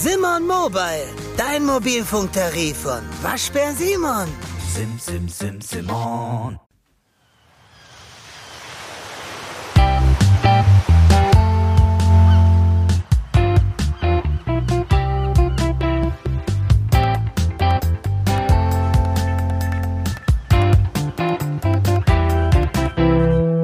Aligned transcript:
Simon 0.00 0.46
Mobile, 0.46 1.08
dein 1.36 1.64
Mobilfunktarif 1.64 2.76
von 2.82 3.02
Waschbär 3.20 3.72
Simon. 3.72 4.28
Sim, 4.72 4.96
sim, 4.96 5.28
sim, 5.28 5.60
Simon. 5.60 6.60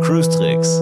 Cruise 0.03 0.29
Tricks, 0.30 0.80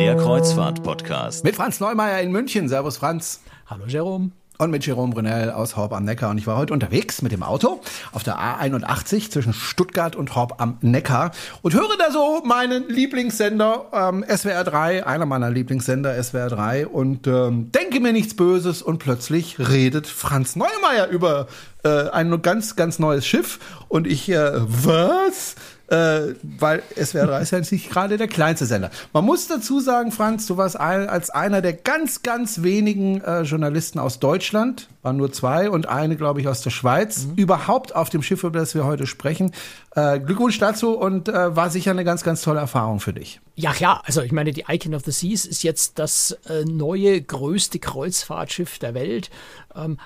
der 0.00 0.16
Kreuzfahrt-Podcast. 0.16 1.44
Mit 1.44 1.54
Franz 1.54 1.78
Neumeier 1.78 2.20
in 2.20 2.32
München. 2.32 2.68
Servus 2.68 2.96
Franz. 2.96 3.42
Hallo 3.70 3.84
Jerome. 3.86 4.32
Und 4.60 4.72
mit 4.72 4.84
Jerome 4.84 5.14
Brunel 5.14 5.52
aus 5.52 5.76
Horb 5.76 5.92
am 5.92 6.04
Neckar. 6.04 6.30
Und 6.30 6.38
ich 6.38 6.48
war 6.48 6.56
heute 6.56 6.72
unterwegs 6.72 7.22
mit 7.22 7.30
dem 7.30 7.44
Auto 7.44 7.80
auf 8.10 8.24
der 8.24 8.40
A81 8.40 9.30
zwischen 9.30 9.52
Stuttgart 9.52 10.16
und 10.16 10.34
Horb 10.34 10.54
am 10.58 10.78
Neckar 10.80 11.30
und 11.62 11.74
höre 11.74 11.96
da 11.96 12.10
so 12.10 12.42
meinen 12.44 12.88
Lieblingssender 12.88 13.86
ähm, 13.92 14.24
SWR 14.28 14.64
3, 14.64 15.06
einer 15.06 15.26
meiner 15.26 15.48
Lieblingssender 15.48 16.20
SWR 16.20 16.48
3 16.48 16.88
und 16.88 17.28
ähm, 17.28 17.70
denke 17.70 18.00
mir 18.00 18.12
nichts 18.12 18.34
Böses 18.34 18.82
und 18.82 18.98
plötzlich 18.98 19.60
redet 19.60 20.08
Franz 20.08 20.56
Neumeier 20.56 21.06
über 21.06 21.46
äh, 21.84 22.10
ein 22.10 22.42
ganz, 22.42 22.74
ganz 22.74 22.98
neues 22.98 23.24
Schiff 23.28 23.60
und 23.86 24.08
ich, 24.08 24.28
äh, 24.28 24.50
was? 24.54 25.54
Äh, 25.88 26.34
weil 26.42 26.82
SWR 26.94 27.26
3 27.26 27.40
ist 27.40 27.50
ja 27.50 27.60
nicht 27.60 27.90
gerade 27.90 28.16
der 28.16 28.28
kleinste 28.28 28.66
Sender. 28.66 28.90
Man 29.12 29.24
muss 29.24 29.48
dazu 29.48 29.80
sagen, 29.80 30.12
Franz, 30.12 30.46
du 30.46 30.56
warst 30.56 30.78
ein, 30.78 31.08
als 31.08 31.30
einer 31.30 31.62
der 31.62 31.72
ganz, 31.72 32.22
ganz 32.22 32.62
wenigen 32.62 33.22
äh, 33.22 33.42
Journalisten 33.42 33.98
aus 33.98 34.18
Deutschland, 34.18 34.88
waren 35.02 35.16
nur 35.16 35.32
zwei 35.32 35.70
und 35.70 35.88
eine, 35.88 36.16
glaube 36.16 36.40
ich, 36.40 36.48
aus 36.48 36.60
der 36.60 36.70
Schweiz, 36.70 37.24
mhm. 37.24 37.34
überhaupt 37.36 37.96
auf 37.96 38.10
dem 38.10 38.22
Schiff, 38.22 38.44
über 38.44 38.58
das 38.58 38.74
wir 38.74 38.84
heute 38.84 39.06
sprechen. 39.06 39.52
Äh, 39.94 40.20
Glückwunsch 40.20 40.58
dazu 40.58 40.98
und 40.98 41.28
äh, 41.28 41.56
war 41.56 41.70
sicher 41.70 41.92
eine 41.92 42.04
ganz, 42.04 42.22
ganz 42.22 42.42
tolle 42.42 42.60
Erfahrung 42.60 43.00
für 43.00 43.14
dich. 43.14 43.40
Ja 43.54 43.72
klar, 43.72 44.02
also 44.04 44.22
ich 44.22 44.30
meine, 44.30 44.52
die 44.52 44.66
Icon 44.68 44.94
of 44.94 45.02
the 45.04 45.10
Seas 45.10 45.44
ist 45.44 45.62
jetzt 45.62 45.98
das 45.98 46.38
äh, 46.48 46.64
neue 46.64 47.20
größte 47.20 47.78
Kreuzfahrtschiff 47.78 48.78
der 48.78 48.94
Welt, 48.94 49.30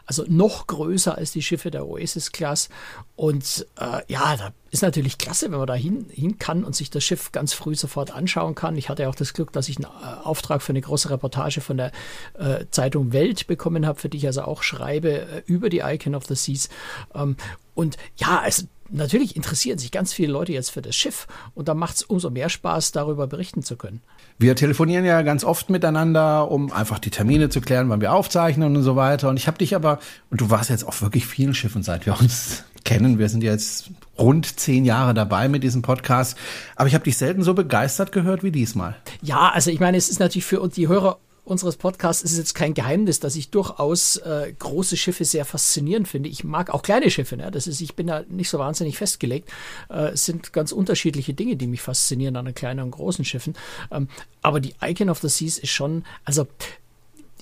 also 0.07 0.25
noch 0.29 0.67
größer 0.67 1.17
als 1.17 1.33
die 1.33 1.43
Schiffe 1.43 1.71
der 1.71 1.87
Oasis-Class. 1.87 2.69
Und 3.17 3.67
äh, 3.79 4.01
ja, 4.09 4.37
da 4.37 4.53
ist 4.71 4.83
natürlich 4.83 5.19
klasse, 5.19 5.51
wenn 5.51 5.59
man 5.59 5.67
da 5.67 5.75
hin, 5.75 6.07
hin 6.11 6.39
kann 6.39 6.65
und 6.65 6.75
sich 6.75 6.91
das 6.91 7.05
Schiff 7.05 7.33
ganz 7.33 7.53
früh 7.53 7.75
sofort 7.75 8.11
anschauen 8.11 8.55
kann. 8.55 8.77
Ich 8.77 8.89
hatte 8.89 9.09
auch 9.09 9.15
das 9.15 9.35
Glück, 9.35 9.53
dass 9.53 9.69
ich 9.69 9.77
einen 9.77 9.87
äh, 9.87 10.25
Auftrag 10.25 10.63
für 10.63 10.73
eine 10.73 10.81
große 10.81 11.11
Reportage 11.11 11.61
von 11.61 11.77
der 11.77 11.93
äh, 12.35 12.65
Zeitung 12.71 13.13
Welt 13.13 13.47
bekommen 13.47 13.87
habe, 13.87 13.99
für 13.99 14.09
die 14.09 14.19
ich 14.19 14.27
also 14.27 14.43
auch 14.43 14.63
schreibe 14.63 15.11
äh, 15.11 15.43
über 15.47 15.69
die 15.69 15.81
Icon 15.81 16.15
of 16.15 16.25
the 16.27 16.35
Seas. 16.35 16.69
Ähm, 17.15 17.37
und 17.75 17.97
ja, 18.17 18.43
es 18.47 18.67
natürlich 18.93 19.37
interessieren 19.37 19.79
sich 19.79 19.91
ganz 19.91 20.13
viele 20.13 20.33
Leute 20.33 20.53
jetzt 20.53 20.71
für 20.71 20.83
das 20.83 20.95
Schiff 20.95 21.27
und 21.55 21.69
da 21.69 21.75
macht 21.75 21.97
es 21.97 22.03
umso 22.03 22.31
mehr 22.31 22.49
Spaß, 22.49 22.93
darüber 22.93 23.27
berichten 23.27 23.63
zu 23.63 23.77
können. 23.77 24.01
Wir 24.39 24.55
telefonieren 24.57 25.05
ja 25.05 25.23
ganz 25.23 25.45
oft 25.45 25.71
miteinander, 25.71 26.51
um 26.51 26.73
einfach 26.73 26.99
die 26.99 27.11
Termine 27.11 27.49
zu 27.49 27.61
klären, 27.61 27.89
wann 27.89 28.01
wir 28.01 28.13
aufzeichnen 28.13 28.77
und 28.77 28.83
so 28.83 28.97
weiter. 28.97 29.29
Und 29.29 29.37
ich 29.37 29.47
habe 29.47 29.59
dich 29.59 29.75
aber, 29.75 29.99
und 30.31 30.41
du 30.41 30.51
warst 30.51 30.71
jetzt 30.71 30.85
auf 30.85 31.03
wirklich 31.03 31.27
vielen 31.27 31.55
Schiffen, 31.55 31.83
seit 31.83 32.07
wir 32.07 32.19
uns 32.19 32.65
kennen. 32.85 33.19
Wir 33.19 33.29
sind 33.29 33.43
jetzt 33.43 33.91
rund 34.19 34.59
zehn 34.59 34.85
Jahre 34.85 35.15
dabei 35.15 35.49
mit 35.49 35.63
diesem 35.63 35.83
Podcast. 35.83 36.37
Aber 36.77 36.89
ich 36.89 36.95
habe 36.95 37.05
dich 37.05 37.17
selten 37.17 37.43
so 37.43 37.55
begeistert 37.55 38.13
gehört 38.13 38.43
wie 38.43 38.51
diesmal. 38.51 38.97
Ja, 39.23 39.51
also 39.51 39.71
ich 39.71 39.81
meine, 39.81 39.97
es 39.97 40.09
ist 40.09 40.21
natürlich 40.21 40.45
für 40.45 40.61
uns 40.61 40.75
die 40.75 40.89
Hörer 40.89 41.19
unseres 41.45 41.77
Podcasts 41.77 42.23
ist 42.23 42.33
es 42.33 42.39
jetzt 42.39 42.55
kein 42.55 42.75
Geheimnis, 42.75 43.19
dass 43.19 43.35
ich 43.35 43.51
durchaus 43.51 44.17
äh, 44.19 44.53
große 44.57 44.97
Schiffe 44.97 45.25
sehr 45.25 45.45
faszinierend 45.45 46.07
finde. 46.07 46.29
Ich 46.29 46.45
mag 46.45 46.71
auch 46.71 46.83
kleine 46.83 47.11
Schiffe. 47.11 47.37
Ne? 47.37 47.51
Das 47.51 47.67
ist, 47.67 47.81
ich 47.81 47.97
bin 47.97 48.07
da 48.07 48.23
nicht 48.29 48.49
so 48.49 48.59
wahnsinnig 48.59 48.97
festgelegt. 48.97 49.51
Äh, 49.91 50.11
es 50.11 50.25
sind 50.25 50.53
ganz 50.53 50.71
unterschiedliche 50.71 51.35
Dinge, 51.35 51.57
die 51.57 51.67
mich 51.67 51.83
faszinieren 51.83 52.37
an 52.37 52.45
den 52.45 52.55
kleinen 52.55 52.81
und 52.81 52.93
großen 52.93 53.25
Schiffen. 53.25 53.55
Ähm, 53.91 54.09
aber 54.41 54.61
die 54.61 54.75
Icon 54.81 55.11
of 55.11 55.19
the 55.19 55.29
Seas 55.29 55.59
ist 55.59 55.71
schon, 55.71 56.05
also 56.25 56.47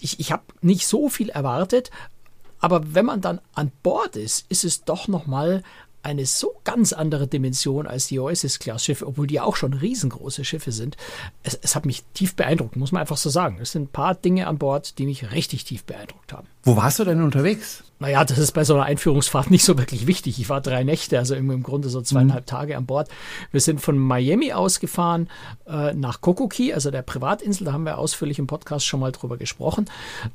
ich, 0.00 0.18
ich 0.18 0.32
habe 0.32 0.44
nicht 0.62 0.86
so 0.86 1.10
viel 1.10 1.28
erwartet, 1.28 1.90
aber 2.58 2.94
wenn 2.94 3.06
man 3.06 3.20
dann 3.20 3.40
an 3.54 3.70
Bord 3.82 4.16
ist, 4.16 4.46
ist 4.48 4.64
es 4.64 4.84
doch 4.84 5.08
noch 5.08 5.26
mal 5.26 5.62
eine 6.02 6.26
so 6.26 6.54
ganz 6.64 6.92
andere 6.92 7.26
Dimension 7.26 7.86
als 7.86 8.06
die 8.06 8.18
Oasis-Class-Schiffe, 8.18 9.06
obwohl 9.06 9.26
die 9.26 9.40
auch 9.40 9.56
schon 9.56 9.74
riesengroße 9.74 10.44
Schiffe 10.44 10.72
sind. 10.72 10.96
Es, 11.42 11.58
es, 11.60 11.74
hat 11.74 11.86
mich 11.86 12.04
tief 12.14 12.34
beeindruckt, 12.34 12.76
muss 12.76 12.92
man 12.92 13.00
einfach 13.00 13.16
so 13.16 13.30
sagen. 13.30 13.58
Es 13.60 13.72
sind 13.72 13.84
ein 13.84 13.92
paar 13.92 14.14
Dinge 14.14 14.46
an 14.46 14.58
Bord, 14.58 14.98
die 14.98 15.06
mich 15.06 15.32
richtig 15.32 15.64
tief 15.64 15.84
beeindruckt 15.84 16.32
haben. 16.32 16.46
Wo 16.62 16.76
warst 16.76 16.98
du 16.98 17.04
denn 17.04 17.22
unterwegs? 17.22 17.84
Naja, 18.00 18.24
das 18.24 18.38
ist 18.38 18.52
bei 18.52 18.64
so 18.64 18.74
einer 18.74 18.84
Einführungsfahrt 18.84 19.50
nicht 19.50 19.62
so 19.62 19.76
wirklich 19.76 20.06
wichtig. 20.06 20.40
Ich 20.40 20.48
war 20.48 20.62
drei 20.62 20.84
Nächte, 20.84 21.18
also 21.18 21.34
im, 21.34 21.50
im 21.50 21.62
Grunde 21.62 21.90
so 21.90 22.00
zweieinhalb 22.00 22.44
mhm. 22.44 22.46
Tage 22.46 22.76
an 22.78 22.86
Bord. 22.86 23.10
Wir 23.52 23.60
sind 23.60 23.82
von 23.82 23.98
Miami 23.98 24.54
ausgefahren 24.54 25.28
äh, 25.68 25.92
nach 25.92 26.22
Kokoki, 26.22 26.72
also 26.72 26.90
der 26.90 27.02
Privatinsel. 27.02 27.66
Da 27.66 27.74
haben 27.74 27.84
wir 27.84 27.98
ausführlich 27.98 28.38
im 28.38 28.46
Podcast 28.46 28.86
schon 28.86 29.00
mal 29.00 29.12
drüber 29.12 29.36
gesprochen. 29.36 29.84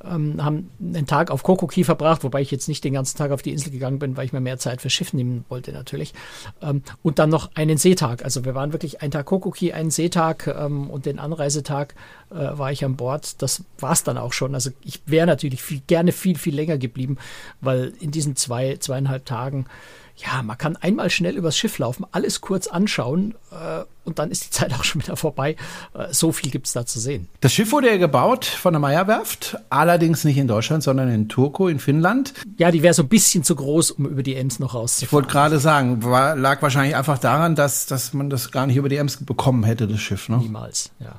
Ähm, 0.04 0.44
haben 0.44 0.70
einen 0.80 1.08
Tag 1.08 1.32
auf 1.32 1.42
Kokoki 1.42 1.82
verbracht, 1.82 2.22
wobei 2.22 2.40
ich 2.40 2.52
jetzt 2.52 2.68
nicht 2.68 2.84
den 2.84 2.92
ganzen 2.92 3.18
Tag 3.18 3.32
auf 3.32 3.42
die 3.42 3.50
Insel 3.50 3.72
gegangen 3.72 3.98
bin, 3.98 4.16
weil 4.16 4.26
ich 4.26 4.32
mir 4.32 4.40
mehr 4.40 4.58
Zeit 4.58 4.80
für 4.80 4.88
Schiff 4.88 5.12
nehmen 5.12 5.44
wollte 5.48 5.72
natürlich. 5.72 6.14
Ähm, 6.62 6.84
und 7.02 7.18
dann 7.18 7.30
noch 7.30 7.50
einen 7.56 7.78
Seetag. 7.78 8.24
Also 8.24 8.44
wir 8.44 8.54
waren 8.54 8.72
wirklich 8.72 9.02
einen 9.02 9.10
Tag 9.10 9.26
Kokoki, 9.26 9.72
einen 9.72 9.90
Seetag 9.90 10.46
ähm, 10.46 10.88
und 10.88 11.04
den 11.04 11.18
Anreisetag 11.18 11.96
war 12.30 12.72
ich 12.72 12.84
an 12.84 12.96
Bord. 12.96 13.40
Das 13.42 13.64
war 13.78 13.92
es 13.92 14.02
dann 14.02 14.18
auch 14.18 14.32
schon. 14.32 14.54
Also 14.54 14.70
ich 14.82 15.00
wäre 15.06 15.26
natürlich 15.26 15.62
viel, 15.62 15.80
gerne 15.86 16.12
viel, 16.12 16.36
viel 16.36 16.54
länger 16.54 16.78
geblieben, 16.78 17.18
weil 17.60 17.92
in 18.00 18.10
diesen 18.10 18.36
zwei, 18.36 18.76
zweieinhalb 18.78 19.24
Tagen, 19.24 19.66
ja, 20.16 20.42
man 20.42 20.56
kann 20.56 20.76
einmal 20.76 21.10
schnell 21.10 21.36
übers 21.36 21.58
Schiff 21.58 21.78
laufen, 21.78 22.06
alles 22.10 22.40
kurz 22.40 22.68
anschauen 22.68 23.34
äh, 23.50 23.84
und 24.04 24.18
dann 24.18 24.30
ist 24.30 24.46
die 24.46 24.50
Zeit 24.56 24.72
auch 24.72 24.84
schon 24.84 25.02
wieder 25.02 25.16
vorbei. 25.16 25.56
Äh, 25.94 26.06
so 26.10 26.32
viel 26.32 26.50
gibt 26.50 26.66
es 26.66 26.72
da 26.72 26.86
zu 26.86 26.98
sehen. 26.98 27.28
Das 27.40 27.52
Schiff 27.52 27.70
wurde 27.72 27.90
ja 27.90 27.96
gebaut 27.98 28.44
von 28.46 28.72
der 28.72 28.80
Meyerwerft, 28.80 29.58
allerdings 29.68 30.24
nicht 30.24 30.38
in 30.38 30.48
Deutschland, 30.48 30.82
sondern 30.82 31.10
in 31.10 31.28
Turku 31.28 31.68
in 31.68 31.78
Finnland. 31.78 32.32
Ja, 32.56 32.70
die 32.70 32.82
wäre 32.82 32.94
so 32.94 33.02
ein 33.02 33.08
bisschen 33.08 33.44
zu 33.44 33.56
groß, 33.56 33.92
um 33.92 34.06
über 34.06 34.22
die 34.22 34.36
Ems 34.36 34.58
noch 34.58 34.74
rauszufahren. 34.74 35.08
Ich 35.08 35.12
wollte 35.12 35.28
gerade 35.28 35.58
sagen, 35.58 36.02
war, 36.02 36.34
lag 36.34 36.62
wahrscheinlich 36.62 36.96
einfach 36.96 37.18
daran, 37.18 37.54
dass, 37.54 37.86
dass 37.86 38.14
man 38.14 38.30
das 38.30 38.50
gar 38.50 38.66
nicht 38.66 38.76
über 38.76 38.88
die 38.88 38.96
Ems 38.96 39.18
bekommen 39.18 39.64
hätte, 39.64 39.86
das 39.86 40.00
Schiff. 40.00 40.28
Ne? 40.28 40.38
Niemals, 40.38 40.90
ja. 40.98 41.16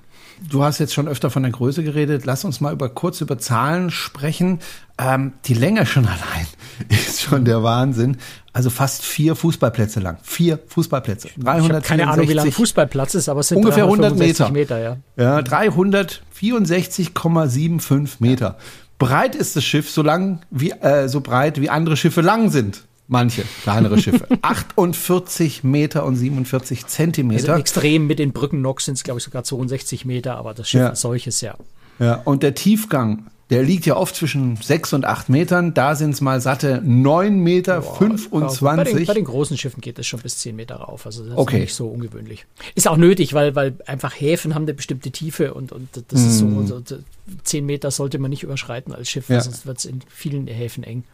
Du 0.50 0.64
hast 0.64 0.80
jetzt 0.80 0.94
schon 0.94 1.08
öfter 1.08 1.30
von 1.30 1.44
der 1.44 1.52
Größe 1.52 1.84
geredet. 1.84 2.25
Lass 2.25 2.44
uns 2.46 2.62
mal 2.62 2.74
über 2.74 2.90
kurz 2.90 3.22
über 3.22 3.38
Zahlen 3.38 3.92
sprechen. 3.92 4.59
Ähm, 4.98 5.34
die 5.46 5.53
Länge 5.53 5.86
schon 5.86 6.06
allein 6.08 6.48
ist 6.90 7.22
schon 7.22 7.46
der 7.46 7.64
Wahnsinn. 7.64 8.18
Also 8.53 8.70
fast 8.70 9.03
vier 9.03 9.36
Fußballplätze 9.36 10.00
lang. 10.00 10.20
Vier 10.24 10.58
Fußballplätze. 10.68 11.30
364, 11.38 11.78
ich 11.78 11.84
keine 11.88 12.08
Ahnung, 12.08 12.30
wie 12.30 12.34
lang 12.34 12.52
Fußballplatz 12.52 13.16
ist, 13.16 13.30
aber 13.30 13.40
es 13.42 13.48
sind 13.50 13.58
ungefähr 13.58 13.84
100 13.84 14.18
Meter. 14.18 14.50
Meter 14.52 14.80
ja. 14.80 14.98
ja 15.16 15.40
364,75 15.40 18.09
Meter. 18.19 18.46
Ja. 18.46 18.56
Breit 19.00 19.36
ist 19.36 19.56
das 19.56 19.64
Schiff 19.64 19.92
so 19.92 20.02
lang 20.02 20.40
wie 20.50 20.72
äh, 20.72 21.08
so 21.08 21.22
breit 21.22 21.62
wie 21.62 21.69
andere 21.69 21.96
Schiffe 21.98 22.22
lang 22.22 22.50
sind. 22.50 22.81
Manche 23.07 23.44
kleinere 23.63 24.00
Schiffe. 24.00 24.28
48 24.41 25.63
Meter 25.63 26.06
und 26.06 26.18
47 26.18 26.88
Zentimeter. 26.88 27.53
Also 27.53 27.62
extrem 27.62 28.06
mit 28.07 28.19
den 28.19 28.34
Brückennock 28.34 28.81
sind 28.81 28.95
es, 28.95 29.03
glaube 29.03 29.19
ich, 29.19 29.23
sogar 29.23 29.44
62 29.44 30.06
Meter, 30.06 30.35
aber 30.38 30.53
das 30.53 30.69
Schiff 30.69 30.81
ja. 30.81 30.90
als 30.90 31.01
solches, 31.01 31.41
ja. 31.41 31.56
Ja, 32.00 32.16
und 32.25 32.44
der 32.44 32.53
Tiefgang, 32.53 33.28
der 33.50 33.63
liegt 33.63 33.85
ja 33.85 33.95
oft 33.95 34.16
zwischen 34.16 34.57
6 34.57 34.94
und 34.94 35.06
8 35.06 35.29
Metern. 35.29 35.73
Da 35.73 35.95
sind 35.95 36.12
es 36.12 36.22
mal 36.22 36.41
satte 36.41 36.81
9 36.84 37.40
Meter 37.40 37.79
Boah, 37.79 37.97
25. 37.97 38.62
Bei 38.62 38.84
den, 38.84 39.06
bei 39.06 39.13
den, 39.13 39.24
großen 39.24 39.57
Schiffen 39.57 39.79
geht 39.79 39.97
es 39.97 40.06
schon 40.06 40.19
bis 40.19 40.39
10 40.39 40.56
Meter 40.56 40.75
rauf. 40.75 41.06
Also 41.06 41.24
das 41.25 41.38
okay. 41.38 41.57
ist 41.57 41.62
nicht 41.62 41.75
so 41.75 41.88
ungewöhnlich. 41.88 42.45
Ist 42.75 42.88
auch 42.88 42.97
nötig, 42.97 43.34
weil, 43.34 43.56
weil 43.56 43.75
einfach 43.85 44.13
Häfen 44.13 44.53
haben 44.53 44.63
eine 44.63 44.74
bestimmte 44.74 45.12
Tiefe 45.12 45.53
und, 45.53 45.72
und 45.72 45.88
das 46.09 46.22
mm. 46.22 46.28
ist 46.28 46.38
so, 46.39 46.45
mhm. 46.45 46.68
so, 46.68 46.81
10 47.44 47.66
Meter 47.66 47.89
sollte 47.89 48.19
man 48.19 48.29
nicht 48.29 48.44
überschreiten 48.44 48.94
als 48.94 49.09
Schiff, 49.09 49.29
ja. 49.29 49.39
sonst 49.39 49.66
wird 49.66 49.78
es 49.78 49.85
in 49.85 50.01
vielen 50.09 50.47
Häfen 50.47 50.84
eng. 50.84 51.06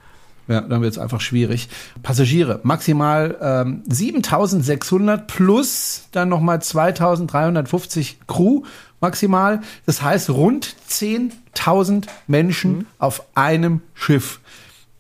Ja, 0.48 0.62
dann 0.62 0.82
wird 0.82 0.92
es 0.92 1.00
einfach 1.00 1.22
schwierig. 1.22 1.70
Passagiere, 2.02 2.60
maximal 2.64 3.38
ähm, 3.42 3.84
7600 3.88 5.28
plus 5.28 6.08
dann 6.12 6.30
nochmal 6.30 6.62
2350 6.62 8.20
Crew 8.28 8.64
maximal. 9.00 9.62
Das 9.86 10.02
heißt 10.02 10.30
rund 10.30 10.76
10.000 10.90 12.08
Menschen 12.28 12.72
mhm. 12.80 12.86
auf 13.00 13.24
einem 13.36 13.82
Schiff. 13.94 14.40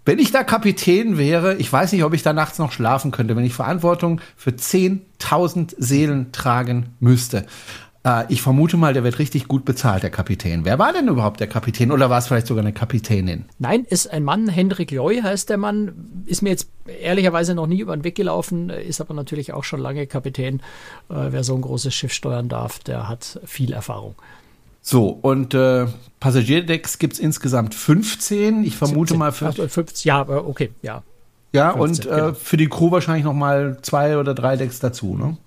Wenn 0.05 0.19
ich 0.19 0.31
da 0.31 0.43
Kapitän 0.43 1.17
wäre, 1.17 1.55
ich 1.55 1.71
weiß 1.71 1.93
nicht, 1.93 2.03
ob 2.03 2.13
ich 2.13 2.23
da 2.23 2.33
nachts 2.33 2.59
noch 2.59 2.73
schlafen 2.73 3.11
könnte, 3.11 3.37
wenn 3.37 3.45
ich 3.45 3.53
Verantwortung 3.53 4.19
für 4.35 4.51
10.000 4.51 5.75
Seelen 5.77 6.31
tragen 6.33 6.87
müsste. 6.99 7.45
Äh, 8.03 8.25
ich 8.29 8.41
vermute 8.41 8.77
mal, 8.77 8.93
der 8.93 9.03
wird 9.03 9.19
richtig 9.19 9.47
gut 9.47 9.65
bezahlt, 9.65 10.03
der 10.03 10.09
Kapitän. 10.09 10.65
Wer 10.65 10.79
war 10.79 10.93
denn 10.93 11.07
überhaupt 11.07 11.39
der 11.39 11.47
Kapitän 11.47 11.91
oder 11.91 12.09
war 12.09 12.19
es 12.19 12.27
vielleicht 12.27 12.47
sogar 12.47 12.63
eine 12.63 12.73
Kapitänin? 12.73 13.45
Nein, 13.59 13.85
ist 13.85 14.11
ein 14.11 14.23
Mann, 14.23 14.47
Hendrik 14.47 14.91
Loy 14.91 15.21
heißt 15.21 15.49
der 15.49 15.57
Mann, 15.57 16.23
ist 16.25 16.41
mir 16.41 16.49
jetzt 16.49 16.69
ehrlicherweise 17.01 17.55
noch 17.55 17.67
nie 17.67 17.79
über 17.79 17.95
den 17.95 18.03
Weg 18.03 18.15
gelaufen, 18.15 18.69
ist 18.69 19.01
aber 19.01 19.13
natürlich 19.13 19.53
auch 19.53 19.63
schon 19.63 19.79
lange 19.79 20.05
Kapitän. 20.07 20.59
Äh, 21.09 21.31
wer 21.31 21.43
so 21.43 21.55
ein 21.55 21.61
großes 21.61 21.93
Schiff 21.93 22.13
steuern 22.13 22.49
darf, 22.49 22.79
der 22.79 23.07
hat 23.07 23.39
viel 23.45 23.73
Erfahrung. 23.73 24.15
So, 24.85 25.07
und 25.07 25.53
äh, 25.53 25.85
Passagierdecks 26.19 26.99
gibt 26.99 27.13
es 27.13 27.19
insgesamt 27.19 27.73
15. 27.73 28.65
Ich 28.65 28.75
vermute 28.75 29.13
17, 29.13 29.17
mal 29.17 29.31
für. 29.31 29.53
50, 29.53 30.03
ja, 30.03 30.19
aber 30.19 30.45
okay, 30.45 30.71
ja. 30.81 31.03
Ja, 31.53 31.71
15, 31.71 31.79
und 31.79 32.11
äh, 32.11 32.19
genau. 32.19 32.33
für 32.33 32.57
die 32.57 32.67
Crew 32.67 32.91
wahrscheinlich 32.91 33.23
noch 33.23 33.33
mal 33.33 33.77
zwei 33.81 34.17
oder 34.17 34.33
drei 34.33 34.57
Decks 34.57 34.79
dazu, 34.79 35.15
ne? 35.15 35.37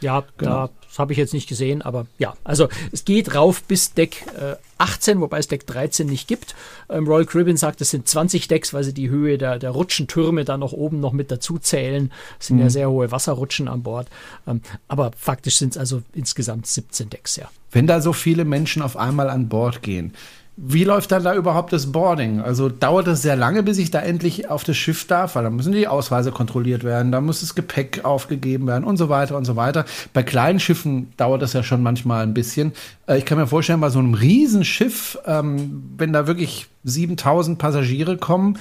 Ja, 0.00 0.24
Genau. 0.36 0.50
da, 0.66 0.70
das 0.88 0.98
habe 0.98 1.12
ich 1.12 1.18
jetzt 1.18 1.32
nicht 1.34 1.48
gesehen, 1.48 1.82
aber 1.82 2.06
ja, 2.18 2.34
also 2.44 2.68
es 2.92 3.04
geht 3.04 3.34
rauf 3.34 3.62
bis 3.62 3.92
Deck 3.94 4.24
äh, 4.38 4.56
18, 4.78 5.20
wobei 5.20 5.38
es 5.38 5.48
Deck 5.48 5.66
13 5.66 6.06
nicht 6.06 6.28
gibt. 6.28 6.54
Ähm, 6.88 7.06
Royal 7.06 7.24
Caribbean 7.24 7.56
sagt, 7.56 7.80
es 7.80 7.90
sind 7.90 8.06
20 8.06 8.46
Decks, 8.48 8.74
weil 8.74 8.84
sie 8.84 8.92
die 8.92 9.08
Höhe 9.08 9.38
der, 9.38 9.58
der 9.58 9.70
Rutschentürme 9.70 10.44
da 10.44 10.56
noch 10.58 10.72
oben 10.72 11.00
noch 11.00 11.12
mit 11.12 11.30
dazu 11.30 11.58
zählen. 11.58 12.12
Es 12.38 12.48
sind 12.48 12.58
ja 12.58 12.68
sehr 12.70 12.90
hohe 12.90 13.10
Wasserrutschen 13.10 13.68
an 13.68 13.82
Bord. 13.82 14.08
Ähm, 14.46 14.60
aber 14.88 15.12
faktisch 15.16 15.56
sind 15.56 15.70
es 15.72 15.78
also 15.78 16.02
insgesamt 16.14 16.66
17 16.66 17.10
Decks, 17.10 17.36
ja. 17.36 17.48
Wenn 17.72 17.86
da 17.86 18.00
so 18.00 18.12
viele 18.12 18.44
Menschen 18.44 18.82
auf 18.82 18.96
einmal 18.96 19.30
an 19.30 19.48
Bord 19.48 19.82
gehen, 19.82 20.14
wie 20.58 20.84
läuft 20.84 21.12
dann 21.12 21.22
da 21.22 21.34
überhaupt 21.34 21.72
das 21.74 21.92
Boarding? 21.92 22.40
Also 22.40 22.70
dauert 22.70 23.06
es 23.08 23.20
sehr 23.20 23.36
lange, 23.36 23.62
bis 23.62 23.76
ich 23.76 23.90
da 23.90 24.00
endlich 24.00 24.48
auf 24.48 24.64
das 24.64 24.76
Schiff 24.76 25.06
darf, 25.06 25.34
weil 25.34 25.44
dann 25.44 25.54
müssen 25.54 25.72
die 25.72 25.86
Ausweise 25.86 26.32
kontrolliert 26.32 26.82
werden, 26.82 27.12
da 27.12 27.20
muss 27.20 27.40
das 27.40 27.54
Gepäck 27.54 28.04
aufgegeben 28.06 28.66
werden 28.66 28.84
und 28.84 28.96
so 28.96 29.10
weiter 29.10 29.36
und 29.36 29.44
so 29.44 29.56
weiter. 29.56 29.84
Bei 30.14 30.22
kleinen 30.22 30.58
Schiffen 30.58 31.12
dauert 31.18 31.42
das 31.42 31.52
ja 31.52 31.62
schon 31.62 31.82
manchmal 31.82 32.22
ein 32.22 32.32
bisschen. 32.32 32.72
Äh, 33.06 33.18
Ich 33.18 33.26
kann 33.26 33.36
mir 33.36 33.46
vorstellen, 33.46 33.80
bei 33.80 33.90
so 33.90 33.98
einem 33.98 34.14
Riesenschiff, 34.14 35.18
ähm, 35.26 35.82
wenn 35.98 36.14
da 36.14 36.26
wirklich 36.26 36.68
7000 36.84 37.58
Passagiere 37.58 38.16
kommen, 38.16 38.58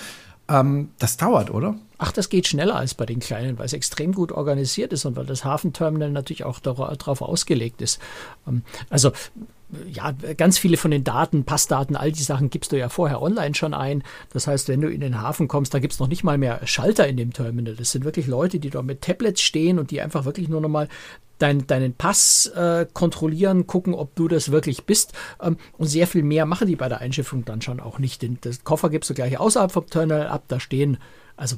ähm, 0.50 0.90
das 1.00 1.16
dauert, 1.18 1.50
oder? 1.50 1.76
Ach, 1.98 2.12
das 2.12 2.28
geht 2.30 2.46
schneller 2.46 2.76
als 2.76 2.94
bei 2.94 3.06
den 3.06 3.20
kleinen, 3.20 3.58
weil 3.58 3.66
es 3.66 3.74
extrem 3.74 4.12
gut 4.12 4.34
organisiert 4.34 4.92
ist 4.92 5.06
und 5.06 5.16
weil 5.16 5.26
das 5.26 5.46
Hafenterminal 5.46 6.12
natürlich 6.12 6.44
auch 6.44 6.60
darauf 6.60 7.22
ausgelegt 7.22 7.82
ist. 7.82 8.00
Ähm, 8.48 8.64
Also 8.90 9.12
ja, 9.92 10.12
ganz 10.12 10.58
viele 10.58 10.78
von 10.78 10.92
den 10.92 11.04
Daten, 11.04 11.44
Passdaten, 11.44 11.96
all 11.96 12.12
die 12.12 12.24
Sachen 12.24 12.50
gibst 12.50 12.72
du 12.72 12.78
ja 12.78 12.90
vorher 12.90 13.22
online 13.22 13.56
schon 13.56 13.74
ein. 13.74 14.04
Das 14.32 14.48
heißt, 14.48 14.68
wenn 14.70 14.82
du 14.82 14.90
in 14.90 15.02
den 15.02 15.22
Hafen 15.22 15.48
kommst, 15.48 15.74
da 15.74 15.80
gibt's 15.80 16.00
noch 16.00 16.08
nicht 16.08 16.24
mal 16.24 16.38
mehr 16.38 16.62
Schalter 16.66 17.08
in 17.08 17.18
dem 17.18 17.34
Terminal. 17.34 17.76
Das 17.76 17.92
sind 17.92 18.06
wirklich 18.06 18.28
Leute, 18.28 18.60
die 18.60 18.70
dort 18.70 18.86
mit 18.86 19.02
Tablets 19.02 19.42
stehen 19.42 19.80
und 19.80 19.92
die 19.92 20.02
einfach 20.02 20.26
wirklich 20.26 20.50
nur 20.50 20.62
nochmal 20.62 20.88
dein, 21.40 21.68
deinen 21.68 21.94
Pass 21.94 22.48
äh, 22.56 22.86
kontrollieren, 22.94 23.68
gucken, 23.68 23.94
ob 23.94 24.16
du 24.16 24.28
das 24.28 24.52
wirklich 24.52 24.86
bist. 24.86 25.14
Ähm, 25.42 25.58
und 25.78 25.88
sehr 25.88 26.08
viel 26.08 26.24
mehr 26.24 26.46
machen 26.46 26.68
die 26.68 26.76
bei 26.76 26.90
der 26.90 27.00
Einschiffung 27.00 27.46
dann 27.46 27.62
schon 27.62 27.80
auch 27.80 28.00
nicht. 28.00 28.22
Den 28.22 28.38
das 28.42 28.64
Koffer 28.64 28.90
gibst 28.90 29.10
du 29.10 29.14
gleich 29.14 29.40
außerhalb 29.40 29.72
vom 29.72 29.88
Terminal 29.88 30.28
ab. 30.28 30.44
Da 30.48 30.60
stehen 30.60 30.98
also 31.38 31.58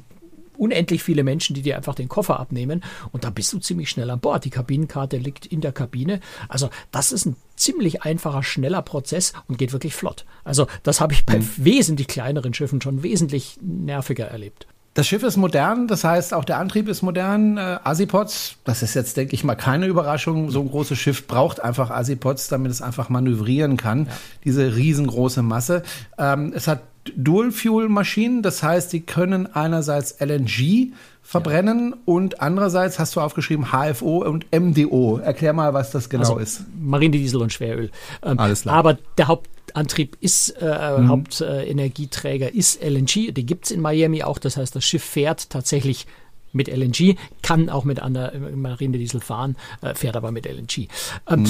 unendlich 0.58 1.02
viele 1.02 1.24
Menschen, 1.24 1.54
die 1.54 1.62
dir 1.62 1.76
einfach 1.76 1.94
den 1.94 2.08
Koffer 2.08 2.38
abnehmen 2.38 2.82
und 3.12 3.24
da 3.24 3.30
bist 3.30 3.52
du 3.52 3.58
ziemlich 3.58 3.90
schnell 3.90 4.10
an 4.10 4.20
Bord. 4.20 4.44
Die 4.44 4.50
Kabinenkarte 4.50 5.16
liegt 5.16 5.46
in 5.46 5.60
der 5.60 5.72
Kabine. 5.72 6.20
Also 6.48 6.70
das 6.90 7.12
ist 7.12 7.26
ein 7.26 7.36
ziemlich 7.56 8.02
einfacher, 8.02 8.42
schneller 8.42 8.82
Prozess 8.82 9.32
und 9.46 9.58
geht 9.58 9.72
wirklich 9.72 9.94
flott. 9.94 10.24
Also 10.44 10.66
das 10.82 11.00
habe 11.00 11.12
ich 11.12 11.24
bei 11.24 11.40
wesentlich 11.56 12.08
kleineren 12.08 12.54
Schiffen 12.54 12.80
schon 12.80 13.02
wesentlich 13.02 13.58
nerviger 13.60 14.26
erlebt. 14.26 14.66
Das 14.98 15.06
Schiff 15.06 15.22
ist 15.22 15.36
modern, 15.36 15.86
das 15.86 16.02
heißt 16.02 16.34
auch 16.34 16.44
der 16.44 16.58
Antrieb 16.58 16.88
ist 16.88 17.02
modern. 17.02 17.56
Äh, 17.56 17.78
Asipods, 17.84 18.56
das 18.64 18.82
ist 18.82 18.94
jetzt, 18.94 19.16
denke 19.16 19.32
ich 19.34 19.44
mal, 19.44 19.54
keine 19.54 19.86
Überraschung. 19.86 20.50
So 20.50 20.60
ein 20.60 20.68
großes 20.68 20.98
Schiff 20.98 21.28
braucht 21.28 21.60
einfach 21.62 21.90
Asipods, 21.90 22.48
damit 22.48 22.72
es 22.72 22.82
einfach 22.82 23.08
manövrieren 23.08 23.76
kann. 23.76 24.08
Diese 24.44 24.74
riesengroße 24.74 25.42
Masse. 25.42 25.84
Ähm, 26.18 26.52
es 26.52 26.66
hat 26.66 26.82
Dual-Fuel-Maschinen, 27.16 28.42
das 28.42 28.62
heißt, 28.62 28.92
die 28.92 29.00
können 29.00 29.46
einerseits 29.52 30.16
LNG 30.20 30.92
verbrennen 31.22 31.94
und 32.06 32.40
andererseits 32.40 32.98
hast 32.98 33.14
du 33.14 33.20
aufgeschrieben 33.20 33.66
HFO 33.66 34.24
und 34.24 34.46
MDO. 34.50 35.18
Erklär 35.18 35.52
mal, 35.52 35.74
was 35.74 35.90
das 35.90 36.08
genau 36.08 36.22
Also 36.22 36.38
ist. 36.38 36.62
Marinediesel 36.80 37.42
und 37.42 37.52
Schweröl. 37.52 37.90
Ähm, 38.22 38.38
Alles 38.38 38.62
klar. 38.62 38.76
Aber 38.76 38.96
der 39.18 39.28
Hauptantrieb 39.28 40.16
ist, 40.20 40.50
äh, 40.62 40.96
Hauptenergieträger 41.06 42.54
ist 42.54 42.82
LNG. 42.82 43.32
Die 43.32 43.44
gibt's 43.44 43.70
in 43.70 43.82
Miami 43.82 44.22
auch. 44.22 44.38
Das 44.38 44.56
heißt, 44.56 44.74
das 44.74 44.84
Schiff 44.84 45.04
fährt 45.04 45.50
tatsächlich 45.50 46.06
mit 46.52 46.68
LNG, 46.68 47.16
kann 47.42 47.68
auch 47.68 47.84
mit 47.84 48.00
einer 48.00 48.32
äh, 48.32 48.38
Marinediesel 48.38 49.20
fahren, 49.20 49.56
äh, 49.82 49.94
fährt 49.94 50.16
aber 50.16 50.32
mit 50.32 50.46
LNG. 50.46 50.88
Ähm, 51.28 51.46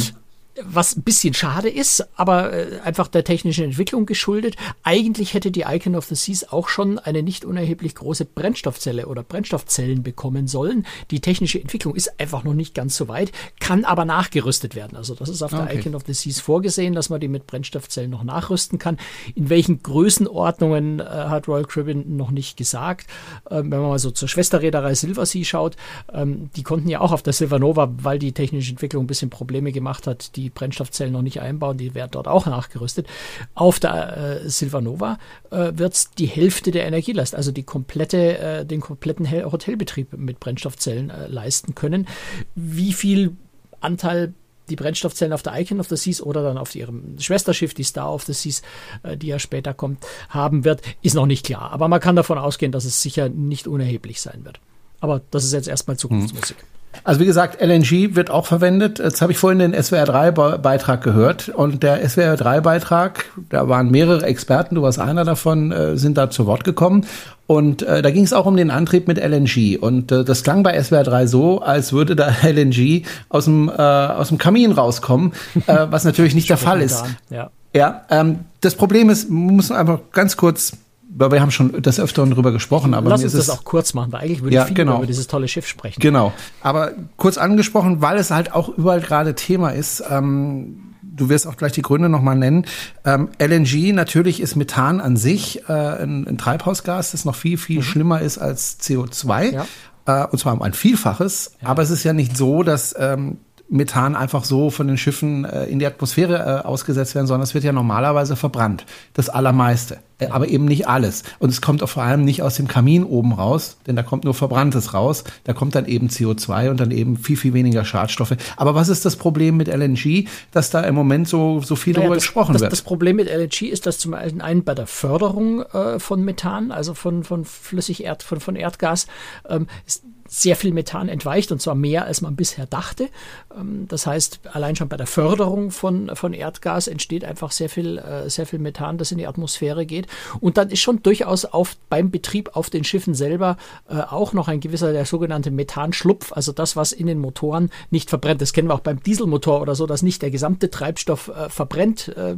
was 0.64 0.96
ein 0.96 1.02
bisschen 1.02 1.34
schade 1.34 1.68
ist, 1.68 2.06
aber 2.16 2.52
äh, 2.52 2.80
einfach 2.80 3.08
der 3.08 3.24
technischen 3.24 3.64
Entwicklung 3.64 4.06
geschuldet. 4.06 4.56
Eigentlich 4.82 5.34
hätte 5.34 5.50
die 5.50 5.62
Icon 5.62 5.94
of 5.94 6.06
the 6.06 6.14
Seas 6.14 6.50
auch 6.50 6.68
schon 6.68 6.98
eine 6.98 7.22
nicht 7.22 7.44
unerheblich 7.44 7.94
große 7.94 8.24
Brennstoffzelle 8.24 9.06
oder 9.06 9.22
Brennstoffzellen 9.22 10.02
bekommen 10.02 10.48
sollen. 10.48 10.86
Die 11.10 11.20
technische 11.20 11.60
Entwicklung 11.60 11.94
ist 11.94 12.18
einfach 12.20 12.44
noch 12.44 12.54
nicht 12.54 12.74
ganz 12.74 12.96
so 12.96 13.08
weit, 13.08 13.32
kann 13.60 13.84
aber 13.84 14.04
nachgerüstet 14.04 14.74
werden. 14.74 14.96
Also 14.96 15.14
das 15.14 15.28
ist 15.28 15.42
auf 15.42 15.50
der 15.50 15.68
Okay. 15.68 15.80
Icon 15.80 15.94
of 15.94 16.02
the 16.06 16.14
Seas 16.14 16.40
vorgesehen, 16.40 16.94
dass 16.94 17.10
man 17.10 17.20
die 17.20 17.28
mit 17.28 17.46
Brennstoffzellen 17.46 18.10
noch 18.10 18.24
nachrüsten 18.24 18.78
kann. 18.78 18.96
In 19.34 19.50
welchen 19.50 19.82
Größenordnungen 19.82 21.00
äh, 21.00 21.04
hat 21.04 21.48
Royal 21.48 21.64
Caribbean 21.64 22.16
noch 22.16 22.30
nicht 22.30 22.56
gesagt. 22.56 23.06
Ähm, 23.50 23.70
wenn 23.70 23.80
man 23.80 23.90
mal 23.90 23.98
so 23.98 24.10
zur 24.10 24.28
Schwesterreederei 24.28 24.94
Silversea 24.94 25.44
schaut, 25.44 25.76
ähm, 26.12 26.50
die 26.56 26.62
konnten 26.62 26.88
ja 26.88 27.00
auch 27.00 27.12
auf 27.12 27.22
der 27.22 27.32
Silvernova, 27.32 27.92
weil 28.02 28.18
die 28.18 28.32
technische 28.32 28.70
Entwicklung 28.70 29.04
ein 29.04 29.06
bisschen 29.06 29.30
Probleme 29.30 29.72
gemacht 29.72 30.06
hat, 30.06 30.36
die 30.36 30.47
Brennstoffzellen 30.50 31.12
noch 31.12 31.22
nicht 31.22 31.40
einbauen, 31.40 31.78
die 31.78 31.94
werden 31.94 32.10
dort 32.12 32.28
auch 32.28 32.46
nachgerüstet. 32.46 33.06
Auf 33.54 33.80
der 33.80 34.16
äh, 34.44 34.48
Silvernova 34.48 35.18
äh, 35.50 35.72
wird 35.74 36.18
die 36.18 36.26
Hälfte 36.26 36.70
der 36.70 36.86
Energielast, 36.86 37.34
also 37.34 37.52
die 37.52 37.62
komplette, 37.62 38.38
äh, 38.38 38.66
den 38.66 38.80
kompletten 38.80 39.30
Hotelbetrieb 39.30 40.16
mit 40.16 40.40
Brennstoffzellen 40.40 41.10
äh, 41.10 41.26
leisten 41.28 41.74
können. 41.74 42.06
Wie 42.54 42.92
viel 42.92 43.36
Anteil 43.80 44.34
die 44.68 44.76
Brennstoffzellen 44.76 45.32
auf 45.32 45.42
der 45.42 45.58
Icon 45.58 45.80
of 45.80 45.88
the 45.88 45.96
Seas 45.96 46.20
oder 46.20 46.42
dann 46.42 46.58
auf 46.58 46.74
ihrem 46.74 47.18
Schwesterschiff, 47.18 47.74
die 47.74 47.84
Star 47.84 48.12
of 48.12 48.24
the 48.24 48.32
Seas, 48.32 48.62
äh, 49.02 49.16
die 49.16 49.28
ja 49.28 49.38
später 49.38 49.74
kommt, 49.74 50.04
haben 50.28 50.64
wird, 50.64 50.82
ist 51.02 51.14
noch 51.14 51.26
nicht 51.26 51.46
klar. 51.46 51.70
Aber 51.72 51.88
man 51.88 52.00
kann 52.00 52.16
davon 52.16 52.38
ausgehen, 52.38 52.72
dass 52.72 52.84
es 52.84 53.02
sicher 53.02 53.28
nicht 53.28 53.66
unerheblich 53.66 54.20
sein 54.20 54.44
wird. 54.44 54.60
Aber 55.00 55.20
das 55.30 55.44
ist 55.44 55.52
jetzt 55.52 55.68
erstmal 55.68 55.96
Zukunftsmusik. 55.96 56.56
Also 57.04 57.20
wie 57.20 57.26
gesagt, 57.26 57.60
LNG 57.60 58.16
wird 58.16 58.30
auch 58.30 58.46
verwendet. 58.46 58.98
Jetzt 58.98 59.22
habe 59.22 59.32
ich 59.32 59.38
vorhin 59.38 59.58
den 59.58 59.74
SWR3-Beitrag 59.74 61.02
gehört 61.02 61.48
und 61.48 61.82
der 61.82 62.04
SWR3-Beitrag, 62.04 63.26
da 63.50 63.68
waren 63.68 63.90
mehrere 63.90 64.24
Experten, 64.26 64.74
du 64.74 64.82
warst 64.82 64.98
einer 64.98 65.24
davon, 65.24 65.70
äh, 65.70 65.96
sind 65.96 66.18
da 66.18 66.30
zu 66.30 66.46
Wort 66.46 66.64
gekommen 66.64 67.06
und 67.46 67.82
äh, 67.82 68.02
da 68.02 68.10
ging 68.10 68.24
es 68.24 68.32
auch 68.32 68.46
um 68.46 68.56
den 68.56 68.70
Antrieb 68.70 69.06
mit 69.06 69.18
LNG 69.18 69.78
und 69.80 70.10
äh, 70.12 70.24
das 70.24 70.42
klang 70.42 70.62
bei 70.62 70.78
SWR3 70.78 71.26
so, 71.26 71.60
als 71.60 71.92
würde 71.92 72.16
da 72.16 72.30
LNG 72.42 73.02
aus 73.28 73.44
dem, 73.44 73.68
äh, 73.68 73.72
aus 73.72 74.28
dem 74.28 74.38
Kamin 74.38 74.72
rauskommen, 74.72 75.32
äh, 75.66 75.86
was 75.90 76.04
natürlich 76.04 76.34
nicht 76.34 76.50
der 76.50 76.56
Fall 76.58 76.80
ist. 76.80 77.04
Ja. 77.30 77.50
Ja, 77.74 78.06
ähm, 78.10 78.40
das 78.62 78.74
Problem 78.74 79.10
ist, 79.10 79.28
wir 79.28 79.52
müssen 79.52 79.76
einfach 79.76 80.00
ganz 80.12 80.36
kurz, 80.36 80.72
weil 81.10 81.32
wir 81.32 81.40
haben 81.40 81.50
schon 81.50 81.82
des 81.82 81.98
Öfteren 81.98 82.30
drüber 82.30 82.52
gesprochen, 82.52 82.94
aber 82.94 83.10
Lass 83.10 83.24
uns 83.24 83.32
das 83.32 83.50
auch 83.50 83.64
kurz 83.64 83.94
machen, 83.94 84.12
weil 84.12 84.20
eigentlich 84.20 84.42
würde 84.42 84.54
Ja, 84.54 84.62
ich 84.62 84.68
viel 84.68 84.76
genau. 84.76 84.98
über 84.98 85.06
dieses 85.06 85.26
tolle 85.26 85.48
Schiff 85.48 85.66
sprechen. 85.66 86.00
Genau. 86.00 86.32
Aber 86.60 86.92
kurz 87.16 87.38
angesprochen, 87.38 88.02
weil 88.02 88.18
es 88.18 88.30
halt 88.30 88.52
auch 88.52 88.68
überall 88.68 89.00
gerade 89.00 89.34
Thema 89.34 89.70
ist. 89.70 90.02
Ähm, 90.10 90.94
du 91.02 91.28
wirst 91.28 91.46
auch 91.46 91.56
gleich 91.56 91.72
die 91.72 91.82
Gründe 91.82 92.08
nochmal 92.08 92.36
nennen. 92.36 92.66
Ähm, 93.04 93.28
LNG, 93.40 93.92
natürlich 93.94 94.40
ist 94.40 94.54
Methan 94.54 95.00
an 95.00 95.16
sich 95.16 95.62
äh, 95.68 95.72
ein, 95.72 96.26
ein 96.28 96.38
Treibhausgas, 96.38 97.12
das 97.12 97.24
noch 97.24 97.34
viel, 97.34 97.58
viel 97.58 97.82
schlimmer 97.82 98.20
ist 98.20 98.38
als 98.38 98.78
CO2. 98.80 99.52
Ja. 99.52 99.66
Äh, 100.06 100.26
und 100.26 100.38
zwar 100.38 100.52
um 100.52 100.62
ein 100.62 100.74
Vielfaches. 100.74 101.52
Aber 101.64 101.82
es 101.82 101.90
ist 101.90 102.04
ja 102.04 102.12
nicht 102.12 102.36
so, 102.36 102.62
dass 102.62 102.94
ähm, 102.98 103.38
Methan 103.70 104.14
einfach 104.14 104.44
so 104.44 104.70
von 104.70 104.86
den 104.86 104.96
Schiffen 104.96 105.44
äh, 105.44 105.64
in 105.64 105.78
die 105.78 105.86
Atmosphäre 105.86 106.62
äh, 106.64 106.66
ausgesetzt 106.66 107.14
werden, 107.14 107.26
sondern 107.26 107.44
es 107.44 107.54
wird 107.54 107.64
ja 107.64 107.72
normalerweise 107.72 108.36
verbrannt. 108.36 108.86
Das 109.14 109.28
Allermeiste. 109.28 109.98
Äh, 110.18 110.28
aber 110.28 110.48
eben 110.48 110.64
nicht 110.64 110.88
alles. 110.88 111.22
Und 111.38 111.50
es 111.50 111.60
kommt 111.60 111.82
auch 111.82 111.88
vor 111.88 112.02
allem 112.02 112.24
nicht 112.24 112.42
aus 112.42 112.56
dem 112.56 112.68
Kamin 112.68 113.04
oben 113.04 113.32
raus, 113.32 113.76
denn 113.86 113.96
da 113.96 114.02
kommt 114.02 114.24
nur 114.24 114.34
Verbranntes 114.34 114.94
raus. 114.94 115.24
Da 115.44 115.52
kommt 115.52 115.74
dann 115.74 115.86
eben 115.86 116.08
CO2 116.08 116.70
und 116.70 116.80
dann 116.80 116.90
eben 116.90 117.16
viel, 117.16 117.36
viel 117.36 117.54
weniger 117.54 117.84
Schadstoffe. 117.84 118.34
Aber 118.56 118.74
was 118.74 118.88
ist 118.88 119.04
das 119.04 119.16
Problem 119.16 119.56
mit 119.56 119.68
LNG, 119.68 120.28
dass 120.52 120.70
da 120.70 120.80
im 120.82 120.94
Moment 120.94 121.28
so, 121.28 121.60
so 121.60 121.76
viel 121.76 121.92
Naja, 121.92 122.02
darüber 122.02 122.16
das, 122.16 122.24
gesprochen 122.24 122.52
das, 122.52 122.62
wird? 122.62 122.72
Das 122.72 122.82
Problem 122.82 123.16
mit 123.16 123.28
LNG 123.28 123.68
ist, 123.68 123.86
dass 123.86 123.98
zum 123.98 124.14
einen 124.14 124.64
bei 124.64 124.74
der 124.74 124.86
Förderung 124.86 125.62
äh, 125.62 125.98
von 125.98 126.24
Methan, 126.24 126.72
also 126.72 126.94
von, 126.94 127.24
von 127.24 127.44
Flüssigerd, 127.44 128.22
von, 128.22 128.40
von 128.40 128.56
Erdgas, 128.56 129.06
ähm, 129.48 129.66
ist 129.86 130.02
sehr 130.28 130.56
viel 130.56 130.72
Methan 130.72 131.08
entweicht 131.08 131.50
und 131.50 131.60
zwar 131.60 131.74
mehr, 131.74 132.04
als 132.04 132.20
man 132.20 132.36
bisher 132.36 132.66
dachte. 132.66 133.08
Ähm, 133.56 133.86
das 133.88 134.06
heißt, 134.06 134.40
allein 134.52 134.76
schon 134.76 134.88
bei 134.88 134.96
der 134.96 135.06
Förderung 135.06 135.70
von, 135.70 136.14
von 136.14 136.34
Erdgas 136.34 136.86
entsteht 136.86 137.24
einfach 137.24 137.50
sehr 137.50 137.70
viel, 137.70 137.98
äh, 137.98 138.28
sehr 138.28 138.46
viel 138.46 138.58
Methan, 138.58 138.98
das 138.98 139.10
in 139.10 139.18
die 139.18 139.26
Atmosphäre 139.26 139.86
geht. 139.86 140.06
Und 140.40 140.56
dann 140.56 140.70
ist 140.70 140.80
schon 140.80 141.02
durchaus 141.02 141.44
auf, 141.44 141.76
beim 141.88 142.10
Betrieb 142.10 142.50
auf 142.54 142.70
den 142.70 142.84
Schiffen 142.84 143.14
selber 143.14 143.56
äh, 143.88 143.96
auch 143.96 144.32
noch 144.32 144.48
ein 144.48 144.60
gewisser, 144.60 144.92
der 144.92 145.04
sogenannte 145.04 145.50
Methanschlupf, 145.50 146.32
also 146.32 146.52
das, 146.52 146.76
was 146.76 146.92
in 146.92 147.06
den 147.06 147.18
Motoren 147.18 147.70
nicht 147.90 148.10
verbrennt. 148.10 148.40
Das 148.40 148.52
kennen 148.52 148.68
wir 148.68 148.74
auch 148.74 148.80
beim 148.80 149.02
Dieselmotor 149.02 149.60
oder 149.60 149.74
so, 149.74 149.86
dass 149.86 150.02
nicht 150.02 150.22
der 150.22 150.30
gesamte 150.30 150.70
Treibstoff 150.70 151.28
äh, 151.28 151.48
verbrennt, 151.48 152.08
äh, 152.16 152.36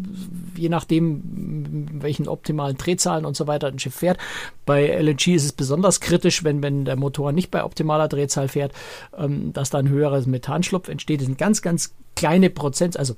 je 0.56 0.68
nachdem, 0.68 1.88
welchen 2.02 2.28
optimalen 2.28 2.76
Drehzahlen 2.76 3.24
und 3.24 3.36
so 3.36 3.46
weiter 3.46 3.68
ein 3.68 3.78
Schiff 3.78 3.94
fährt. 3.94 4.18
Bei 4.66 4.86
LNG 4.86 5.34
ist 5.34 5.44
es 5.44 5.52
besonders 5.52 6.00
kritisch, 6.00 6.44
wenn, 6.44 6.62
wenn 6.62 6.84
der 6.84 6.96
Motor 6.96 7.32
nicht 7.32 7.50
bei 7.50 7.64
optimaler 7.64 8.08
Drehzahl 8.08 8.48
fährt, 8.48 8.72
ähm, 9.16 9.52
dass 9.52 9.70
da 9.70 9.78
ein 9.78 9.88
höheres 9.88 10.26
Methanschlupf 10.26 10.88
entsteht. 10.88 11.20
Das 11.20 11.28
ist 11.28 11.34
ein 11.34 11.36
ganz, 11.36 11.62
ganz 11.62 11.94
kleine 12.16 12.50
Prozent, 12.50 12.98
also 12.98 13.14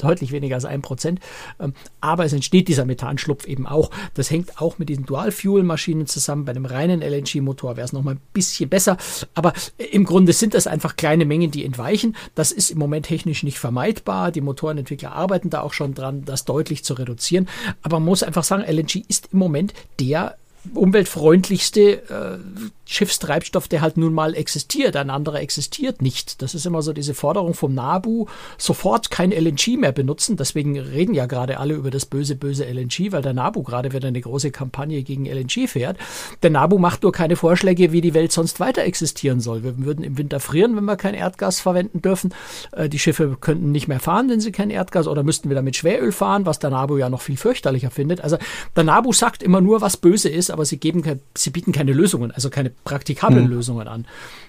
deutlich 0.00 0.32
weniger 0.32 0.56
als 0.56 0.64
ein 0.64 0.82
Prozent. 0.82 1.20
Ähm, 1.58 1.72
aber 2.00 2.24
es 2.24 2.32
entsteht 2.32 2.68
dieser 2.68 2.84
Methanschlupf 2.84 3.46
eben 3.46 3.66
auch. 3.66 3.90
Das 4.14 4.30
hängt 4.30 4.60
auch 4.60 4.78
mit 4.78 4.88
diesen 4.88 5.06
Dual-Fuel-Maschinen 5.06 6.06
zusammen. 6.06 6.44
Bei 6.44 6.52
einem 6.52 6.66
reinen 6.66 7.02
LNG-Motor 7.02 7.76
wäre 7.76 7.84
es 7.84 7.92
nochmal 7.92 8.14
ein 8.14 8.20
bisschen 8.32 8.68
besser. 8.68 8.98
Aber 9.34 9.52
im 9.78 10.04
Grunde 10.04 10.32
sind 10.32 10.54
das 10.54 10.66
einfach 10.66 10.96
kleine 10.96 11.24
Mengen, 11.24 11.50
die 11.50 11.64
entweichen. 11.64 12.16
Das 12.34 12.52
ist 12.52 12.70
im 12.70 12.78
Moment 12.78 13.06
technisch 13.06 13.42
nicht 13.42 13.58
vermeidbar. 13.58 14.32
Die 14.32 14.40
Motorenentwickler 14.40 15.12
arbeiten 15.12 15.50
da 15.50 15.62
auch 15.62 15.72
schon 15.72 15.94
dran, 15.94 16.24
das 16.24 16.44
deutlich 16.44 16.84
zu 16.84 16.94
reduzieren. 16.94 17.48
Aber 17.82 18.00
man 18.00 18.06
muss 18.06 18.22
einfach 18.22 18.44
sagen, 18.44 18.64
LNG 18.64 19.04
ist 19.08 19.30
im 19.32 19.38
Moment 19.38 19.72
der 19.98 20.36
umweltfreundlichste 20.72 22.02
äh, 22.08 22.38
Schiffstreibstoff, 22.86 23.66
der 23.66 23.80
halt 23.80 23.96
nun 23.96 24.12
mal 24.12 24.34
existiert. 24.34 24.96
Ein 24.96 25.10
anderer 25.10 25.40
existiert 25.40 26.02
nicht. 26.02 26.42
Das 26.42 26.54
ist 26.54 26.66
immer 26.66 26.82
so 26.82 26.92
diese 26.92 27.14
Forderung 27.14 27.54
vom 27.54 27.74
NABU, 27.74 28.26
sofort 28.58 29.10
kein 29.10 29.32
LNG 29.32 29.78
mehr 29.78 29.92
benutzen. 29.92 30.36
Deswegen 30.36 30.78
reden 30.78 31.14
ja 31.14 31.26
gerade 31.26 31.58
alle 31.58 31.74
über 31.74 31.90
das 31.90 32.06
böse, 32.06 32.36
böse 32.36 32.64
LNG, 32.64 33.12
weil 33.12 33.22
der 33.22 33.32
NABU 33.32 33.62
gerade 33.62 33.92
wieder 33.92 34.08
eine 34.08 34.20
große 34.20 34.50
Kampagne 34.50 35.02
gegen 35.02 35.26
LNG 35.26 35.66
fährt. 35.66 35.96
Der 36.42 36.50
NABU 36.50 36.78
macht 36.78 37.02
nur 37.02 37.12
keine 37.12 37.36
Vorschläge, 37.36 37.92
wie 37.92 38.00
die 38.00 38.14
Welt 38.14 38.32
sonst 38.32 38.60
weiter 38.60 38.82
existieren 38.82 39.40
soll. 39.40 39.62
Wir 39.62 39.78
würden 39.78 40.04
im 40.04 40.18
Winter 40.18 40.40
frieren, 40.40 40.76
wenn 40.76 40.84
wir 40.84 40.96
kein 40.96 41.14
Erdgas 41.14 41.60
verwenden 41.60 42.02
dürfen. 42.02 42.34
Äh, 42.72 42.88
die 42.88 42.98
Schiffe 42.98 43.36
könnten 43.40 43.72
nicht 43.72 43.88
mehr 43.88 44.00
fahren, 44.00 44.28
wenn 44.28 44.40
sie 44.40 44.52
kein 44.52 44.70
Erdgas 44.70 45.08
oder 45.08 45.22
müssten 45.22 45.48
wieder 45.48 45.62
mit 45.62 45.76
Schweröl 45.76 46.12
fahren, 46.12 46.44
was 46.44 46.58
der 46.58 46.70
NABU 46.70 46.98
ja 46.98 47.08
noch 47.08 47.22
viel 47.22 47.38
fürchterlicher 47.38 47.90
findet. 47.90 48.20
Also 48.20 48.36
der 48.76 48.84
NABU 48.84 49.12
sagt 49.12 49.42
immer 49.42 49.62
nur, 49.62 49.80
was 49.80 49.96
böse 49.96 50.28
ist, 50.28 50.50
aber 50.54 50.64
sie 50.64 50.78
geben, 50.78 51.02
sie 51.34 51.50
bieten 51.50 51.72
keine 51.72 51.92
Lösungen, 51.92 52.30
also 52.30 52.48
keine 52.48 52.70
praktikablen 52.70 53.44
mhm. 53.44 53.50
Lösungen 53.50 53.86
an. 53.86 54.06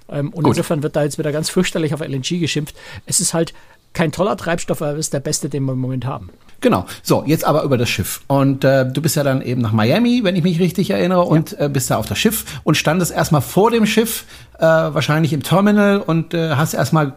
Ähm, 0.07 0.29
und 0.29 0.43
Gut. 0.43 0.53
insofern 0.53 0.83
wird 0.83 0.95
da 0.95 1.03
jetzt 1.03 1.17
wieder 1.17 1.33
ganz 1.33 1.49
fürchterlich 1.49 1.93
auf 1.93 1.99
LNG 1.99 2.39
geschimpft. 2.39 2.75
Es 3.05 3.19
ist 3.19 3.33
halt 3.33 3.53
kein 3.91 4.11
toller 4.11 4.37
Treibstoff, 4.37 4.81
aber 4.81 4.93
es 4.93 5.07
ist 5.07 5.13
der 5.13 5.19
beste, 5.19 5.49
den 5.49 5.65
wir 5.65 5.73
im 5.73 5.79
Moment 5.79 6.05
haben. 6.05 6.29
Genau. 6.61 6.85
So, 7.03 7.23
jetzt 7.25 7.45
aber 7.45 7.63
über 7.63 7.77
das 7.77 7.89
Schiff. 7.89 8.21
Und 8.27 8.63
äh, 8.63 8.89
du 8.89 9.01
bist 9.01 9.15
ja 9.15 9.23
dann 9.23 9.41
eben 9.41 9.61
nach 9.61 9.71
Miami, 9.71 10.21
wenn 10.23 10.35
ich 10.35 10.43
mich 10.43 10.59
richtig 10.59 10.89
erinnere, 10.89 11.19
ja. 11.19 11.25
und 11.25 11.59
äh, 11.59 11.69
bist 11.69 11.91
da 11.91 11.97
auf 11.97 12.05
das 12.05 12.17
Schiff 12.17 12.59
und 12.63 12.75
standest 12.75 13.11
erstmal 13.11 13.41
vor 13.41 13.71
dem 13.71 13.85
Schiff, 13.85 14.25
äh, 14.57 14.61
wahrscheinlich 14.61 15.33
im 15.33 15.43
Terminal 15.43 15.99
und 15.99 16.33
äh, 16.33 16.51
hast 16.51 16.73
erstmal 16.73 17.13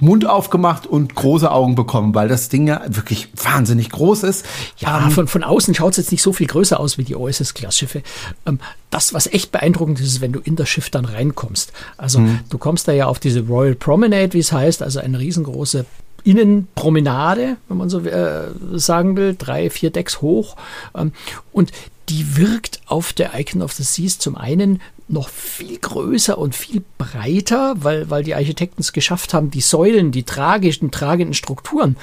Mund 0.00 0.26
aufgemacht 0.26 0.86
und 0.86 1.14
große 1.14 1.50
Augen 1.50 1.74
bekommen, 1.74 2.14
weil 2.14 2.28
das 2.28 2.48
Ding 2.48 2.68
ja 2.68 2.82
wirklich 2.88 3.28
wahnsinnig 3.34 3.90
groß 3.90 4.22
ist. 4.22 4.46
Ja, 4.78 5.04
ähm, 5.04 5.10
von, 5.10 5.26
von 5.26 5.42
außen 5.42 5.74
schaut 5.74 5.92
es 5.92 5.96
jetzt 5.96 6.12
nicht 6.12 6.22
so 6.22 6.32
viel 6.32 6.46
größer 6.46 6.78
aus 6.78 6.98
wie 6.98 7.04
die 7.04 7.16
OSS-Class-Schiffe. 7.16 8.02
Ähm, 8.46 8.60
das, 8.90 9.12
was 9.12 9.26
echt 9.26 9.50
beeindruckend 9.50 10.00
ist, 10.00 10.06
ist, 10.06 10.20
wenn 10.20 10.32
du 10.32 10.40
in 10.40 10.56
das 10.56 10.68
Schiff 10.68 10.90
dann 10.90 11.04
reinkommst. 11.04 11.72
Also 11.96 12.20
mhm. 12.20 12.40
du 12.48 12.58
kommst 12.58 12.86
da 12.86 12.92
ja 12.92 13.06
auf 13.06 13.18
diese 13.18 13.40
Royal 13.46 13.74
Promenade, 13.74 14.34
wie 14.34 14.38
es 14.38 14.52
heißt, 14.52 14.82
also 14.82 15.00
eine 15.00 15.18
riesengroße 15.18 15.84
Innenpromenade, 16.24 17.56
wenn 17.68 17.76
man 17.76 17.88
so 17.88 18.00
äh, 18.00 18.48
sagen 18.74 19.16
will, 19.16 19.34
drei, 19.36 19.70
vier 19.70 19.90
Decks 19.90 20.20
hoch. 20.20 20.56
Ähm, 20.96 21.12
und 21.52 21.72
die 22.08 22.36
wirkt 22.36 22.80
auf 22.86 23.12
der 23.12 23.38
Icon 23.38 23.62
of 23.62 23.72
the 23.72 23.82
Seas 23.82 24.18
zum 24.18 24.36
einen 24.36 24.80
noch 25.08 25.28
viel 25.28 25.78
größer 25.78 26.38
und 26.38 26.54
viel 26.54 26.82
breiter, 26.98 27.74
weil, 27.78 28.10
weil 28.10 28.22
die 28.22 28.34
Architekten 28.34 28.80
es 28.80 28.92
geschafft 28.92 29.34
haben, 29.34 29.50
die 29.50 29.60
Säulen, 29.60 30.12
die 30.12 30.24
tragischen, 30.24 30.90
tragenden 30.90 31.34
Strukturen 31.34 31.96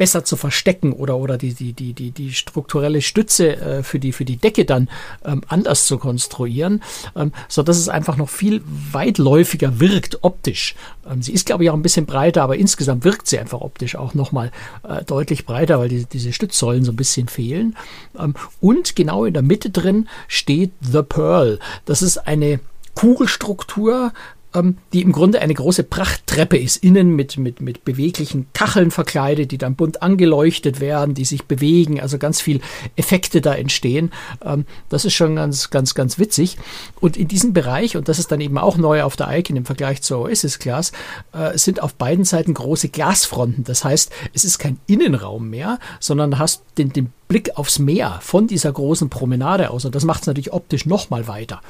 besser 0.00 0.24
zu 0.24 0.36
verstecken 0.36 0.94
oder, 0.94 1.18
oder 1.18 1.36
die, 1.36 1.52
die, 1.52 1.74
die, 1.74 1.92
die, 1.92 2.10
die 2.10 2.32
strukturelle 2.32 3.02
Stütze 3.02 3.56
äh, 3.56 3.82
für, 3.82 3.98
die, 3.98 4.12
für 4.12 4.24
die 4.24 4.38
Decke 4.38 4.64
dann 4.64 4.88
ähm, 5.26 5.42
anders 5.46 5.84
zu 5.84 5.98
konstruieren, 5.98 6.82
ähm, 7.14 7.32
so 7.48 7.62
dass 7.62 7.76
es 7.76 7.90
einfach 7.90 8.16
noch 8.16 8.30
viel 8.30 8.62
weitläufiger 8.64 9.78
wirkt 9.78 10.24
optisch. 10.24 10.74
Ähm, 11.06 11.20
sie 11.20 11.34
ist, 11.34 11.44
glaube 11.44 11.64
ich, 11.64 11.70
auch 11.70 11.74
ein 11.74 11.82
bisschen 11.82 12.06
breiter, 12.06 12.42
aber 12.42 12.56
insgesamt 12.56 13.04
wirkt 13.04 13.28
sie 13.28 13.38
einfach 13.38 13.60
optisch 13.60 13.94
auch 13.94 14.14
nochmal 14.14 14.52
äh, 14.88 15.04
deutlich 15.04 15.44
breiter, 15.44 15.78
weil 15.78 15.90
die, 15.90 16.06
diese 16.06 16.32
Stützsäulen 16.32 16.82
so 16.82 16.92
ein 16.92 16.96
bisschen 16.96 17.28
fehlen. 17.28 17.76
Ähm, 18.18 18.32
und 18.58 18.96
genau 18.96 19.26
in 19.26 19.34
der 19.34 19.42
Mitte 19.42 19.68
drin 19.68 20.08
steht 20.28 20.72
The 20.80 21.02
Pearl. 21.02 21.58
Das 21.84 22.00
ist 22.00 22.16
eine 22.26 22.60
Kugelstruktur, 22.94 24.14
ähm, 24.54 24.78
die 24.92 25.02
im 25.02 25.12
Grunde 25.12 25.40
eine 25.40 25.54
große 25.54 25.84
Prachttreppe 25.84 26.58
ist, 26.58 26.76
innen 26.76 27.14
mit, 27.14 27.38
mit, 27.38 27.60
mit 27.60 27.84
beweglichen 27.84 28.46
Kacheln 28.52 28.90
verkleidet, 28.90 29.50
die 29.52 29.58
dann 29.58 29.76
bunt 29.76 30.02
angeleuchtet 30.02 30.80
werden, 30.80 31.14
die 31.14 31.24
sich 31.24 31.44
bewegen, 31.44 32.00
also 32.00 32.18
ganz 32.18 32.40
viel 32.40 32.60
Effekte 32.96 33.40
da 33.40 33.54
entstehen. 33.54 34.12
Ähm, 34.44 34.64
das 34.88 35.04
ist 35.04 35.14
schon 35.14 35.36
ganz, 35.36 35.70
ganz, 35.70 35.94
ganz 35.94 36.18
witzig. 36.18 36.56
Und 37.00 37.16
in 37.16 37.28
diesem 37.28 37.52
Bereich, 37.52 37.96
und 37.96 38.08
das 38.08 38.18
ist 38.18 38.32
dann 38.32 38.40
eben 38.40 38.58
auch 38.58 38.76
neu 38.76 39.02
auf 39.02 39.16
der 39.16 39.36
Icon 39.38 39.56
im 39.56 39.64
Vergleich 39.64 40.02
zur 40.02 40.20
Oasis 40.20 40.58
Class, 40.58 40.92
äh, 41.32 41.56
sind 41.56 41.82
auf 41.82 41.94
beiden 41.94 42.24
Seiten 42.24 42.54
große 42.54 42.88
Glasfronten. 42.88 43.64
Das 43.64 43.84
heißt, 43.84 44.10
es 44.32 44.44
ist 44.44 44.58
kein 44.58 44.78
Innenraum 44.86 45.48
mehr, 45.50 45.78
sondern 46.00 46.38
hast 46.38 46.62
den, 46.78 46.92
den 46.92 47.12
Blick 47.30 47.56
aufs 47.56 47.78
Meer 47.78 48.18
von 48.22 48.48
dieser 48.48 48.72
großen 48.72 49.08
Promenade 49.08 49.70
aus. 49.70 49.84
Und 49.84 49.94
das 49.94 50.04
macht 50.04 50.22
es 50.22 50.26
natürlich 50.26 50.52
optisch 50.52 50.84
nochmal 50.84 51.28
weiter. 51.28 51.60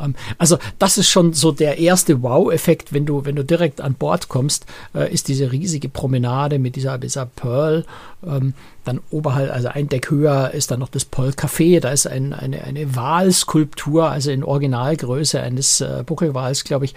Ähm, 0.00 0.14
also 0.38 0.56
das 0.78 0.96
ist 0.96 1.10
schon 1.10 1.34
so 1.34 1.52
der 1.52 1.76
erste 1.78 2.22
Wow-Effekt, 2.22 2.94
wenn 2.94 3.04
du, 3.04 3.26
wenn 3.26 3.36
du 3.36 3.44
direkt 3.44 3.82
an 3.82 3.92
Bord 3.92 4.28
kommst, 4.28 4.64
äh, 4.94 5.12
ist 5.12 5.28
diese 5.28 5.52
riesige 5.52 5.90
Promenade 5.90 6.58
mit 6.58 6.76
dieser, 6.76 6.96
dieser 6.96 7.26
Pearl. 7.26 7.84
Ähm, 8.26 8.54
dann 8.84 9.00
oberhalb, 9.10 9.52
also 9.52 9.68
ein 9.68 9.88
Deck 9.88 10.10
höher, 10.10 10.52
ist 10.52 10.70
dann 10.70 10.80
noch 10.80 10.88
das 10.88 11.04
Pearl 11.04 11.30
Café. 11.30 11.80
Da 11.80 11.90
ist 11.90 12.06
ein, 12.06 12.32
eine, 12.32 12.64
eine 12.64 12.96
Walskulptur, 12.96 14.10
also 14.10 14.30
in 14.30 14.42
Originalgröße 14.44 15.40
eines 15.40 15.80
äh, 15.80 16.02
Buckelwals, 16.04 16.64
glaube 16.64 16.84
ich, 16.86 16.94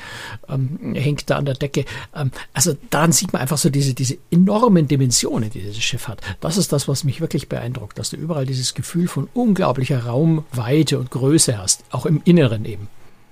ähm, 0.50 0.94
hängt 0.96 1.30
da 1.30 1.38
an 1.38 1.46
der 1.46 1.56
Decke. 1.56 1.86
Ähm, 2.16 2.32
also 2.54 2.76
daran 2.90 3.12
sieht 3.12 3.34
man 3.34 3.42
einfach 3.42 3.58
so 3.58 3.70
diese, 3.70 3.94
diese 3.94 4.18
enormen 4.32 4.88
Dimensionen, 4.88 5.50
die 5.50 5.62
dieses 5.62 5.84
Schiff 5.84 6.08
hat. 6.08 6.22
Das 6.42 6.58
ist 6.58 6.72
das, 6.72 6.88
was 6.88 7.04
mich 7.04 7.22
wirklich 7.22 7.50
beeindruckt, 7.50 8.00
dass 8.00 8.10
du 8.10 8.18
überall 8.18 8.46
dieses 8.46 8.74
Gefühl 8.74 9.08
von 9.08 9.30
unglaublicher 9.34 10.06
Raumweite 10.06 11.00
und 11.00 11.12
Größe 11.12 11.58
hast, 11.58 11.84
auch 11.92 12.06
im 12.06 12.22
Inneren 12.26 12.66
eben. 12.66 12.88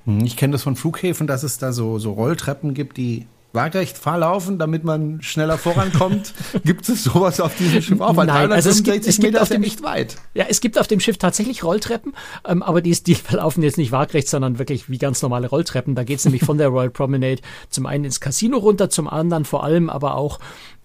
Hm, 0.05 0.25
ich 0.25 0.37
kenne 0.37 0.53
das 0.53 0.63
von 0.63 0.75
Flughäfen, 0.75 1.27
dass 1.27 1.43
es 1.43 1.57
da 1.57 1.71
so, 1.73 1.99
so 1.99 2.13
Rolltreppen 2.13 2.73
gibt, 2.73 2.97
die 2.97 3.27
waagerecht 3.53 3.97
verlaufen, 3.97 4.57
damit 4.57 4.83
man 4.83 5.21
schneller 5.21 5.57
vorankommt? 5.57 6.33
gibt 6.65 6.89
es 6.89 7.03
sowas 7.03 7.39
auf 7.39 7.55
diesem 7.55 7.81
Schiff 7.81 8.01
auch? 8.01 8.15
Weil 8.15 8.25
Nein, 8.25 8.51
also 8.51 8.69
es 8.69 8.83
gibt, 8.83 9.07
es 9.07 9.19
gibt 9.19 9.39
auf 9.39 9.49
dem 9.49 9.61
nicht 9.61 9.83
weit. 9.83 10.17
Ja, 10.33 10.45
es 10.49 10.59
gibt 10.59 10.79
auf 10.79 10.87
dem 10.87 10.99
Schiff 10.99 11.17
tatsächlich 11.17 11.63
Rolltreppen, 11.63 12.13
ähm, 12.45 12.63
aber 12.63 12.81
die, 12.81 12.91
die 12.91 13.15
verlaufen 13.15 13.63
jetzt 13.63 13.77
nicht 13.77 13.91
waagerecht, 13.91 14.27
sondern 14.27 14.59
wirklich 14.59 14.89
wie 14.89 14.97
ganz 14.97 15.21
normale 15.21 15.47
Rolltreppen. 15.47 15.95
Da 15.95 16.03
geht 16.03 16.17
es 16.17 16.25
nämlich 16.25 16.43
von 16.43 16.57
der 16.57 16.69
Royal 16.69 16.89
Promenade 16.89 17.41
zum 17.69 17.85
einen 17.85 18.05
ins 18.05 18.19
Casino 18.19 18.57
runter, 18.57 18.89
zum 18.89 19.07
anderen 19.07 19.45
vor 19.45 19.63
allem 19.63 19.89
aber 19.89 20.15
auch 20.15 20.39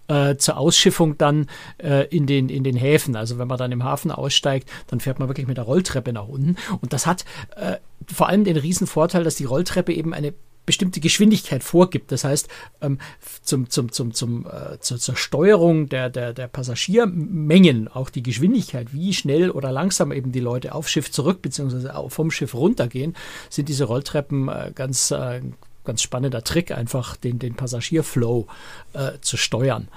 äh, 0.07 0.37
zur 0.37 0.57
Ausschiffung 0.57 1.17
dann 1.17 1.47
äh, 1.77 2.07
in, 2.07 2.27
den, 2.27 2.49
in 2.49 2.63
den 2.63 2.75
Häfen. 2.75 3.15
Also 3.15 3.37
wenn 3.37 3.47
man 3.47 3.57
dann 3.57 3.71
im 3.71 3.83
Hafen 3.83 4.11
aussteigt, 4.11 4.69
dann 4.87 4.99
fährt 4.99 5.19
man 5.19 5.27
wirklich 5.27 5.47
mit 5.47 5.57
der 5.57 5.63
Rolltreppe 5.63 6.13
nach 6.13 6.27
unten. 6.27 6.55
Und 6.81 6.93
das 6.93 7.05
hat 7.05 7.25
äh, 7.55 7.77
vor 8.11 8.27
allem 8.27 8.43
den 8.43 8.57
riesen 8.57 8.87
Vorteil, 8.87 9.23
dass 9.23 9.35
die 9.35 9.45
Rolltreppe 9.45 9.93
eben 9.93 10.13
eine 10.13 10.33
bestimmte 10.69 10.99
Geschwindigkeit 10.99 11.63
vorgibt. 11.63 12.11
Das 12.11 12.23
heißt, 12.23 12.47
ähm, 12.81 12.99
zum, 13.41 13.71
zum, 13.71 13.91
zum, 13.91 14.13
zum, 14.13 14.45
äh, 14.45 14.79
zur, 14.79 14.99
zur 14.99 15.15
Steuerung 15.15 15.89
der, 15.89 16.11
der, 16.11 16.31
der 16.31 16.47
Passagiermengen, 16.47 17.87
auch 17.87 18.11
die 18.11 18.21
Geschwindigkeit, 18.21 18.93
wie 18.93 19.15
schnell 19.15 19.49
oder 19.49 19.71
langsam 19.71 20.11
eben 20.11 20.31
die 20.31 20.39
Leute 20.39 20.75
aufs 20.75 20.91
Schiff 20.91 21.09
zurück 21.09 21.41
bzw. 21.41 22.07
vom 22.09 22.29
Schiff 22.29 22.53
runtergehen, 22.53 23.15
sind 23.49 23.67
diese 23.67 23.85
Rolltreppen 23.85 24.47
äh, 24.47 24.71
ganz, 24.75 25.09
äh, 25.09 25.41
ganz 25.85 26.03
spannender 26.03 26.43
Trick, 26.43 26.69
einfach 26.69 27.17
den, 27.17 27.39
den 27.39 27.55
Passagierflow 27.55 28.45
äh, 28.93 29.13
zu 29.21 29.37
steuern. 29.37 29.87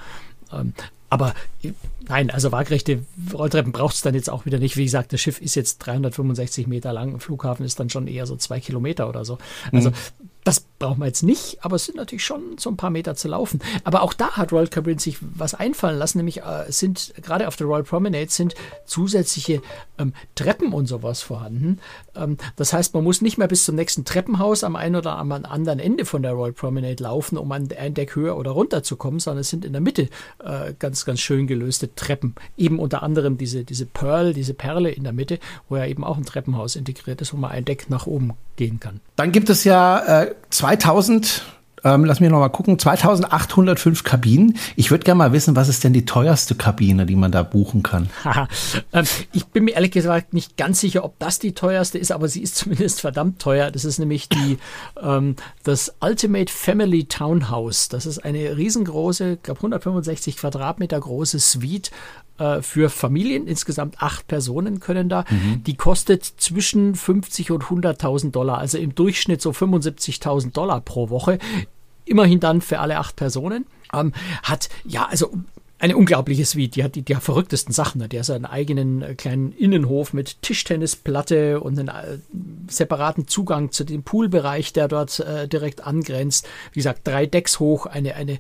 Ähm, 0.54 0.72
aber 1.10 1.34
nein, 2.08 2.30
also 2.30 2.50
waagrechte 2.50 3.04
Rolltreppen 3.34 3.72
braucht 3.72 3.96
es 3.96 4.00
dann 4.00 4.14
jetzt 4.14 4.30
auch 4.30 4.46
wieder 4.46 4.58
nicht. 4.58 4.78
Wie 4.78 4.84
gesagt, 4.84 5.12
das 5.12 5.20
Schiff 5.20 5.42
ist 5.42 5.54
jetzt 5.54 5.80
365 5.80 6.66
Meter 6.66 6.94
lang, 6.94 7.20
Flughafen 7.20 7.66
ist 7.66 7.78
dann 7.78 7.90
schon 7.90 8.06
eher 8.06 8.24
so 8.24 8.36
zwei 8.36 8.60
Kilometer 8.60 9.06
oder 9.06 9.26
so. 9.26 9.36
Also 9.70 9.90
mhm. 9.90 9.94
Das 10.44 10.61
brauchen 10.61 10.99
wir 10.99 11.06
jetzt 11.06 11.22
nicht, 11.22 11.58
aber 11.64 11.76
es 11.76 11.84
sind 11.84 11.96
natürlich 11.96 12.25
schon 12.25 12.58
so 12.58 12.68
ein 12.68 12.76
paar 12.76 12.90
Meter 12.90 13.14
zu 13.14 13.28
laufen. 13.28 13.61
Aber 13.84 14.02
auch 14.02 14.12
da 14.12 14.32
hat 14.32 14.52
Royal 14.52 14.66
Caribbean 14.66 14.99
sich 14.99 15.18
was 15.20 15.54
einfallen 15.54 15.99
lassen, 15.99 16.18
nämlich 16.18 16.42
äh, 16.42 16.64
sind 16.68 17.14
gerade 17.22 17.46
auf 17.46 17.54
der 17.54 17.68
Royal 17.68 17.84
Promenade 17.84 18.28
sind 18.28 18.56
zusätzliche 18.84 19.62
ähm, 19.99 20.12
Treppen 20.34 20.72
und 20.72 20.87
sowas 20.87 21.22
vorhanden. 21.22 21.78
Ähm, 22.16 22.38
das 22.56 22.72
heißt, 22.72 22.94
man 22.94 23.04
muss 23.04 23.22
nicht 23.22 23.38
mehr 23.38 23.46
bis 23.46 23.64
zum 23.64 23.76
nächsten 23.76 24.04
Treppenhaus 24.04 24.64
am 24.64 24.75
einen 24.75 24.96
oder 24.96 25.16
am 25.16 25.30
anderen 25.30 25.78
Ende 25.78 26.04
von 26.04 26.22
der 26.22 26.32
Royal 26.32 26.52
Promenade 26.52 27.00
laufen, 27.00 27.38
um 27.38 27.52
an 27.52 27.68
ein 27.78 27.94
Deck 27.94 28.16
höher 28.16 28.37
oder 28.37 28.50
runter 28.50 28.82
zu 28.82 28.96
kommen, 28.96 29.20
sondern 29.20 29.42
es 29.42 29.50
sind 29.50 29.64
in 29.64 29.72
der 29.72 29.80
Mitte 29.80 30.08
äh, 30.42 30.75
ganz, 30.76 31.04
ganz 31.04 31.20
schön 31.20 31.46
gelöste 31.46 31.94
Treppen. 31.94 32.34
Eben 32.56 32.80
unter 32.80 33.04
anderem 33.04 33.38
diese, 33.38 33.62
diese 33.62 33.87
Pearl, 33.87 34.34
diese 34.34 34.54
Perle 34.54 34.90
in 34.90 35.04
der 35.04 35.12
Mitte, 35.12 35.38
wo 35.68 35.76
ja 35.76 35.87
eben 35.87 36.02
auch 36.02 36.16
ein 36.16 36.25
Treppenhaus 36.25 36.75
integriert 36.75 37.20
ist, 37.20 37.32
wo 37.32 37.37
man 37.37 37.52
ein 37.52 37.64
Deck 37.64 37.88
nach 37.88 38.08
oben 38.08 38.32
gehen 38.56 38.80
kann. 38.80 39.00
Dann 39.16 39.32
gibt 39.32 39.50
es 39.50 39.64
ja 39.64 40.23
äh, 40.23 40.35
2000 40.50 41.42
Ähm, 41.85 42.04
lass 42.04 42.21
mich 42.21 42.30
noch 42.30 42.38
mal 42.38 42.49
gucken. 42.49 42.78
2805 42.78 44.04
Kabinen. 44.04 44.56
Ich 44.76 44.92
würde 44.92 45.02
gerne 45.02 45.18
mal 45.18 45.32
wissen, 45.32 45.56
was 45.56 45.68
ist 45.68 45.82
denn 45.82 45.92
die 45.92 46.04
teuerste 46.04 46.54
Kabine, 46.54 47.06
die 47.06 47.16
man 47.16 47.32
da 47.32 47.42
buchen 47.42 47.82
kann? 47.82 48.09
ähm, 48.92 49.04
ich 49.32 49.47
bin 49.47 49.64
mir 49.64 49.73
ehrlich 49.73 49.90
gesagt 49.90 50.32
nicht 50.32 50.56
ganz 50.56 50.78
sicher, 50.78 51.04
ob 51.04 51.18
das 51.18 51.40
die 51.40 51.54
teuerste 51.54 51.99
ist, 51.99 52.12
aber 52.12 52.28
sie 52.28 52.40
ist 52.40 52.54
zumindest 52.62 53.00
verdammt 53.00 53.40
teuer. 53.40 53.73
Das 53.73 53.85
ist 53.85 53.99
nämlich 53.99 54.28
die, 54.28 54.59
ähm, 55.02 55.35
das 55.64 55.92
Ultimate 56.00 56.52
Family 56.52 57.06
Townhouse. 57.06 57.88
Das 57.88 58.06
ist 58.06 58.25
eine 58.25 58.56
riesengroße, 58.56 59.32
ich 59.32 59.42
glaube 59.42 59.59
165 59.59 60.37
Quadratmeter 60.37 61.00
große 61.00 61.40
Suite 61.40 61.90
äh, 62.42 62.62
für 62.62 62.90
Familien. 62.90 63.46
Insgesamt 63.46 64.02
acht 64.02 64.26
Personen 64.26 64.80
können 64.80 65.08
da. 65.08 65.25
Mhm. 65.30 65.62
Die 65.64 65.76
kostet 65.76 66.25
zwischen 66.25 66.94
50 66.94 67.50
und 67.50 67.64
100.000 67.64 68.32
Dollar, 68.32 68.58
also 68.58 68.78
im 68.78 68.94
Durchschnitt 68.94 69.40
so 69.40 69.50
75.000 69.50 70.52
Dollar 70.52 70.80
pro 70.80 71.11
Woche. 71.11 71.38
Immerhin 72.04 72.40
dann 72.40 72.61
für 72.61 72.80
alle 72.80 72.99
acht 72.99 73.16
Personen. 73.16 73.66
Ähm, 73.92 74.12
hat, 74.42 74.68
ja, 74.84 75.06
also 75.06 75.30
eine 75.82 75.96
unglaubliche 75.96 76.44
Suite. 76.44 76.76
Die 76.76 76.84
hat 76.84 76.94
die, 76.94 77.02
die 77.02 77.14
verrücktesten 77.14 77.75
Sachen. 77.75 78.08
Der 78.08 78.20
hat 78.20 78.26
seinen 78.26 78.44
eigenen 78.44 79.02
äh, 79.02 79.14
kleinen 79.14 79.52
Innenhof 79.52 80.12
mit 80.12 80.40
Tischtennisplatte 80.42 81.61
und 81.61 81.78
einen 81.78 81.88
äh, 81.88 82.18
separaten 82.68 83.26
Zugang 83.26 83.72
zu 83.72 83.82
dem 83.82 84.04
Poolbereich, 84.04 84.72
der 84.72 84.87
dort 84.87 85.18
äh, 85.20 85.49
direkt 85.49 85.84
angrenzt. 85.84 86.49
Wie 86.72 86.78
gesagt, 86.78 87.00
drei 87.04 87.26
Decks 87.26 87.58
hoch, 87.58 87.87
eine, 87.87 88.14
eine 88.14 88.38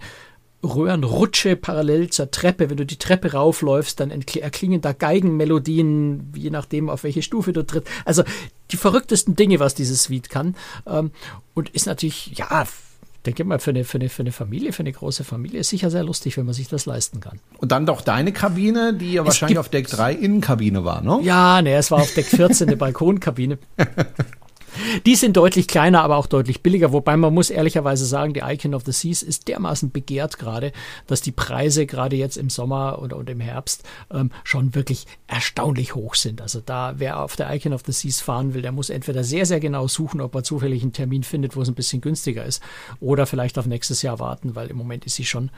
Röhrenrutsche 0.62 1.56
parallel 1.56 2.10
zur 2.10 2.30
Treppe. 2.30 2.70
Wenn 2.70 2.76
du 2.76 2.86
die 2.86 2.98
Treppe 2.98 3.32
raufläufst, 3.32 4.00
dann 4.00 4.10
erklingen 4.10 4.80
da 4.80 4.92
Geigenmelodien, 4.92 6.32
je 6.36 6.50
nachdem, 6.50 6.88
auf 6.88 7.04
welche 7.04 7.22
Stufe 7.22 7.52
du 7.52 7.64
trittst. 7.64 7.90
Also 8.04 8.22
die 8.70 8.76
verrücktesten 8.76 9.36
Dinge, 9.36 9.60
was 9.60 9.74
dieses 9.74 10.04
Suite 10.04 10.30
kann. 10.30 10.56
Ähm, 10.86 11.10
und 11.54 11.70
ist 11.70 11.86
natürlich, 11.86 12.38
ja, 12.38 12.66
denke 13.26 13.44
mal, 13.44 13.58
für 13.58 13.70
eine, 13.70 13.84
für, 13.84 13.98
eine, 13.98 14.08
für 14.08 14.22
eine 14.22 14.32
Familie, 14.32 14.72
für 14.72 14.80
eine 14.80 14.92
große 14.92 15.24
Familie 15.24 15.60
ist 15.60 15.68
sicher 15.68 15.90
sehr 15.90 16.04
lustig, 16.04 16.36
wenn 16.36 16.44
man 16.44 16.54
sich 16.54 16.68
das 16.68 16.86
leisten 16.86 17.20
kann. 17.20 17.38
Und 17.58 17.72
dann 17.72 17.86
doch 17.86 18.00
deine 18.00 18.32
Kabine, 18.32 18.94
die 18.94 19.14
ja 19.14 19.24
wahrscheinlich 19.24 19.58
auf 19.58 19.68
Deck 19.68 19.88
3 19.88 20.14
Innenkabine 20.14 20.84
war, 20.84 21.02
ne? 21.02 21.20
Ja, 21.22 21.62
ne, 21.62 21.74
es 21.74 21.90
war 21.90 22.00
auf 22.00 22.14
Deck 22.14 22.26
14 22.26 22.68
eine 22.68 22.76
Balkonkabine. 22.76 23.58
Die 25.06 25.16
sind 25.16 25.36
deutlich 25.36 25.66
kleiner, 25.66 26.02
aber 26.02 26.16
auch 26.16 26.26
deutlich 26.26 26.62
billiger. 26.62 26.92
Wobei 26.92 27.16
man 27.16 27.34
muss 27.34 27.50
ehrlicherweise 27.50 28.04
sagen, 28.06 28.34
die 28.34 28.40
Icon 28.40 28.74
of 28.74 28.84
the 28.84 28.92
Seas 28.92 29.22
ist 29.22 29.48
dermaßen 29.48 29.90
begehrt 29.90 30.38
gerade, 30.38 30.72
dass 31.06 31.20
die 31.20 31.32
Preise 31.32 31.86
gerade 31.86 32.16
jetzt 32.16 32.36
im 32.36 32.50
Sommer 32.50 33.00
oder 33.00 33.16
und 33.16 33.28
im 33.30 33.40
Herbst 33.40 33.84
ähm, 34.10 34.30
schon 34.44 34.74
wirklich 34.74 35.06
erstaunlich 35.26 35.94
hoch 35.94 36.14
sind. 36.14 36.40
Also 36.40 36.60
da, 36.64 36.94
wer 36.96 37.20
auf 37.20 37.36
der 37.36 37.52
Icon 37.54 37.72
of 37.72 37.82
the 37.86 37.92
Seas 37.92 38.20
fahren 38.20 38.54
will, 38.54 38.62
der 38.62 38.72
muss 38.72 38.90
entweder 38.90 39.24
sehr, 39.24 39.46
sehr 39.46 39.60
genau 39.60 39.88
suchen, 39.88 40.20
ob 40.20 40.34
er 40.34 40.42
zufällig 40.42 40.82
einen 40.82 40.92
Termin 40.92 41.22
findet, 41.22 41.56
wo 41.56 41.62
es 41.62 41.68
ein 41.68 41.74
bisschen 41.74 42.00
günstiger 42.00 42.44
ist, 42.44 42.62
oder 43.00 43.26
vielleicht 43.26 43.58
auf 43.58 43.66
nächstes 43.66 44.02
Jahr 44.02 44.18
warten, 44.18 44.54
weil 44.54 44.68
im 44.68 44.76
Moment 44.76 45.04
ist 45.04 45.16
sie 45.16 45.24
schon 45.24 45.50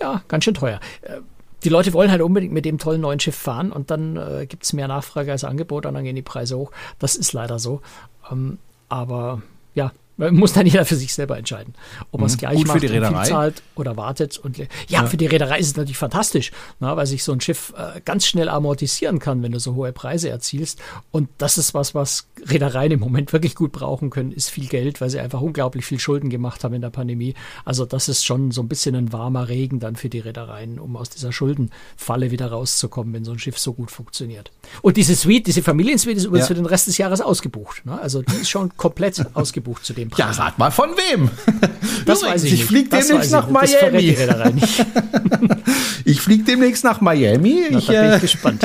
ja, 0.00 0.22
ganz 0.28 0.44
schön 0.44 0.54
teuer. 0.54 0.80
Äh, 1.02 1.20
die 1.64 1.70
Leute 1.70 1.94
wollen 1.94 2.10
halt 2.10 2.20
unbedingt 2.20 2.52
mit 2.52 2.66
dem 2.66 2.78
tollen 2.78 3.00
neuen 3.00 3.20
Schiff 3.20 3.36
fahren 3.36 3.72
und 3.72 3.90
dann 3.90 4.16
äh, 4.16 4.46
gibt 4.46 4.64
es 4.64 4.74
mehr 4.74 4.86
Nachfrage 4.86 5.32
als 5.32 5.44
Angebot 5.44 5.86
und 5.86 5.94
dann 5.94 6.04
gehen 6.04 6.14
die 6.14 6.22
Preise 6.22 6.58
hoch. 6.58 6.70
Das 6.98 7.16
ist 7.16 7.32
leider 7.32 7.58
so. 7.58 7.80
Ähm, 8.30 8.58
aber 8.88 9.42
ja, 9.74 9.92
muss 10.16 10.52
dann 10.52 10.66
jeder 10.66 10.84
für 10.84 10.96
sich 10.96 11.12
selber 11.12 11.36
entscheiden, 11.36 11.74
ob 12.12 12.20
er 12.20 12.26
es 12.26 12.34
mhm. 12.34 12.38
gleich 12.38 12.56
Gut 12.56 12.66
macht 12.68 12.80
für 12.80 12.86
die 12.86 12.92
Reederei. 12.92 13.24
viel 13.24 13.32
zahlt 13.32 13.62
oder 13.74 13.96
wartet. 13.96 14.38
Und 14.38 14.58
ja, 14.58 14.66
ja, 14.88 15.06
für 15.06 15.16
die 15.16 15.26
Reederei 15.26 15.58
ist 15.58 15.68
es 15.68 15.76
natürlich 15.76 15.98
fantastisch, 15.98 16.52
na, 16.80 16.96
weil 16.96 17.06
sich 17.06 17.24
so 17.24 17.32
ein 17.32 17.40
Schiff 17.40 17.72
äh, 17.76 18.00
ganz 18.04 18.26
schnell 18.26 18.48
amortisieren 18.48 19.18
kann, 19.18 19.42
wenn 19.42 19.52
du 19.52 19.58
so 19.58 19.74
hohe 19.74 19.92
Preise 19.92 20.28
erzielst. 20.28 20.80
Und 21.10 21.28
das 21.38 21.58
ist 21.58 21.74
was, 21.74 21.94
was 21.94 22.28
Reedereien 22.46 22.92
im 22.92 23.00
Moment 23.00 23.32
wirklich 23.32 23.54
gut 23.54 23.72
brauchen 23.72 24.10
können, 24.10 24.30
ist 24.32 24.50
viel 24.50 24.66
Geld, 24.66 25.00
weil 25.00 25.10
sie 25.10 25.20
einfach 25.20 25.40
unglaublich 25.40 25.84
viel 25.84 25.98
Schulden 25.98 26.30
gemacht 26.30 26.62
haben 26.62 26.74
in 26.74 26.82
der 26.82 26.90
Pandemie. 26.90 27.34
Also 27.64 27.84
das 27.84 28.08
ist 28.08 28.24
schon 28.24 28.50
so 28.50 28.62
ein 28.62 28.68
bisschen 28.68 28.94
ein 28.94 29.12
warmer 29.12 29.48
Regen 29.48 29.80
dann 29.80 29.96
für 29.96 30.08
die 30.08 30.20
Reedereien, 30.20 30.78
um 30.78 30.96
aus 30.96 31.10
dieser 31.10 31.32
Schuldenfalle 31.32 32.30
wieder 32.30 32.46
rauszukommen, 32.46 33.12
wenn 33.14 33.24
so 33.24 33.32
ein 33.32 33.38
Schiff 33.38 33.58
so 33.58 33.72
gut 33.72 33.90
funktioniert. 33.90 34.52
Und 34.82 34.96
diese 34.96 35.16
Suite, 35.16 35.46
diese 35.46 35.62
Familiensuite 35.62 36.18
ist 36.18 36.24
übrigens 36.24 36.48
ja. 36.48 36.54
für 36.54 36.60
den 36.60 36.66
Rest 36.66 36.86
des 36.86 36.98
Jahres 36.98 37.20
ausgebucht. 37.20 37.84
Ne? 37.84 38.00
Also 38.00 38.22
die 38.22 38.36
ist 38.36 38.50
schon 38.50 38.76
komplett 38.76 39.24
ausgebucht 39.34 39.84
zu 39.84 39.92
dem 39.92 40.03
Preis. 40.10 40.36
Ja, 40.36 40.44
rat 40.44 40.58
mal 40.58 40.70
von 40.70 40.90
wem. 40.90 41.30
Das 42.06 42.22
weiß 42.22 42.44
ich 42.44 42.52
Ich 42.54 42.64
fliege 42.66 42.90
demnächst 42.90 43.32
nach 43.32 43.48
Miami. 43.48 44.16
ich 46.04 46.20
fliege 46.20 46.44
demnächst 46.44 46.84
nach 46.84 47.00
Miami. 47.00 47.66
Na, 47.70 47.78
ich, 47.78 47.86
da 47.86 47.92
bin 47.92 48.10
ich 48.10 48.16
äh, 48.16 48.20
gespannt. 48.20 48.62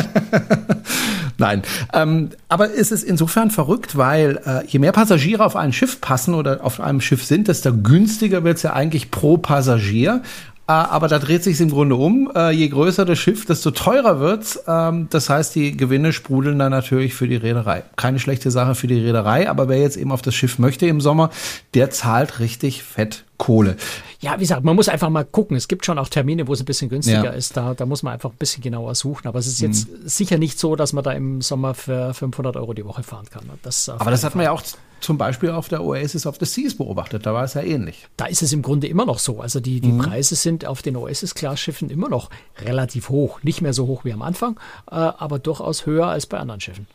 Nein, 1.37 1.61
ähm, 1.93 2.31
aber 2.49 2.73
es 2.73 2.91
ist 2.91 3.03
insofern 3.03 3.49
verrückt, 3.49 3.95
weil 3.95 4.41
äh, 4.45 4.65
je 4.67 4.79
mehr 4.79 4.91
Passagiere 4.91 5.45
auf 5.45 5.55
ein 5.55 5.71
Schiff 5.71 6.01
passen 6.01 6.33
oder 6.33 6.65
auf 6.65 6.81
einem 6.81 6.99
Schiff 6.99 7.23
sind, 7.23 7.47
desto 7.47 7.73
günstiger 7.73 8.43
wird 8.43 8.57
es 8.57 8.63
ja 8.63 8.73
eigentlich 8.73 9.09
pro 9.09 9.37
Passagier. 9.37 10.21
Äh, 10.69 10.73
aber 10.73 11.07
da 11.07 11.17
dreht 11.17 11.43
sich 11.43 11.59
im 11.61 11.71
Grunde 11.71 11.95
um. 11.95 12.31
Äh, 12.35 12.51
je 12.51 12.67
größer 12.67 13.03
das 13.03 13.17
Schiff, 13.17 13.47
desto 13.47 13.71
teurer 13.71 14.19
wird's. 14.19 14.59
Ähm, 14.67 15.07
das 15.09 15.27
heißt, 15.27 15.55
die 15.55 15.75
Gewinne 15.75 16.13
sprudeln 16.13 16.59
dann 16.59 16.69
natürlich 16.69 17.15
für 17.15 17.27
die 17.27 17.37
Reederei. 17.37 17.83
Keine 17.95 18.19
schlechte 18.19 18.51
Sache 18.51 18.75
für 18.75 18.85
die 18.85 18.99
Reederei, 18.99 19.49
aber 19.49 19.67
wer 19.67 19.79
jetzt 19.79 19.97
eben 19.97 20.11
auf 20.11 20.21
das 20.21 20.35
Schiff 20.35 20.59
möchte 20.59 20.85
im 20.85 21.01
Sommer, 21.01 21.31
der 21.73 21.89
zahlt 21.89 22.39
richtig 22.39 22.83
fett 22.83 23.25
Kohle. 23.37 23.77
Ja, 24.19 24.35
wie 24.35 24.41
gesagt, 24.41 24.63
man 24.63 24.75
muss 24.75 24.89
einfach 24.89 25.09
mal 25.09 25.25
gucken. 25.25 25.57
Es 25.57 25.67
gibt 25.67 25.87
schon 25.87 25.97
auch 25.97 26.09
Termine, 26.09 26.47
wo 26.47 26.53
es 26.53 26.61
ein 26.61 26.65
bisschen 26.65 26.89
günstiger 26.89 27.23
ja. 27.23 27.31
ist. 27.31 27.57
Da, 27.57 27.73
da 27.73 27.87
muss 27.87 28.03
man 28.03 28.13
einfach 28.13 28.29
ein 28.29 28.37
bisschen 28.37 28.61
genauer 28.61 28.93
suchen. 28.93 29.27
Aber 29.27 29.39
es 29.39 29.47
ist 29.47 29.61
jetzt 29.61 29.89
mhm. 29.89 30.07
sicher 30.07 30.37
nicht 30.37 30.59
so, 30.59 30.75
dass 30.75 30.93
man 30.93 31.03
da 31.03 31.13
im 31.13 31.41
Sommer 31.41 31.73
für 31.73 32.13
500 32.13 32.57
Euro 32.57 32.73
die 32.73 32.85
Woche 32.85 33.01
fahren 33.01 33.25
kann. 33.31 33.49
Das 33.63 33.89
Aber 33.89 34.11
das 34.11 34.23
hat 34.23 34.35
man 34.35 34.43
ja 34.43 34.51
auch 34.51 34.61
zum 35.01 35.17
Beispiel 35.17 35.51
auf 35.51 35.69
der 35.69 35.83
Oasis 35.83 36.25
of 36.25 36.37
the 36.39 36.45
Seas 36.45 36.75
beobachtet. 36.75 37.25
Da 37.25 37.33
war 37.33 37.43
es 37.43 37.53
ja 37.53 37.61
ähnlich. 37.61 38.07
Da 38.17 38.25
ist 38.25 38.41
es 38.41 38.53
im 38.53 38.61
Grunde 38.61 38.87
immer 38.87 39.05
noch 39.05 39.19
so. 39.19 39.41
Also 39.41 39.59
die, 39.59 39.81
die 39.81 39.91
mhm. 39.91 39.99
Preise 39.99 40.35
sind 40.35 40.65
auf 40.65 40.81
den 40.81 40.95
Oasis-Class-Schiffen 40.95 41.89
immer 41.89 42.09
noch 42.09 42.29
relativ 42.59 43.09
hoch. 43.09 43.41
Nicht 43.43 43.61
mehr 43.61 43.73
so 43.73 43.87
hoch 43.87 44.05
wie 44.05 44.13
am 44.13 44.21
Anfang, 44.21 44.59
äh, 44.89 44.95
aber 44.95 45.39
durchaus 45.39 45.85
höher 45.85 46.07
als 46.07 46.25
bei 46.25 46.37
anderen 46.37 46.61
Schiffen. 46.61 46.87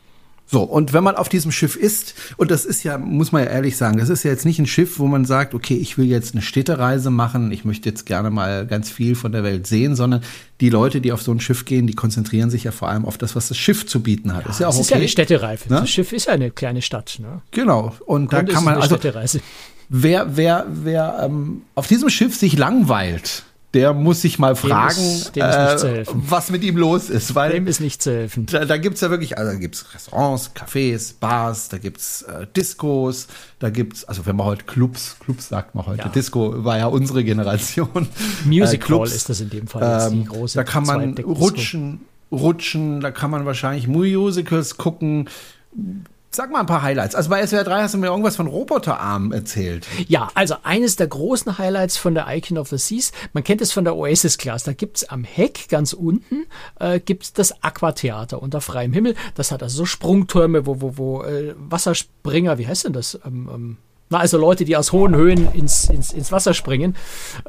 So, 0.47 0.61
und 0.61 0.93
wenn 0.93 1.03
man 1.03 1.15
auf 1.15 1.27
diesem 1.27 1.51
Schiff 1.51 1.75
ist, 1.75 2.13
und 2.37 2.51
das 2.51 2.65
ist 2.65 2.83
ja, 2.83 2.99
muss 2.99 3.31
man 3.31 3.43
ja 3.43 3.49
ehrlich 3.49 3.77
sagen, 3.77 3.97
das 3.97 4.09
ist 4.09 4.23
ja 4.23 4.31
jetzt 4.31 4.45
nicht 4.45 4.59
ein 4.59 4.67
Schiff, 4.67 4.99
wo 4.99 5.07
man 5.07 5.25
sagt, 5.25 5.55
okay, 5.55 5.75
ich 5.75 5.97
will 5.97 6.05
jetzt 6.05 6.35
eine 6.35 6.43
Städtereise 6.43 7.09
machen, 7.09 7.51
ich 7.51 7.65
möchte 7.65 7.89
jetzt 7.89 8.05
gerne 8.05 8.29
mal 8.29 8.67
ganz 8.67 8.91
viel 8.91 9.15
von 9.15 9.31
der 9.31 9.43
Welt 9.43 9.65
sehen, 9.65 9.95
sondern 9.95 10.21
die 10.61 10.69
Leute, 10.69 11.01
die 11.01 11.11
auf 11.11 11.23
so 11.23 11.31
ein 11.31 11.39
Schiff 11.39 11.65
gehen, 11.65 11.87
die 11.87 11.95
konzentrieren 11.95 12.51
sich 12.51 12.63
ja 12.63 12.71
vor 12.71 12.89
allem 12.89 13.05
auf 13.05 13.17
das, 13.17 13.35
was 13.35 13.47
das 13.47 13.57
Schiff 13.57 13.87
zu 13.87 14.03
bieten 14.03 14.35
hat. 14.35 14.45
Ja, 14.45 14.51
ist 14.51 14.59
ja 14.59 14.67
auch 14.67 14.73
okay. 14.73 14.81
ist 14.81 14.89
ja 14.91 14.97
eine 14.97 15.07
Städtereife. 15.07 15.73
Ne? 15.73 15.79
Das 15.81 15.89
Schiff 15.89 16.13
ist 16.13 16.27
ja 16.27 16.33
eine 16.33 16.51
kleine 16.51 16.83
Stadt. 16.83 17.17
Ne? 17.19 17.41
Genau. 17.51 17.95
Und 18.05 18.31
da 18.31 18.43
kann 18.43 18.63
man 18.63 18.75
also, 18.75 18.97
wer, 19.89 20.37
wer, 20.37 20.67
wer 20.69 21.21
ähm, 21.23 21.63
auf 21.73 21.87
diesem 21.87 22.09
Schiff 22.09 22.35
sich 22.35 22.55
langweilt, 22.55 23.43
der 23.75 23.93
muss 23.93 24.21
sich 24.21 24.39
mal 24.39 24.55
fragen, 24.55 24.97
ist, 24.97 25.35
äh, 25.35 26.05
was 26.13 26.49
mit 26.49 26.63
ihm 26.63 26.77
los 26.77 27.09
ist. 27.09 27.35
Weil 27.35 27.51
dem 27.51 27.67
ist 27.67 27.81
nicht 27.81 28.01
zu 28.01 28.11
helfen. 28.11 28.45
Da, 28.45 28.63
da 28.63 28.77
gibt 28.77 28.95
es 28.95 29.01
ja 29.01 29.09
wirklich, 29.09 29.37
also 29.37 29.51
da 29.51 29.57
gibt 29.57 29.75
es 29.75 29.93
Restaurants, 29.93 30.51
Cafés, 30.55 31.13
Bars, 31.19 31.67
da 31.67 31.77
gibt 31.77 31.99
es 31.99 32.21
äh, 32.21 32.47
Discos, 32.55 33.27
da 33.59 33.69
gibt 33.69 33.97
es, 33.97 34.05
also 34.05 34.25
wenn 34.25 34.37
man 34.37 34.47
heute 34.47 34.63
Clubs, 34.63 35.17
Clubs 35.19 35.49
sagt 35.49 35.75
man 35.75 35.85
heute, 35.85 36.03
ja. 36.03 36.07
Disco 36.07 36.63
war 36.63 36.77
ja 36.77 36.87
unsere 36.87 37.25
Generation. 37.25 38.07
Music 38.45 38.81
äh, 38.81 38.85
Clubs, 38.85 39.09
Hall 39.09 39.15
ist 39.17 39.27
das 39.27 39.41
in 39.41 39.49
dem 39.49 39.67
Fall. 39.67 40.09
Ähm, 40.11 40.29
da 40.53 40.63
kann 40.63 40.85
man 40.85 41.17
rutschen, 41.17 41.99
rutschen, 42.31 43.01
da 43.01 43.11
kann 43.11 43.29
man 43.29 43.45
wahrscheinlich 43.45 43.89
Musicals 43.89 44.77
gucken 44.77 45.27
Sag 46.35 46.51
mal 46.51 46.59
ein 46.59 46.65
paar 46.65 46.81
Highlights. 46.81 47.15
Also 47.15 47.29
bei 47.29 47.47
SWR 47.47 47.63
3 47.63 47.83
hast 47.83 47.93
du 47.93 47.97
mir 47.97 48.07
irgendwas 48.07 48.35
von 48.35 48.47
Roboterarmen 48.47 49.31
erzählt. 49.31 49.87
Ja, 50.09 50.27
also 50.33 50.55
eines 50.63 50.97
der 50.97 51.07
großen 51.07 51.57
Highlights 51.57 51.95
von 51.95 52.13
der 52.13 52.27
Icon 52.27 52.57
of 52.57 52.67
the 52.67 52.77
Seas, 52.77 53.13
man 53.31 53.45
kennt 53.45 53.61
es 53.61 53.71
von 53.71 53.85
der 53.85 53.95
Oasis 53.95 54.37
Class, 54.37 54.63
da 54.63 54.73
gibt 54.73 54.97
es 54.97 55.09
am 55.09 55.23
Heck 55.23 55.69
ganz 55.69 55.93
unten 55.93 56.45
äh, 56.81 56.99
gibt's 56.99 57.31
das 57.31 57.63
Aquatheater 57.63 58.41
unter 58.41 58.59
freiem 58.59 58.91
Himmel. 58.91 59.15
Das 59.35 59.53
hat 59.53 59.63
also 59.63 59.77
so 59.77 59.85
Sprungtürme, 59.85 60.65
wo, 60.65 60.81
wo, 60.81 60.97
wo 60.97 61.23
äh, 61.23 61.55
Wasserspringer, 61.57 62.57
wie 62.57 62.67
heißt 62.67 62.83
denn 62.83 62.93
das? 62.93 63.17
Ähm, 63.25 63.49
ähm, 63.53 63.77
na, 64.09 64.19
also 64.19 64.37
Leute, 64.37 64.65
die 64.65 64.77
aus 64.77 64.91
hohen 64.91 65.15
Höhen 65.15 65.51
ins, 65.53 65.89
ins, 65.89 66.13
ins 66.13 66.31
Wasser 66.31 66.53
springen. 66.53 66.95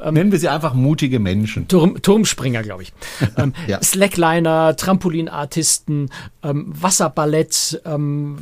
Ähm, 0.01 0.15
Nennen 0.15 0.31
wir 0.31 0.39
sie 0.39 0.49
einfach 0.49 0.73
mutige 0.73 1.19
Menschen. 1.19 1.67
Turm, 1.67 2.01
Turmspringer, 2.01 2.63
glaube 2.63 2.81
ich. 2.81 2.93
ähm, 3.37 3.53
ja. 3.67 3.81
Slackliner, 3.83 4.75
Trampolinartisten, 4.75 6.09
ähm, 6.43 6.65
Wasserballett, 6.67 7.81
ähm, 7.85 8.37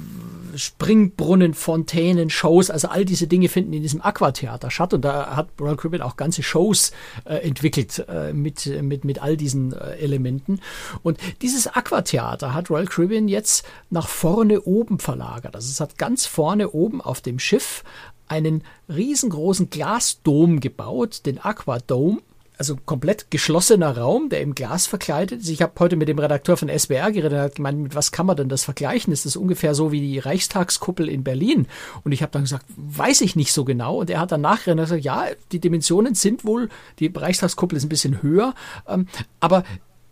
Springbrunnen, 0.55 1.53
Fontänen, 1.53 2.29
Shows, 2.29 2.69
also 2.69 2.87
all 2.87 3.03
diese 3.03 3.27
Dinge 3.27 3.49
finden 3.49 3.73
in 3.73 3.81
diesem 3.81 4.01
Aquatheater 4.01 4.71
statt. 4.71 4.93
Und 4.93 5.03
da 5.03 5.35
hat 5.35 5.49
Royal 5.59 5.75
Caribbean 5.75 6.01
auch 6.01 6.15
ganze 6.15 6.41
Shows 6.41 6.93
äh, 7.25 7.35
entwickelt 7.35 8.05
äh, 8.07 8.31
mit, 8.31 8.65
mit, 8.81 9.03
mit 9.03 9.21
all 9.21 9.35
diesen 9.35 9.73
äh, 9.73 9.97
Elementen. 9.97 10.61
Und 11.03 11.19
dieses 11.41 11.67
Aquatheater 11.67 12.53
hat 12.53 12.69
Royal 12.69 12.85
Caribbean 12.85 13.27
jetzt 13.27 13.65
nach 13.89 14.07
vorne 14.07 14.61
oben 14.61 14.99
verlagert. 14.99 15.53
Also 15.53 15.69
es 15.69 15.81
hat 15.81 15.97
ganz 15.97 16.25
vorne 16.25 16.69
oben 16.69 17.01
auf 17.01 17.19
dem 17.19 17.39
Schiff 17.39 17.83
einen 18.27 18.63
riesengroßen 18.89 19.69
Glasdom 19.69 20.59
gebaut, 20.59 21.25
den 21.25 21.39
Aquadome. 21.39 22.19
also 22.57 22.77
komplett 22.85 23.31
geschlossener 23.31 23.97
Raum, 23.97 24.29
der 24.29 24.41
im 24.41 24.55
Glas 24.55 24.87
verkleidet 24.87 25.41
ist. 25.41 25.49
Ich 25.49 25.61
habe 25.61 25.73
heute 25.79 25.97
mit 25.97 26.07
dem 26.07 26.19
Redakteur 26.19 26.55
von 26.55 26.69
SBR 26.69 27.11
geredet, 27.11 27.33
er 27.33 27.43
hat 27.43 27.55
gemeint, 27.55 27.79
mit 27.79 27.95
was 27.95 28.11
kann 28.13 28.25
man 28.25 28.37
denn 28.37 28.47
das 28.49 28.63
vergleichen? 28.63 29.11
Ist 29.11 29.25
das 29.25 29.35
ungefähr 29.35 29.75
so 29.75 29.91
wie 29.91 29.99
die 29.99 30.19
Reichstagskuppel 30.19 31.09
in 31.09 31.23
Berlin? 31.23 31.67
Und 32.03 32.13
ich 32.13 32.21
habe 32.21 32.31
dann 32.31 32.43
gesagt, 32.43 32.65
weiß 32.77 33.21
ich 33.21 33.35
nicht 33.35 33.51
so 33.51 33.65
genau. 33.65 33.97
Und 33.99 34.09
er 34.09 34.21
hat 34.21 34.31
dann 34.31 34.41
nachher 34.41 34.75
gesagt, 34.75 35.03
ja, 35.03 35.25
die 35.51 35.59
Dimensionen 35.59 36.15
sind 36.15 36.45
wohl, 36.45 36.69
die 36.99 37.11
Reichstagskuppel 37.13 37.77
ist 37.77 37.83
ein 37.83 37.89
bisschen 37.89 38.21
höher, 38.21 38.53
ähm, 38.87 39.07
aber 39.41 39.63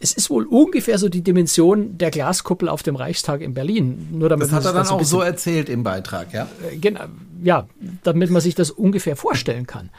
es 0.03 0.11
ist 0.11 0.29
wohl 0.29 0.45
ungefähr 0.45 0.97
so 0.97 1.07
die 1.07 1.21
Dimension 1.21 1.97
der 1.97 2.11
Glaskuppel 2.11 2.67
auf 2.67 2.83
dem 2.83 2.97
Reichstag 2.97 3.39
in 3.39 3.53
Berlin. 3.53 4.09
Nur 4.11 4.27
damit 4.27 4.47
das 4.47 4.51
hat 4.51 4.65
er 4.65 4.73
dann 4.73 4.87
auch 4.87 5.01
so 5.03 5.21
erzählt 5.21 5.69
im 5.69 5.83
Beitrag, 5.83 6.33
ja? 6.33 6.47
Äh, 6.69 6.75
genau, 6.77 7.05
ja, 7.41 7.67
damit 8.03 8.29
man 8.29 8.41
sich 8.41 8.55
das 8.55 8.71
ungefähr 8.71 9.15
vorstellen 9.15 9.67
kann. 9.67 9.89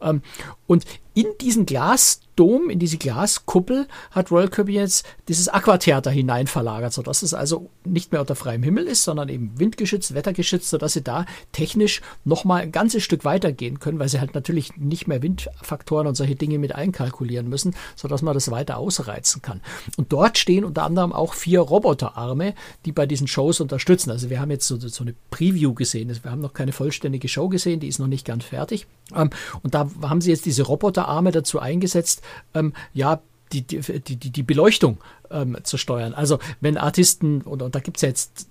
Ähm, 0.00 0.22
und 0.66 0.84
in 1.12 1.26
diesen 1.40 1.66
Glasdom, 1.66 2.70
in 2.70 2.78
diese 2.78 2.96
Glaskuppel 2.96 3.88
hat 4.12 4.30
Royal 4.30 4.48
Kirby 4.48 4.74
jetzt 4.74 5.04
dieses 5.28 5.48
Aquatheater 5.48 6.10
hinein 6.10 6.46
sodass 6.46 7.22
es 7.22 7.34
also 7.34 7.68
nicht 7.84 8.12
mehr 8.12 8.20
unter 8.20 8.36
freiem 8.36 8.62
Himmel 8.62 8.86
ist, 8.86 9.02
sondern 9.02 9.28
eben 9.28 9.52
windgeschützt, 9.58 10.14
wettergeschützt, 10.14 10.70
sodass 10.70 10.92
sie 10.92 11.02
da 11.02 11.26
technisch 11.50 12.00
nochmal 12.24 12.62
ein 12.62 12.70
ganzes 12.70 13.02
Stück 13.02 13.24
weitergehen 13.24 13.80
können, 13.80 13.98
weil 13.98 14.08
sie 14.08 14.20
halt 14.20 14.34
natürlich 14.34 14.76
nicht 14.76 15.08
mehr 15.08 15.20
Windfaktoren 15.20 16.06
und 16.06 16.14
solche 16.14 16.36
Dinge 16.36 16.58
mit 16.58 16.74
einkalkulieren 16.74 17.48
müssen, 17.48 17.74
sodass 17.96 18.22
man 18.22 18.34
das 18.34 18.50
weiter 18.50 18.78
ausreizen 18.78 19.42
kann. 19.42 19.60
Und 19.96 20.12
dort 20.12 20.38
stehen 20.38 20.64
unter 20.64 20.84
anderem 20.84 21.12
auch 21.12 21.34
vier 21.34 21.60
Roboterarme, 21.60 22.54
die 22.84 22.92
bei 22.92 23.06
diesen 23.06 23.26
Shows 23.26 23.60
unterstützen. 23.60 24.10
Also 24.12 24.30
wir 24.30 24.40
haben 24.40 24.52
jetzt 24.52 24.68
so, 24.68 24.78
so 24.78 25.02
eine 25.02 25.14
Preview 25.30 25.74
gesehen, 25.74 26.16
wir 26.22 26.30
haben 26.30 26.40
noch 26.40 26.54
keine 26.54 26.72
vollständige 26.90 27.28
Show 27.28 27.48
gesehen, 27.48 27.78
die 27.78 27.86
ist 27.86 28.00
noch 28.00 28.08
nicht 28.08 28.26
ganz 28.26 28.44
fertig. 28.44 28.86
Ähm, 29.14 29.30
und 29.62 29.74
da 29.74 29.88
haben 30.02 30.20
sie 30.20 30.30
jetzt 30.30 30.44
diese 30.44 30.64
Roboterarme 30.64 31.30
dazu 31.30 31.60
eingesetzt, 31.60 32.22
ähm, 32.52 32.72
ja, 32.92 33.22
die, 33.52 33.62
die, 33.62 33.80
die, 34.00 34.16
die 34.16 34.42
Beleuchtung 34.42 34.98
ähm, 35.30 35.56
zu 35.62 35.76
steuern. 35.76 36.14
Also 36.14 36.38
wenn 36.60 36.76
Artisten, 36.76 37.42
und, 37.42 37.62
und 37.62 37.74
da 37.74 37.80
gibt 37.80 37.98
es 37.98 38.02
ja 38.02 38.08
jetzt 38.08 38.48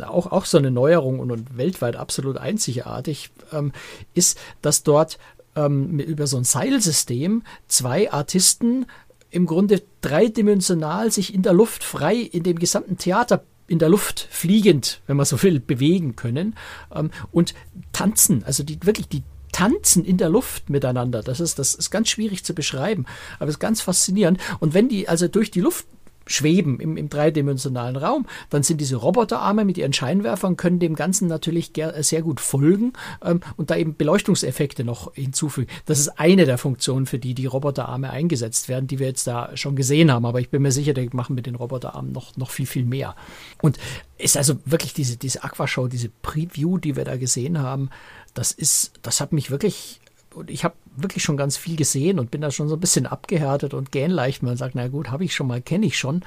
auch, 0.00 0.32
auch 0.32 0.46
so 0.46 0.56
eine 0.56 0.70
Neuerung 0.70 1.20
und, 1.20 1.30
und 1.30 1.56
weltweit 1.56 1.96
absolut 1.96 2.38
einzigartig, 2.38 3.30
ähm, 3.52 3.72
ist, 4.14 4.38
dass 4.62 4.82
dort 4.82 5.18
ähm, 5.54 5.98
über 5.98 6.26
so 6.26 6.38
ein 6.38 6.44
Seilsystem 6.44 7.42
zwei 7.68 8.10
Artisten 8.10 8.86
im 9.30 9.46
Grunde 9.46 9.82
dreidimensional 10.00 11.10
sich 11.10 11.34
in 11.34 11.42
der 11.42 11.52
Luft 11.52 11.84
frei 11.84 12.16
in 12.16 12.42
dem 12.42 12.58
gesamten 12.58 12.96
Theater 12.96 13.44
in 13.70 13.78
der 13.78 13.88
Luft 13.88 14.26
fliegend, 14.30 15.00
wenn 15.06 15.16
man 15.16 15.24
so 15.24 15.40
will, 15.44 15.60
bewegen 15.60 16.16
können 16.16 16.56
ähm, 16.92 17.12
und 17.30 17.54
tanzen. 17.92 18.42
Also 18.42 18.64
die 18.64 18.78
wirklich 18.84 19.08
die 19.08 19.22
tanzen 19.52 20.04
in 20.04 20.16
der 20.16 20.28
Luft 20.28 20.70
miteinander. 20.70 21.22
Das 21.22 21.38
ist, 21.38 21.60
das 21.60 21.76
ist 21.76 21.90
ganz 21.90 22.08
schwierig 22.08 22.44
zu 22.44 22.52
beschreiben, 22.52 23.06
aber 23.38 23.48
es 23.48 23.54
ist 23.54 23.60
ganz 23.60 23.80
faszinierend. 23.80 24.40
Und 24.58 24.74
wenn 24.74 24.88
die 24.88 25.08
also 25.08 25.28
durch 25.28 25.52
die 25.52 25.60
Luft 25.60 25.86
schweben 26.30 26.78
im, 26.80 26.96
im 26.96 27.08
dreidimensionalen 27.08 27.96
Raum, 27.96 28.26
dann 28.50 28.62
sind 28.62 28.80
diese 28.80 28.96
Roboterarme 28.96 29.64
mit 29.64 29.76
ihren 29.78 29.92
Scheinwerfern, 29.92 30.56
können 30.56 30.78
dem 30.78 30.94
Ganzen 30.94 31.28
natürlich 31.28 31.72
sehr 31.98 32.22
gut 32.22 32.40
folgen 32.40 32.92
ähm, 33.24 33.40
und 33.56 33.70
da 33.70 33.76
eben 33.76 33.96
Beleuchtungseffekte 33.96 34.84
noch 34.84 35.14
hinzufügen. 35.14 35.70
Das 35.86 35.98
ist 35.98 36.20
eine 36.20 36.44
der 36.44 36.58
Funktionen, 36.58 37.06
für 37.06 37.18
die 37.18 37.34
die 37.34 37.46
Roboterarme 37.46 38.10
eingesetzt 38.10 38.68
werden, 38.68 38.86
die 38.86 38.98
wir 38.98 39.08
jetzt 39.08 39.26
da 39.26 39.56
schon 39.56 39.76
gesehen 39.76 40.12
haben. 40.12 40.24
Aber 40.24 40.40
ich 40.40 40.50
bin 40.50 40.62
mir 40.62 40.72
sicher, 40.72 40.94
die 40.94 41.10
machen 41.12 41.34
mit 41.34 41.46
den 41.46 41.56
Roboterarmen 41.56 42.12
noch, 42.12 42.36
noch 42.36 42.50
viel, 42.50 42.66
viel 42.66 42.84
mehr. 42.84 43.16
Und 43.60 43.78
ist 44.18 44.36
also 44.36 44.58
wirklich 44.64 44.94
diese, 44.94 45.16
diese 45.16 45.42
Aquashow, 45.42 45.88
diese 45.88 46.10
Preview, 46.22 46.78
die 46.78 46.96
wir 46.96 47.04
da 47.04 47.16
gesehen 47.16 47.58
haben, 47.58 47.90
das 48.34 48.52
ist, 48.52 48.92
das 49.02 49.20
hat 49.20 49.32
mich 49.32 49.50
wirklich 49.50 50.00
und 50.34 50.50
ich 50.50 50.64
habe 50.64 50.74
wirklich 50.96 51.22
schon 51.24 51.36
ganz 51.36 51.56
viel 51.56 51.76
gesehen 51.76 52.18
und 52.18 52.30
bin 52.30 52.40
da 52.40 52.50
schon 52.50 52.68
so 52.68 52.76
ein 52.76 52.80
bisschen 52.80 53.06
abgehärtet 53.06 53.74
und 53.74 53.92
gähnleicht. 53.92 54.42
Man 54.42 54.56
sagt, 54.56 54.74
na 54.74 54.88
gut, 54.88 55.10
habe 55.10 55.24
ich 55.24 55.34
schon 55.34 55.46
mal, 55.46 55.60
kenne 55.60 55.86
ich 55.86 55.98
schon. 55.98 56.22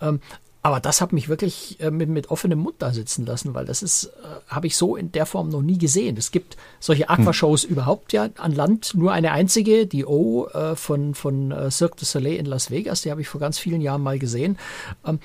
Ähm, 0.00 0.20
aber 0.62 0.78
das 0.78 1.00
hat 1.00 1.12
mich 1.12 1.30
wirklich 1.30 1.80
äh, 1.80 1.90
mit, 1.90 2.10
mit 2.10 2.30
offenem 2.30 2.58
Mund 2.58 2.76
da 2.80 2.92
sitzen 2.92 3.24
lassen, 3.24 3.54
weil 3.54 3.64
das 3.64 3.82
ist, 3.82 4.04
äh, 4.04 4.10
habe 4.48 4.66
ich 4.66 4.76
so 4.76 4.94
in 4.94 5.10
der 5.10 5.24
Form 5.24 5.48
noch 5.48 5.62
nie 5.62 5.78
gesehen. 5.78 6.18
Es 6.18 6.32
gibt 6.32 6.58
solche 6.80 7.08
Aquashows 7.08 7.62
hm. 7.62 7.70
überhaupt 7.70 8.12
ja 8.12 8.28
an 8.36 8.52
Land 8.52 8.92
nur 8.94 9.12
eine 9.12 9.32
einzige, 9.32 9.86
die 9.86 10.04
O 10.04 10.48
äh, 10.48 10.76
von, 10.76 11.14
von 11.14 11.50
äh, 11.50 11.70
Cirque 11.70 11.96
du 11.96 12.04
Soleil 12.04 12.36
in 12.36 12.46
Las 12.46 12.70
Vegas, 12.70 13.02
die 13.02 13.10
habe 13.10 13.22
ich 13.22 13.28
vor 13.28 13.40
ganz 13.40 13.58
vielen 13.58 13.80
Jahren 13.80 14.02
mal 14.02 14.18
gesehen. 14.18 14.58
Ähm, 15.06 15.18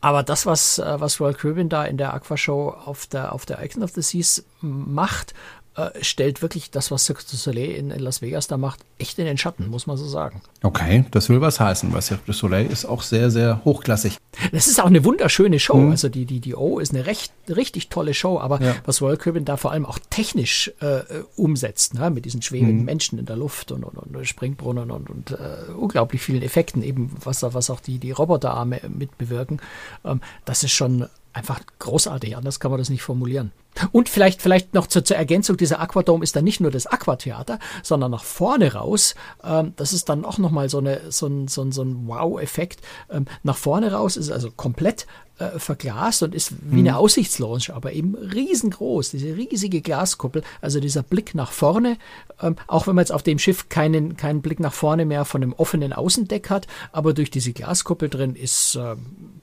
aber 0.00 0.22
das, 0.22 0.46
was, 0.46 0.78
äh, 0.78 1.00
was 1.00 1.20
Royal 1.20 1.34
Caribbean 1.34 1.68
da 1.68 1.84
in 1.84 1.96
der 1.96 2.14
Aquashow 2.14 2.70
auf 2.70 3.06
der, 3.06 3.32
auf 3.32 3.46
der 3.46 3.62
Icon 3.62 3.84
of 3.84 3.90
the 3.92 4.02
Seas 4.02 4.44
macht, 4.60 5.34
äh, 5.80 6.04
stellt 6.04 6.42
wirklich 6.42 6.70
das, 6.70 6.90
was 6.90 7.04
Cirque 7.04 7.24
du 7.30 7.36
Soleil 7.36 7.72
in, 7.72 7.90
in, 7.90 8.00
Las 8.00 8.22
Vegas 8.22 8.46
da 8.46 8.56
macht, 8.56 8.80
echt 8.98 9.18
in 9.18 9.24
den 9.24 9.38
Schatten, 9.38 9.68
muss 9.68 9.86
man 9.86 9.96
so 9.96 10.06
sagen. 10.06 10.42
Okay, 10.62 11.04
das 11.10 11.28
will 11.28 11.40
was 11.40 11.60
heißen, 11.60 11.92
weil 11.92 12.02
Cirque 12.02 12.24
du 12.26 12.32
Soleil 12.32 12.66
ist 12.66 12.84
auch 12.84 13.02
sehr, 13.02 13.30
sehr 13.30 13.62
hochklassig. 13.64 14.18
Das 14.52 14.66
ist 14.66 14.80
auch 14.80 14.86
eine 14.86 15.04
wunderschöne 15.04 15.58
Show. 15.58 15.76
Mhm. 15.76 15.90
Also 15.90 16.08
die, 16.08 16.24
die, 16.24 16.40
die 16.40 16.54
O 16.54 16.78
ist 16.78 16.94
eine 16.94 17.06
recht, 17.06 17.32
richtig 17.48 17.88
tolle 17.88 18.14
Show, 18.14 18.38
aber 18.38 18.60
ja. 18.62 18.74
was 18.84 19.02
Royal 19.02 19.16
Caribbean 19.16 19.44
da 19.44 19.56
vor 19.56 19.72
allem 19.72 19.86
auch 19.86 19.98
technisch 20.10 20.72
äh, 20.80 21.00
umsetzt, 21.36 21.94
ne? 21.94 22.10
mit 22.10 22.24
diesen 22.24 22.42
schwebenden 22.42 22.78
mhm. 22.78 22.84
Menschen 22.84 23.18
in 23.18 23.26
der 23.26 23.36
Luft 23.36 23.72
und, 23.72 23.84
und, 23.84 23.96
und 23.96 24.26
Springbrunnen 24.26 24.90
und, 24.90 25.10
und 25.10 25.30
äh, 25.32 25.72
unglaublich 25.76 26.22
vielen 26.22 26.42
Effekten, 26.42 26.82
eben 26.82 27.16
was, 27.22 27.42
was 27.42 27.70
auch 27.70 27.80
die, 27.80 27.98
die 27.98 28.12
Roboterarme 28.12 28.80
mitbewirken, 28.88 29.60
ähm, 30.04 30.20
das 30.44 30.62
ist 30.62 30.72
schon 30.72 31.06
einfach 31.32 31.60
großartig, 31.78 32.36
anders 32.36 32.60
kann 32.60 32.70
man 32.70 32.78
das 32.78 32.90
nicht 32.90 33.02
formulieren. 33.02 33.52
Und 33.92 34.08
vielleicht, 34.08 34.42
vielleicht 34.42 34.74
noch 34.74 34.88
zur, 34.88 35.04
zur 35.04 35.16
Ergänzung, 35.16 35.56
dieser 35.56 35.80
Aquadome 35.80 36.24
ist 36.24 36.34
dann 36.34 36.44
nicht 36.44 36.60
nur 36.60 36.70
das 36.70 36.86
Aquatheater, 36.86 37.58
sondern 37.82 38.10
nach 38.10 38.24
vorne 38.24 38.74
raus, 38.74 39.14
ähm, 39.44 39.72
das 39.76 39.92
ist 39.92 40.08
dann 40.08 40.24
auch 40.24 40.38
nochmal 40.38 40.68
so, 40.68 40.78
eine, 40.78 41.10
so 41.10 41.26
ein, 41.26 41.48
so 41.48 41.62
ein, 41.62 41.72
so 41.72 41.82
ein 41.82 42.08
Wow-Effekt. 42.08 42.80
Ähm, 43.10 43.26
nach 43.42 43.56
vorne 43.56 43.92
raus 43.92 44.16
ist 44.16 44.30
also 44.30 44.50
komplett 44.50 45.06
äh, 45.40 45.58
verglast 45.58 46.22
und 46.22 46.34
ist 46.34 46.52
wie 46.62 46.80
eine 46.80 46.90
mhm. 46.90 46.96
Aussichtslounge, 46.96 47.74
aber 47.74 47.92
eben 47.92 48.14
riesengroß, 48.14 49.10
diese 49.10 49.36
riesige 49.36 49.80
Glaskuppel, 49.80 50.42
also 50.60 50.80
dieser 50.80 51.02
Blick 51.02 51.34
nach 51.34 51.52
vorne, 51.52 51.96
ähm, 52.40 52.56
auch 52.66 52.86
wenn 52.86 52.94
man 52.94 53.02
jetzt 53.02 53.12
auf 53.12 53.22
dem 53.22 53.38
Schiff 53.38 53.68
keinen, 53.68 54.16
keinen 54.16 54.42
Blick 54.42 54.60
nach 54.60 54.72
vorne 54.72 55.04
mehr 55.06 55.24
von 55.24 55.42
einem 55.42 55.52
offenen 55.54 55.92
Außendeck 55.92 56.50
hat, 56.50 56.66
aber 56.92 57.14
durch 57.14 57.30
diese 57.30 57.52
Glaskuppel 57.52 58.08
drin 58.08 58.36
ist 58.36 58.76
äh, 58.76 58.96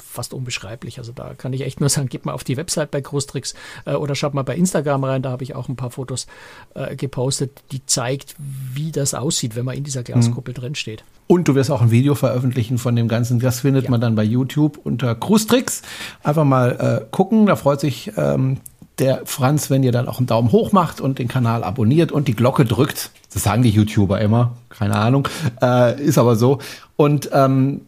fast 0.03 0.33
unbeschreiblich. 0.33 0.99
Also 0.99 1.11
da 1.11 1.33
kann 1.33 1.53
ich 1.53 1.61
echt 1.61 1.79
nur 1.79 1.89
sagen, 1.89 2.09
geht 2.09 2.25
mal 2.25 2.33
auf 2.33 2.43
die 2.43 2.57
Website 2.57 2.91
bei 2.91 3.01
Großtricks 3.01 3.55
äh, 3.85 3.93
oder 3.93 4.15
schaut 4.15 4.33
mal 4.33 4.43
bei 4.43 4.55
Instagram 4.55 5.03
rein, 5.03 5.21
da 5.23 5.31
habe 5.31 5.43
ich 5.43 5.55
auch 5.55 5.67
ein 5.67 5.75
paar 5.75 5.91
Fotos 5.91 6.27
äh, 6.75 6.95
gepostet, 6.95 7.63
die 7.71 7.85
zeigt, 7.85 8.35
wie 8.37 8.91
das 8.91 9.13
aussieht, 9.13 9.55
wenn 9.55 9.65
man 9.65 9.75
in 9.75 9.83
dieser 9.83 10.03
Glaskuppel 10.03 10.53
mhm. 10.53 10.59
drin 10.59 10.75
steht. 10.75 11.03
Und 11.27 11.47
du 11.47 11.55
wirst 11.55 11.69
auch 11.71 11.81
ein 11.81 11.91
Video 11.91 12.15
veröffentlichen 12.15 12.77
von 12.77 12.95
dem 12.95 13.07
Ganzen. 13.07 13.39
Das 13.39 13.59
findet 13.59 13.85
ja. 13.85 13.91
man 13.91 13.99
dann 14.01 14.15
bei 14.15 14.23
YouTube 14.23 14.79
unter 14.83 15.13
Cruistricks. 15.13 15.81
Einfach 16.23 16.45
mal 16.45 17.01
äh, 17.03 17.05
gucken. 17.11 17.45
Da 17.45 17.57
freut 17.57 17.81
sich 17.81 18.13
ähm, 18.15 18.57
der 18.99 19.21
Franz, 19.25 19.69
wenn 19.69 19.83
ihr 19.83 19.91
dann 19.91 20.07
auch 20.07 20.17
einen 20.17 20.27
Daumen 20.27 20.51
hoch 20.51 20.71
macht 20.71 21.01
und 21.01 21.19
den 21.19 21.27
Kanal 21.27 21.63
abonniert 21.63 22.11
und 22.11 22.27
die 22.27 22.35
Glocke 22.35 22.65
drückt. 22.65 23.11
Das 23.33 23.43
sagen 23.43 23.61
die 23.61 23.69
YouTuber 23.69 24.19
immer. 24.21 24.53
Keine 24.69 24.95
Ahnung. 24.95 25.27
Äh, 25.61 26.01
ist 26.01 26.17
aber 26.17 26.35
so. 26.35 26.59
Und 26.95 27.29
ähm, 27.33 27.81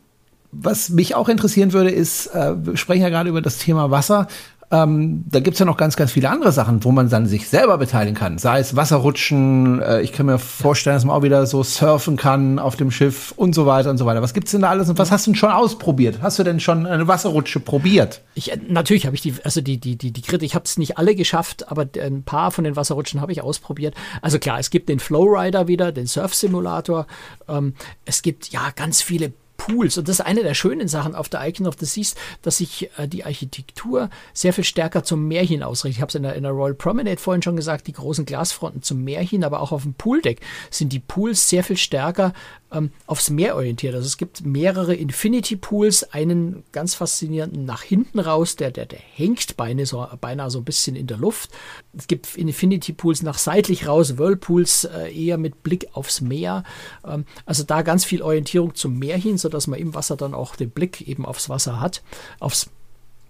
was 0.51 0.89
mich 0.89 1.15
auch 1.15 1.29
interessieren 1.29 1.73
würde, 1.73 1.91
ist, 1.91 2.27
äh, 2.27 2.53
wir 2.65 2.77
sprechen 2.77 3.03
ja 3.03 3.09
gerade 3.09 3.29
über 3.29 3.41
das 3.41 3.57
Thema 3.57 3.91
Wasser. 3.91 4.27
Ähm, 4.71 5.25
da 5.27 5.39
gibt's 5.39 5.59
ja 5.59 5.65
noch 5.65 5.77
ganz, 5.77 5.95
ganz 5.95 6.11
viele 6.11 6.29
andere 6.29 6.51
Sachen, 6.51 6.83
wo 6.83 6.91
man 6.91 7.09
dann 7.09 7.25
sich 7.25 7.49
selber 7.49 7.79
beteiligen 7.79 8.15
kann. 8.15 8.37
Sei 8.37 8.59
es 8.59 8.75
Wasserrutschen, 8.75 9.81
äh, 9.81 10.01
ich 10.01 10.13
kann 10.13 10.27
mir 10.27 10.37
vorstellen, 10.37 10.95
dass 10.95 11.05
man 11.05 11.15
auch 11.15 11.23
wieder 11.23 11.47
so 11.47 11.63
surfen 11.63 12.17
kann 12.17 12.59
auf 12.59 12.75
dem 12.75 12.91
Schiff 12.91 13.33
und 13.35 13.55
so 13.55 13.65
weiter 13.65 13.89
und 13.89 13.97
so 13.97 14.05
weiter. 14.05 14.21
Was 14.21 14.35
gibt's 14.35 14.51
denn 14.51 14.61
da 14.61 14.69
alles 14.69 14.87
und 14.87 14.99
was 14.99 15.09
hast 15.09 15.25
du 15.25 15.31
denn 15.31 15.37
schon 15.37 15.49
ausprobiert? 15.49 16.19
Hast 16.21 16.37
du 16.37 16.43
denn 16.43 16.59
schon 16.59 16.85
eine 16.85 17.07
Wasserrutsche 17.07 17.59
probiert? 17.59 18.21
Ich, 18.35 18.51
äh, 18.51 18.59
natürlich 18.67 19.07
habe 19.07 19.15
ich 19.15 19.21
die, 19.21 19.33
also 19.43 19.61
die, 19.61 19.79
die, 19.79 19.95
die, 19.95 20.11
die 20.11 20.21
Krit, 20.21 20.43
ich 20.43 20.53
habe 20.53 20.65
es 20.65 20.77
nicht 20.77 20.99
alle 20.99 21.15
geschafft, 21.15 21.71
aber 21.71 21.87
ein 21.99 22.21
paar 22.21 22.51
von 22.51 22.63
den 22.63 22.75
Wasserrutschen 22.75 23.21
habe 23.21 23.31
ich 23.31 23.41
ausprobiert. 23.41 23.95
Also 24.21 24.37
klar, 24.37 24.59
es 24.59 24.69
gibt 24.69 24.89
den 24.89 24.99
Flowrider 24.99 25.67
wieder, 25.67 25.91
den 25.91 26.05
Surf-Simulator. 26.05 27.07
Ähm, 27.47 27.73
es 28.05 28.21
gibt 28.21 28.49
ja 28.49 28.69
ganz 28.75 29.01
viele 29.01 29.33
Pools. 29.69 29.97
Und 29.97 30.07
das 30.07 30.19
ist 30.19 30.25
eine 30.25 30.43
der 30.43 30.53
schönen 30.53 30.87
Sachen 30.87 31.15
auf 31.15 31.29
der 31.29 31.47
Icon 31.47 31.67
of 31.67 31.75
the 31.79 31.85
Seas, 31.85 32.15
dass 32.41 32.57
sich 32.57 32.89
äh, 32.97 33.07
die 33.07 33.23
Architektur 33.23 34.09
sehr 34.33 34.53
viel 34.53 34.63
stärker 34.63 35.03
zum 35.03 35.27
Meer 35.27 35.43
hin 35.43 35.63
ausrichtet. 35.63 35.97
Ich 35.97 36.01
habe 36.01 36.09
es 36.09 36.15
in, 36.15 36.23
in 36.23 36.43
der, 36.43 36.51
Royal 36.51 36.73
Promenade 36.73 37.17
vorhin 37.17 37.41
schon 37.41 37.55
gesagt, 37.55 37.87
die 37.87 37.93
großen 37.93 38.25
Glasfronten 38.25 38.81
zum 38.81 39.03
Meer 39.03 39.21
hin, 39.21 39.43
aber 39.43 39.61
auch 39.61 39.71
auf 39.71 39.83
dem 39.83 39.93
Pooldeck 39.93 40.41
sind 40.71 40.91
die 40.91 40.99
Pools 40.99 41.49
sehr 41.49 41.63
viel 41.63 41.77
stärker 41.77 42.33
ähm, 42.71 42.91
aufs 43.07 43.29
Meer 43.29 43.55
orientiert. 43.55 43.95
Also 43.95 44.05
es 44.05 44.17
gibt 44.17 44.45
mehrere 44.45 44.95
Infinity 44.95 45.55
Pools, 45.55 46.03
einen 46.13 46.63
ganz 46.71 46.95
faszinierenden 46.95 47.65
nach 47.65 47.81
hinten 47.81 48.19
raus, 48.19 48.55
der, 48.55 48.71
der, 48.71 48.85
der 48.85 48.99
hängt 48.99 49.57
beinahe 49.57 49.85
so, 49.85 50.07
beinahe 50.21 50.49
so 50.49 50.59
ein 50.59 50.65
bisschen 50.65 50.95
in 50.95 51.07
der 51.07 51.17
Luft. 51.17 51.49
Es 51.97 52.07
gibt 52.07 52.35
Infinity 52.35 52.93
Pools 52.93 53.23
nach 53.23 53.37
seitlich 53.37 53.87
raus, 53.87 54.17
Whirlpools 54.17 54.85
äh, 54.85 55.11
eher 55.11 55.37
mit 55.37 55.63
Blick 55.63 55.87
aufs 55.93 56.21
Meer. 56.21 56.63
Ähm, 57.05 57.25
also 57.45 57.63
da 57.63 57.81
ganz 57.81 58.05
viel 58.05 58.21
Orientierung 58.21 58.75
zum 58.75 58.99
Meer 58.99 59.17
hin, 59.17 59.37
sodass 59.37 59.67
man 59.67 59.79
im 59.79 59.93
Wasser 59.95 60.15
dann 60.15 60.33
auch 60.33 60.55
den 60.55 60.69
Blick 60.69 61.07
eben 61.07 61.25
aufs 61.25 61.49
Wasser 61.49 61.79
hat, 61.79 62.03
aufs 62.39 62.69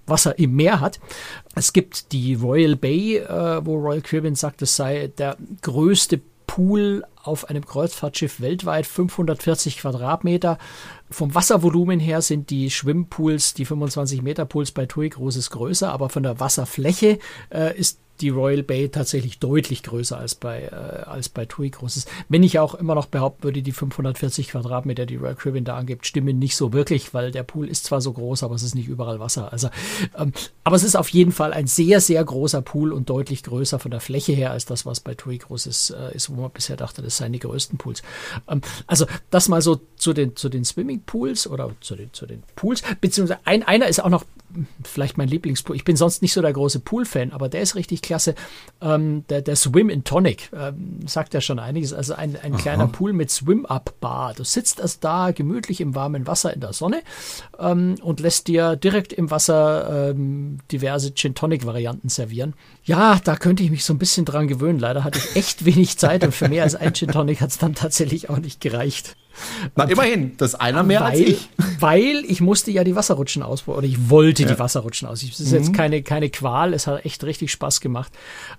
Wasser 0.05 0.37
im 0.39 0.55
Meer 0.55 0.81
hat. 0.81 0.99
Es 1.55 1.71
gibt 1.71 2.11
die 2.11 2.33
Royal 2.33 2.75
Bay, 2.75 3.17
äh, 3.17 3.65
wo 3.65 3.75
Royal 3.75 4.01
Caribbean 4.01 4.35
sagt, 4.35 4.61
es 4.61 4.75
sei 4.75 5.11
der 5.17 5.37
größte 5.61 6.21
Pool 6.49 7.05
auf 7.21 7.47
einem 7.47 7.63
Kreuzfahrtschiff 7.63 8.41
weltweit 8.41 8.87
540 8.87 9.77
Quadratmeter. 9.77 10.57
Vom 11.11 11.35
Wasservolumen 11.35 11.99
her 11.99 12.23
sind 12.23 12.49
die 12.49 12.71
Schwimmpools, 12.71 13.53
die 13.53 13.65
25 13.65 14.23
Meter 14.23 14.45
Pools 14.45 14.71
bei 14.71 14.87
TUI 14.87 15.09
großes 15.09 15.51
größer, 15.51 15.91
aber 15.91 16.09
von 16.09 16.23
der 16.23 16.39
Wasserfläche 16.39 17.19
äh, 17.53 17.77
ist 17.77 17.99
die 18.21 18.29
Royal 18.29 18.63
Bay 18.63 18.89
tatsächlich 18.89 19.39
deutlich 19.39 19.83
größer 19.83 20.17
als 20.17 20.35
bei, 20.35 20.63
äh, 20.63 21.03
als 21.09 21.29
bei 21.29 21.45
TUI 21.45 21.69
Großes. 21.69 22.05
Wenn 22.27 22.43
ich 22.43 22.59
auch 22.59 22.75
immer 22.75 22.95
noch 22.95 23.07
behaupten 23.07 23.43
würde, 23.43 23.61
die 23.61 23.71
540 23.71 24.49
Quadratmeter, 24.49 25.05
die 25.05 25.15
Royal 25.15 25.35
Caribbean 25.35 25.65
da 25.65 25.77
angibt, 25.77 26.05
stimmen 26.05 26.39
nicht 26.39 26.55
so 26.55 26.73
wirklich, 26.73 27.13
weil 27.13 27.31
der 27.31 27.43
Pool 27.43 27.67
ist 27.67 27.85
zwar 27.85 28.01
so 28.01 28.13
groß, 28.13 28.43
aber 28.43 28.55
es 28.55 28.63
ist 28.63 28.75
nicht 28.75 28.87
überall 28.87 29.19
Wasser. 29.19 29.51
Also, 29.51 29.69
ähm, 30.17 30.33
aber 30.63 30.75
es 30.75 30.83
ist 30.83 30.95
auf 30.95 31.09
jeden 31.09 31.31
Fall 31.31 31.53
ein 31.53 31.67
sehr, 31.67 32.01
sehr 32.01 32.23
großer 32.23 32.61
Pool 32.61 32.91
und 32.91 33.09
deutlich 33.09 33.43
größer 33.43 33.79
von 33.79 33.91
der 33.91 34.01
Fläche 34.01 34.33
her 34.33 34.51
als 34.51 34.65
das, 34.65 34.85
was 34.85 34.99
bei 34.99 35.15
TUI 35.15 35.37
Großes 35.37 35.91
äh, 35.91 36.15
ist, 36.15 36.29
wo 36.29 36.41
man 36.41 36.51
bisher 36.51 36.77
dachte, 36.77 37.01
das 37.01 37.17
seien 37.17 37.33
die 37.33 37.39
größten 37.39 37.77
Pools. 37.77 38.01
Ähm, 38.47 38.61
also 38.87 39.05
das 39.29 39.49
mal 39.49 39.61
so 39.61 39.79
zu 39.95 40.13
den, 40.13 40.35
zu 40.35 40.49
den 40.49 40.65
Swimmingpools 40.65 41.47
oder 41.47 41.71
zu 41.81 41.95
den, 41.95 42.13
zu 42.13 42.25
den 42.25 42.43
Pools, 42.55 42.83
beziehungsweise 43.01 43.39
ein, 43.45 43.63
einer 43.63 43.87
ist 43.87 44.03
auch 44.03 44.09
noch 44.09 44.25
vielleicht 44.83 45.17
mein 45.17 45.27
Lieblingspool. 45.27 45.75
Ich 45.75 45.83
bin 45.83 45.95
sonst 45.95 46.21
nicht 46.21 46.33
so 46.33 46.41
der 46.41 46.53
große 46.53 46.79
Pool-Fan, 46.79 47.31
aber 47.31 47.49
der 47.49 47.61
ist 47.61 47.75
richtig 47.75 48.01
klasse. 48.01 48.35
Ähm, 48.81 49.23
der, 49.29 49.41
der 49.41 49.55
Swim 49.55 49.89
in 49.89 50.03
Tonic 50.03 50.49
ähm, 50.53 50.99
sagt 51.07 51.33
ja 51.33 51.41
schon 51.41 51.59
einiges. 51.59 51.93
Also 51.93 52.13
ein, 52.15 52.37
ein 52.41 52.57
kleiner 52.57 52.87
Pool 52.87 53.13
mit 53.13 53.31
Swim-Up-Bar. 53.31 54.33
Du 54.33 54.43
sitzt 54.43 54.79
erst 54.79 55.03
da 55.03 55.31
gemütlich 55.31 55.81
im 55.81 55.95
warmen 55.95 56.27
Wasser 56.27 56.53
in 56.53 56.61
der 56.61 56.73
Sonne 56.73 57.01
ähm, 57.59 57.95
und 58.01 58.19
lässt 58.19 58.47
dir 58.47 58.75
direkt 58.75 59.13
im 59.13 59.31
Wasser 59.31 60.09
ähm, 60.09 60.59
diverse 60.71 61.13
Gin-Tonic-Varianten 61.13 62.09
servieren. 62.09 62.53
Ja, 62.83 63.19
da 63.23 63.35
könnte 63.35 63.63
ich 63.63 63.71
mich 63.71 63.85
so 63.85 63.93
ein 63.93 63.99
bisschen 63.99 64.25
dran 64.25 64.47
gewöhnen. 64.47 64.79
Leider 64.79 65.03
hatte 65.03 65.19
ich 65.19 65.35
echt 65.35 65.65
wenig 65.65 65.97
Zeit 65.97 66.23
und 66.23 66.33
für 66.33 66.49
mehr 66.49 66.63
als 66.63 66.75
ein 66.75 66.93
Gin-Tonic 66.93 67.41
hat 67.41 67.49
es 67.49 67.57
dann 67.57 67.75
tatsächlich 67.75 68.29
auch 68.29 68.39
nicht 68.39 68.61
gereicht. 68.61 69.15
Na, 69.75 69.83
immerhin, 69.85 70.35
das 70.37 70.53
ist 70.53 70.59
einer 70.59 70.83
mehr 70.83 71.01
weil, 71.01 71.07
als 71.11 71.19
ich. 71.19 71.49
Weil 71.79 72.23
ich 72.27 72.41
musste 72.41 72.71
ja 72.71 72.83
die 72.83 72.95
Wasserrutschen 72.95 73.43
ausprobieren, 73.43 73.77
oder 73.79 73.87
ich 73.87 74.09
wollte 74.09 74.43
Ja. 74.43 74.49
die 74.49 74.59
Wasserrutschen 74.59 75.07
aus. 75.07 75.23
Es 75.23 75.39
ist 75.39 75.51
jetzt 75.51 75.73
keine, 75.73 76.01
keine 76.03 76.29
Qual, 76.29 76.73
es 76.73 76.87
hat 76.87 77.05
echt 77.05 77.23
richtig 77.23 77.51
Spaß 77.51 77.81
gemacht. 77.81 78.11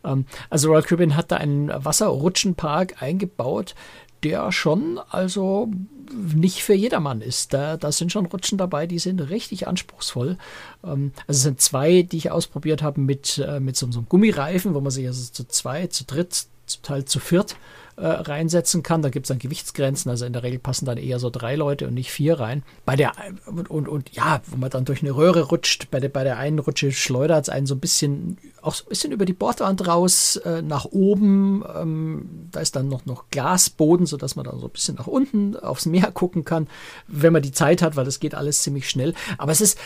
Ähm, 0.05 0.27
also 0.49 0.69
Royal 0.69 0.83
Caribbean 0.83 1.17
hat 1.17 1.31
da 1.33 1.37
einen 1.37 1.71
Wasserrutschenpark 1.73 3.03
eingebaut, 3.03 3.75
der 4.23 4.53
schon 4.53 5.01
also 5.11 5.71
nicht 6.13 6.63
für 6.63 6.75
jedermann 6.75 7.21
ist. 7.23 7.55
Da, 7.55 7.77
da 7.77 7.93
sind 7.93 8.13
schon 8.13 8.27
Rutschen 8.27 8.59
dabei, 8.59 8.87
die 8.87 8.99
sind 8.99 9.21
richtig 9.21 9.67
anspruchsvoll. 9.69 10.37
Ähm, 10.85 11.13
also 11.27 11.39
es 11.39 11.43
sind 11.43 11.61
zwei, 11.61 12.03
die 12.03 12.17
ich 12.19 12.31
ausprobiert 12.31 12.83
habe 12.83 13.01
mit, 13.01 13.39
äh, 13.39 13.61
mit 13.61 13.77
so, 13.77 13.91
so 13.91 14.01
einem 14.01 14.09
Gummireifen, 14.09 14.75
wo 14.75 14.81
man 14.81 14.91
sich 14.91 15.07
also 15.07 15.31
zu 15.33 15.47
zwei, 15.49 15.87
zu 15.87 16.05
dritt, 16.05 16.47
zum 16.67 16.83
Teil 16.83 17.05
zu 17.05 17.19
viert 17.19 17.57
äh, 18.01 18.07
reinsetzen 18.07 18.83
kann. 18.83 19.03
Da 19.03 19.11
gibt 19.11 19.27
es 19.27 19.29
dann 19.29 19.39
Gewichtsgrenzen. 19.39 20.11
Also 20.11 20.25
in 20.25 20.33
der 20.33 20.43
Regel 20.43 20.59
passen 20.59 20.87
dann 20.87 20.99
eher 20.99 21.19
so 21.19 21.31
drei 21.31 21.55
Leute 21.55 21.87
und 21.87 21.95
nicht 21.95 22.11
vier 22.11 22.41
rein. 22.41 22.63
Bei 22.85 22.97
der 22.97 23.13
und, 23.47 23.71
und, 23.71 23.89
und 23.89 24.13
ja, 24.13 24.41
wo 24.47 24.57
man 24.57 24.71
dann 24.71 24.85
durch 24.85 25.03
eine 25.03 25.15
Röhre 25.15 25.43
rutscht, 25.43 25.91
bei 25.91 26.01
der, 26.01 26.09
bei 26.09 26.25
der 26.25 26.39
einen 26.39 26.59
Rutsche 26.59 26.93
schleudert 26.93 27.45
es 27.45 27.49
einen 27.49 27.67
so 27.67 27.75
ein 27.75 27.81
bisschen, 27.81 28.39
auch 28.63 28.75
so 28.75 28.85
ein 28.85 28.89
bisschen 28.89 29.13
über 29.13 29.25
die 29.25 29.33
Bordwand 29.33 29.87
raus, 29.87 30.37
äh, 30.37 30.63
nach 30.63 30.87
oben. 30.87 31.63
Ähm, 31.77 32.49
da 32.51 32.61
ist 32.61 32.77
dann 32.77 32.89
noch, 32.89 33.07
noch 33.07 33.25
Glasboden, 33.31 34.07
sodass 34.07 34.37
man 34.37 34.47
dann 34.47 34.59
so 34.59 34.67
ein 34.67 34.73
bisschen 34.73 34.97
nach 34.97 35.07
unten 35.07 35.57
aufs 35.57 35.87
Meer 35.87 36.11
gucken 36.11 36.45
kann, 36.45 36.69
wenn 37.07 37.33
man 37.33 37.43
die 37.43 37.53
Zeit 37.53 37.83
hat, 37.83 37.97
weil 37.97 38.05
das 38.05 38.21
geht 38.21 38.35
alles 38.35 38.63
ziemlich 38.63 38.89
schnell. 38.89 39.15
Aber 39.39 39.53
es 39.53 39.61
ist 39.61 39.79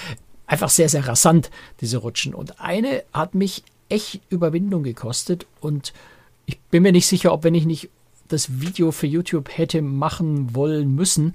einfach 0.47 0.71
sehr, 0.71 0.89
sehr 0.89 1.07
rasant, 1.07 1.51
diese 1.81 1.99
Rutschen. 1.99 2.35
Und 2.35 2.61
eine 2.61 3.03
hat 3.13 3.35
mich 3.35 3.65
echt 3.89 4.21
Überwindung 4.31 4.83
gekostet 4.83 5.47
und 5.61 5.93
ich 6.47 6.59
bin 6.61 6.83
mir 6.83 6.93
nicht 6.93 7.07
sicher, 7.07 7.33
ob 7.33 7.45
wenn 7.45 7.55
ich 7.55 7.67
nicht 7.67 7.91
das 8.29 8.61
Video 8.61 8.93
für 8.93 9.07
YouTube 9.07 9.49
hätte 9.51 9.83
machen 9.83 10.55
wollen 10.55 10.95
müssen, 10.95 11.35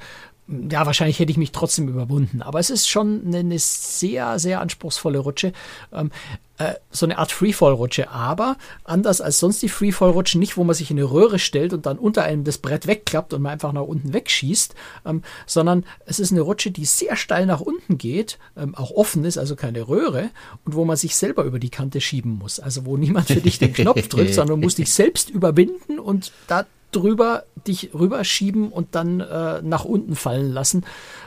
ja, 0.71 0.85
wahrscheinlich 0.85 1.19
hätte 1.19 1.31
ich 1.31 1.37
mich 1.37 1.51
trotzdem 1.51 1.87
überwunden. 1.87 2.41
Aber 2.41 2.59
es 2.59 2.69
ist 2.69 2.89
schon 2.89 3.21
eine, 3.33 3.59
sehr, 3.59 4.39
sehr 4.39 4.61
anspruchsvolle 4.61 5.19
Rutsche. 5.19 5.53
Ähm, 5.93 6.11
äh, 6.57 6.73
so 6.89 7.05
eine 7.05 7.19
Art 7.19 7.31
Freefall-Rutsche. 7.31 8.09
Aber 8.09 8.57
anders 8.83 9.21
als 9.21 9.39
sonst 9.39 9.61
die 9.61 9.69
Freefall-Rutschen, 9.69 10.39
nicht 10.39 10.57
wo 10.57 10.63
man 10.63 10.75
sich 10.75 10.89
in 10.89 10.97
eine 10.97 11.09
Röhre 11.09 11.37
stellt 11.37 11.71
und 11.71 11.85
dann 11.85 11.99
unter 11.99 12.23
einem 12.23 12.43
das 12.43 12.57
Brett 12.57 12.87
wegklappt 12.87 13.33
und 13.33 13.43
man 13.43 13.51
einfach 13.51 13.73
nach 13.73 13.83
unten 13.83 14.11
wegschießt, 14.13 14.73
ähm, 15.05 15.21
sondern 15.45 15.85
es 16.05 16.19
ist 16.19 16.31
eine 16.31 16.41
Rutsche, 16.41 16.71
die 16.71 16.85
sehr 16.85 17.15
steil 17.15 17.45
nach 17.45 17.61
unten 17.61 17.99
geht, 17.99 18.39
ähm, 18.57 18.73
auch 18.75 18.91
offen 18.91 19.25
ist, 19.25 19.37
also 19.37 19.55
keine 19.55 19.87
Röhre, 19.87 20.31
und 20.65 20.73
wo 20.73 20.83
man 20.83 20.97
sich 20.97 21.15
selber 21.15 21.43
über 21.43 21.59
die 21.59 21.69
Kante 21.69 22.01
schieben 22.01 22.39
muss. 22.39 22.59
Also 22.59 22.85
wo 22.85 22.97
niemand 22.97 23.27
für 23.27 23.35
dich 23.35 23.59
den 23.59 23.73
Knopf 23.73 24.07
drückt, 24.07 24.33
sondern 24.33 24.59
du 24.59 24.65
musst 24.65 24.79
dich 24.79 24.91
selbst 24.91 25.29
überwinden 25.29 25.99
und 25.99 26.31
da 26.47 26.65
drüber 26.91 27.43
dich 27.67 27.91
rüberschieben 27.93 28.69
und 28.69 28.95
dann 28.95 29.19
äh, 29.19 29.61
nach 29.61 29.85
unten 29.85 30.15
fallen 30.15 30.51
lassen. 30.51 30.85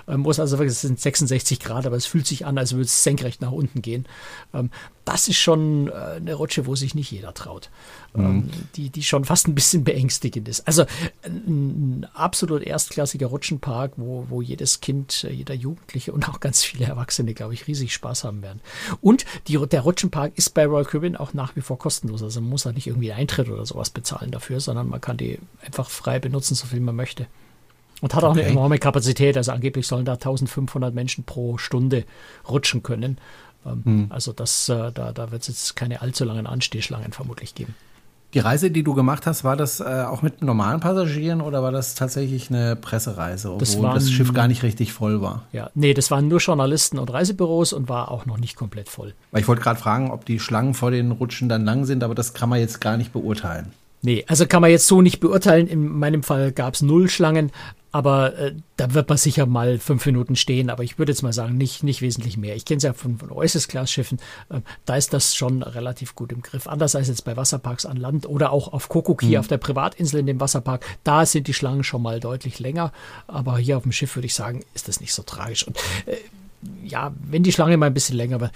Ähm, 0.08 0.20
muss 0.20 0.40
also 0.40 0.58
wirklich, 0.58 0.72
es 0.72 0.80
sind 0.80 1.00
66 1.00 1.60
Grad, 1.60 1.86
aber 1.86 1.96
es 1.96 2.06
fühlt 2.06 2.26
sich 2.26 2.46
an, 2.46 2.58
als 2.58 2.72
würde 2.72 2.84
es 2.84 3.04
senkrecht 3.04 3.40
nach 3.40 3.52
unten 3.52 3.82
gehen. 3.82 4.06
Ähm, 4.54 4.70
das 5.04 5.28
ist 5.28 5.38
schon 5.38 5.88
äh, 5.88 5.92
eine 5.92 6.34
Rutsche, 6.34 6.66
wo 6.66 6.74
sich 6.76 6.94
nicht 6.94 7.10
jeder 7.10 7.34
traut. 7.34 7.70
Ähm, 8.14 8.50
die, 8.76 8.90
die 8.90 9.02
schon 9.02 9.24
fast 9.24 9.48
ein 9.48 9.54
bisschen 9.54 9.84
beängstigend 9.84 10.46
ist. 10.46 10.66
Also 10.66 10.84
ein, 11.24 12.06
absolut 12.12 12.62
erstklassiger 12.62 13.26
Rutschenpark, 13.26 13.92
wo, 13.96 14.26
wo 14.28 14.42
jedes 14.42 14.80
Kind, 14.80 15.24
äh, 15.24 15.32
jeder 15.32 15.54
Jugendliche 15.54 16.12
und 16.12 16.28
auch 16.28 16.40
ganz 16.40 16.62
viele 16.62 16.84
Erwachsene, 16.84 17.32
glaube 17.32 17.54
ich, 17.54 17.66
riesig 17.66 17.94
Spaß 17.94 18.24
haben 18.24 18.42
werden. 18.42 18.60
Und 19.00 19.24
die, 19.48 19.56
der 19.66 19.80
Rutschenpark 19.80 20.32
ist 20.36 20.50
bei 20.54 20.66
Royal 20.66 20.84
Caribbean 20.84 21.16
auch 21.16 21.32
nach 21.32 21.56
wie 21.56 21.62
vor 21.62 21.78
kostenlos. 21.78 22.22
Also 22.22 22.40
man 22.40 22.50
muss 22.50 22.64
da 22.64 22.72
nicht 22.72 22.86
irgendwie 22.86 23.12
Eintritt 23.12 23.48
oder 23.48 23.64
sowas 23.64 23.90
bezahlen 23.90 24.30
dafür, 24.30 24.60
sondern 24.60 24.88
man 24.88 25.00
kann 25.00 25.16
die 25.16 25.38
einfach 25.64 25.88
frei 25.88 26.18
benutzen, 26.18 26.54
so 26.54 26.66
viel 26.66 26.80
man 26.80 26.94
möchte. 26.96 27.26
Und 28.02 28.14
hat 28.14 28.24
auch 28.24 28.32
eine 28.32 28.42
Okay. 28.42 28.50
enorme 28.50 28.78
Kapazität. 28.78 29.36
Also 29.36 29.52
angeblich 29.52 29.86
sollen 29.86 30.04
da 30.04 30.14
1500 30.14 30.92
Menschen 30.92 31.22
pro 31.22 31.56
Stunde 31.56 32.04
rutschen 32.48 32.82
können. 32.82 33.16
Ähm, 33.66 34.06
Also 34.10 34.32
das, 34.32 34.68
äh, 34.68 34.90
da, 34.92 35.12
da 35.12 35.30
wird 35.30 35.42
es 35.42 35.48
jetzt 35.48 35.76
keine 35.76 36.02
allzu 36.02 36.24
langen 36.24 36.46
Anstehschlangen 36.46 37.12
vermutlich 37.12 37.54
geben. 37.54 37.74
Die 38.34 38.38
Reise, 38.38 38.70
die 38.70 38.82
du 38.82 38.94
gemacht 38.94 39.26
hast, 39.26 39.44
war 39.44 39.56
das 39.56 39.80
äh, 39.80 39.84
auch 40.08 40.22
mit 40.22 40.40
normalen 40.40 40.80
Passagieren 40.80 41.42
oder 41.42 41.62
war 41.62 41.70
das 41.70 41.94
tatsächlich 41.94 42.48
eine 42.48 42.76
Pressereise, 42.76 43.48
obwohl 43.48 43.58
Das 43.58 43.72
das, 43.72 43.82
waren- 43.82 44.00
Schiff 44.00 44.32
gar 44.32 44.48
nicht 44.48 44.62
richtig 44.62 44.94
voll 44.94 45.20
war? 45.20 45.42
Ja, 45.52 45.68
nee, 45.74 45.92
das 45.92 46.10
waren 46.10 46.28
nur 46.28 46.38
Journalisten 46.38 46.98
und 46.98 47.12
Reisebüros 47.12 47.74
und 47.74 47.90
war 47.90 48.10
auch 48.10 48.24
noch 48.24 48.38
nicht 48.38 48.56
komplett 48.56 48.88
voll. 48.88 49.12
Weil 49.32 49.42
ich 49.42 49.48
wollte 49.48 49.60
gerade 49.60 49.78
fragen, 49.78 50.10
ob 50.10 50.24
die 50.24 50.40
Schlangen 50.40 50.72
vor 50.72 50.90
den 50.90 51.10
Rutschen 51.10 51.50
dann 51.50 51.66
lang 51.66 51.84
sind, 51.84 52.02
aber 52.02 52.14
das 52.14 52.32
kann 52.32 52.48
man 52.48 52.58
jetzt 52.58 52.80
gar 52.80 52.96
nicht 52.96 53.12
beurteilen. 53.12 53.72
Nee, 54.00 54.24
also 54.26 54.46
kann 54.46 54.62
man 54.62 54.70
jetzt 54.70 54.86
so 54.88 55.02
nicht 55.02 55.20
beurteilen. 55.20 55.66
In 55.68 55.86
meinem 55.98 56.22
Fall 56.22 56.52
gab 56.52 56.72
es 56.72 56.80
null 56.80 57.10
Schlangen, 57.10 57.52
aber 57.92 58.38
äh, 58.38 58.54
da 58.78 58.94
wird 58.94 59.10
man 59.10 59.18
sicher 59.18 59.44
mal 59.44 59.78
fünf 59.78 60.06
Minuten 60.06 60.34
stehen. 60.34 60.70
Aber 60.70 60.82
ich 60.82 60.98
würde 60.98 61.12
jetzt 61.12 61.22
mal 61.22 61.34
sagen, 61.34 61.58
nicht, 61.58 61.82
nicht 61.82 62.00
wesentlich 62.00 62.38
mehr. 62.38 62.56
Ich 62.56 62.64
kenne 62.64 62.78
es 62.78 62.82
ja 62.82 62.94
von, 62.94 63.18
von 63.18 63.30
Oasis-Class-Schiffen. 63.30 64.18
Äh, 64.48 64.62
da 64.86 64.96
ist 64.96 65.12
das 65.12 65.34
schon 65.34 65.62
relativ 65.62 66.14
gut 66.14 66.32
im 66.32 66.40
Griff. 66.40 66.66
Anders 66.66 66.96
als 66.96 67.08
jetzt 67.08 67.24
bei 67.24 67.36
Wasserparks 67.36 67.84
an 67.84 67.98
Land 67.98 68.26
oder 68.26 68.50
auch 68.50 68.72
auf 68.72 68.88
Kokoki 68.88 69.36
auf 69.36 69.46
der 69.46 69.58
Privatinsel 69.58 70.20
in 70.20 70.26
dem 70.26 70.40
Wasserpark. 70.40 70.84
Da 71.04 71.26
sind 71.26 71.46
die 71.48 71.54
Schlangen 71.54 71.84
schon 71.84 72.02
mal 72.02 72.18
deutlich 72.18 72.58
länger. 72.58 72.92
Aber 73.26 73.58
hier 73.58 73.76
auf 73.76 73.82
dem 73.82 73.92
Schiff 73.92 74.16
würde 74.16 74.26
ich 74.26 74.34
sagen, 74.34 74.64
ist 74.74 74.88
das 74.88 75.00
nicht 75.00 75.12
so 75.12 75.22
tragisch. 75.22 75.66
Und 75.66 75.76
äh, 76.06 76.16
ja, 76.82 77.12
wenn 77.22 77.42
die 77.42 77.52
Schlange 77.52 77.76
mal 77.76 77.86
ein 77.86 77.94
bisschen 77.94 78.16
länger 78.16 78.40
wird, 78.40 78.52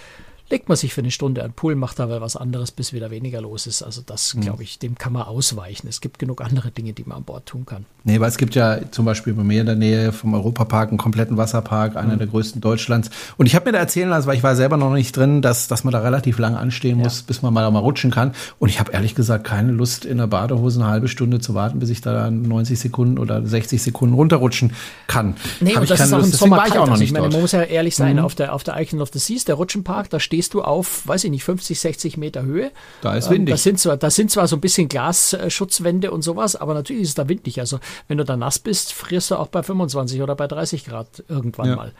legt 0.49 0.69
man 0.69 0.77
sich 0.77 0.95
für 0.95 1.01
eine 1.01 1.11
Stunde 1.11 1.43
an 1.43 1.51
den 1.51 1.55
Pool, 1.55 1.75
macht 1.75 1.99
dabei 1.99 2.21
was 2.21 2.37
anderes, 2.37 2.71
bis 2.71 2.93
wieder 2.93 3.11
weniger 3.11 3.41
los 3.41 3.67
ist. 3.67 3.83
Also 3.83 4.03
das, 4.05 4.37
glaube 4.41 4.63
ich, 4.63 4.79
dem 4.79 4.97
kann 4.97 5.13
man 5.13 5.23
ausweichen. 5.23 5.89
Es 5.89 6.01
gibt 6.01 6.19
genug 6.19 6.41
andere 6.41 6.71
Dinge, 6.71 6.93
die 6.93 7.05
man 7.05 7.19
an 7.19 7.25
Bord 7.25 7.47
tun 7.47 7.67
kann. 7.67 7.85
Nee, 8.05 8.21
weil 8.21 8.29
es 8.29 8.39
gibt 8.39 8.55
ja 8.55 8.79
zum 8.93 9.05
Beispiel 9.05 9.35
bei 9.35 9.43
mir 9.43 9.61
in 9.61 9.67
der 9.67 9.75
Nähe 9.75 10.13
vom 10.13 10.35
Europapark 10.35 10.91
einen 10.91 10.99
kompletten 10.99 11.37
Wasserpark, 11.37 11.97
einer 11.97 12.17
der 12.17 12.29
größten 12.29 12.61
Deutschlands. 12.61 13.11
Und 13.37 13.47
ich 13.47 13.57
habe 13.57 13.67
mir 13.67 13.73
da 13.73 13.79
erzählen 13.79 14.09
lassen, 14.09 14.29
weil 14.29 14.37
ich 14.37 14.45
war 14.45 14.55
selber 14.55 14.77
noch 14.77 14.93
nicht 14.93 15.17
drin, 15.17 15.43
dass, 15.43 15.67
dass 15.67 15.83
man 15.83 15.93
da 15.93 15.99
relativ 16.01 16.39
lange 16.39 16.59
anstehen 16.59 16.99
muss, 16.99 17.23
bis 17.23 17.43
man 17.43 17.53
mal 17.53 17.69
mal 17.71 17.81
rutschen 17.81 18.13
kann. 18.13 18.33
Und 18.61 18.69
ich 18.69 18.79
habe 18.79 18.93
ehrlich 18.93 19.17
gesagt 19.17 19.45
keine 19.45 19.73
Lust, 19.73 20.05
in 20.05 20.19
der 20.19 20.29
Badehose 20.29 20.81
eine 20.81 20.89
halbe 20.89 21.09
Stunde 21.09 21.41
zu 21.41 21.55
warten, 21.55 21.81
bis 21.81 21.91
ich 21.91 22.01
da 22.01 22.31
90 22.31 22.79
Sekunden 22.79 23.19
oder 23.19 23.45
60 23.45 23.83
Sekunden 23.83 24.15
runterrutschen 24.15 24.73
kann. 25.09 25.35
Nee, 25.61 25.71
Hab 25.71 25.79
und 25.79 25.83
ich 25.85 25.89
das 25.91 26.01
ist 26.01 26.13
auch 26.13 26.19
im 26.19 26.23
Lust. 26.23 26.35
Deswegen 26.35 26.51
Sommer 26.51 26.57
war 26.59 26.67
ich 26.67 26.73
kalt. 26.73 26.83
auch 26.83 26.87
noch 26.87 26.93
Also 26.93 27.03
ich 27.03 27.11
nicht 27.11 27.21
meine, 27.21 27.33
man 27.33 27.41
muss 27.41 27.53
ja 27.53 27.63
ehrlich 27.63 27.97
sein, 27.97 28.21
auf, 28.21 28.37
der, 28.37 28.55
auf 28.55 28.63
der 28.63 28.81
Icon 28.81 29.01
of 29.01 29.11
the 29.13 29.19
Seas, 29.19 29.45
der 29.45 29.57
Rutschenpark, 29.57 30.11
da 30.11 30.21
stehst 30.37 30.53
du 30.53 30.61
auf, 30.63 31.09
weiß 31.09 31.25
ich 31.25 31.31
nicht, 31.31 31.45
50, 31.45 31.81
60 31.81 32.17
Meter 32.19 32.43
Höhe. 32.43 32.71
Da 33.01 33.15
ist 33.17 33.27
Ähm, 33.29 33.33
windig. 33.33 33.55
Das 33.55 33.63
sind 33.63 33.81
zwar, 33.81 33.97
das 33.97 34.15
sind 34.17 34.31
zwar 34.31 34.47
so 34.49 34.57
ein 34.57 34.61
bisschen 34.61 34.87
Glasschutzwände 34.89 36.11
und 36.11 36.21
sowas, 36.23 36.57
aber 36.57 36.75
natürlich 36.75 37.03
ist 37.05 37.09
es 37.11 37.15
da 37.15 37.27
windig. 37.29 37.59
Also 37.61 37.79
wenn 38.09 38.19
du 38.19 38.25
da 38.25 38.37
nass 38.37 38.59
bist, 38.59 38.93
frierst 38.93 39.31
du 39.31 39.37
auch 39.37 39.49
bei 39.49 39.63
25 39.63 40.21
oder 40.21 40.35
bei 40.35 40.47
30 40.47 40.85
Grad 40.85 41.25
irgendwann 41.29 41.69
Ja. 41.71 41.77
mal. 41.77 41.93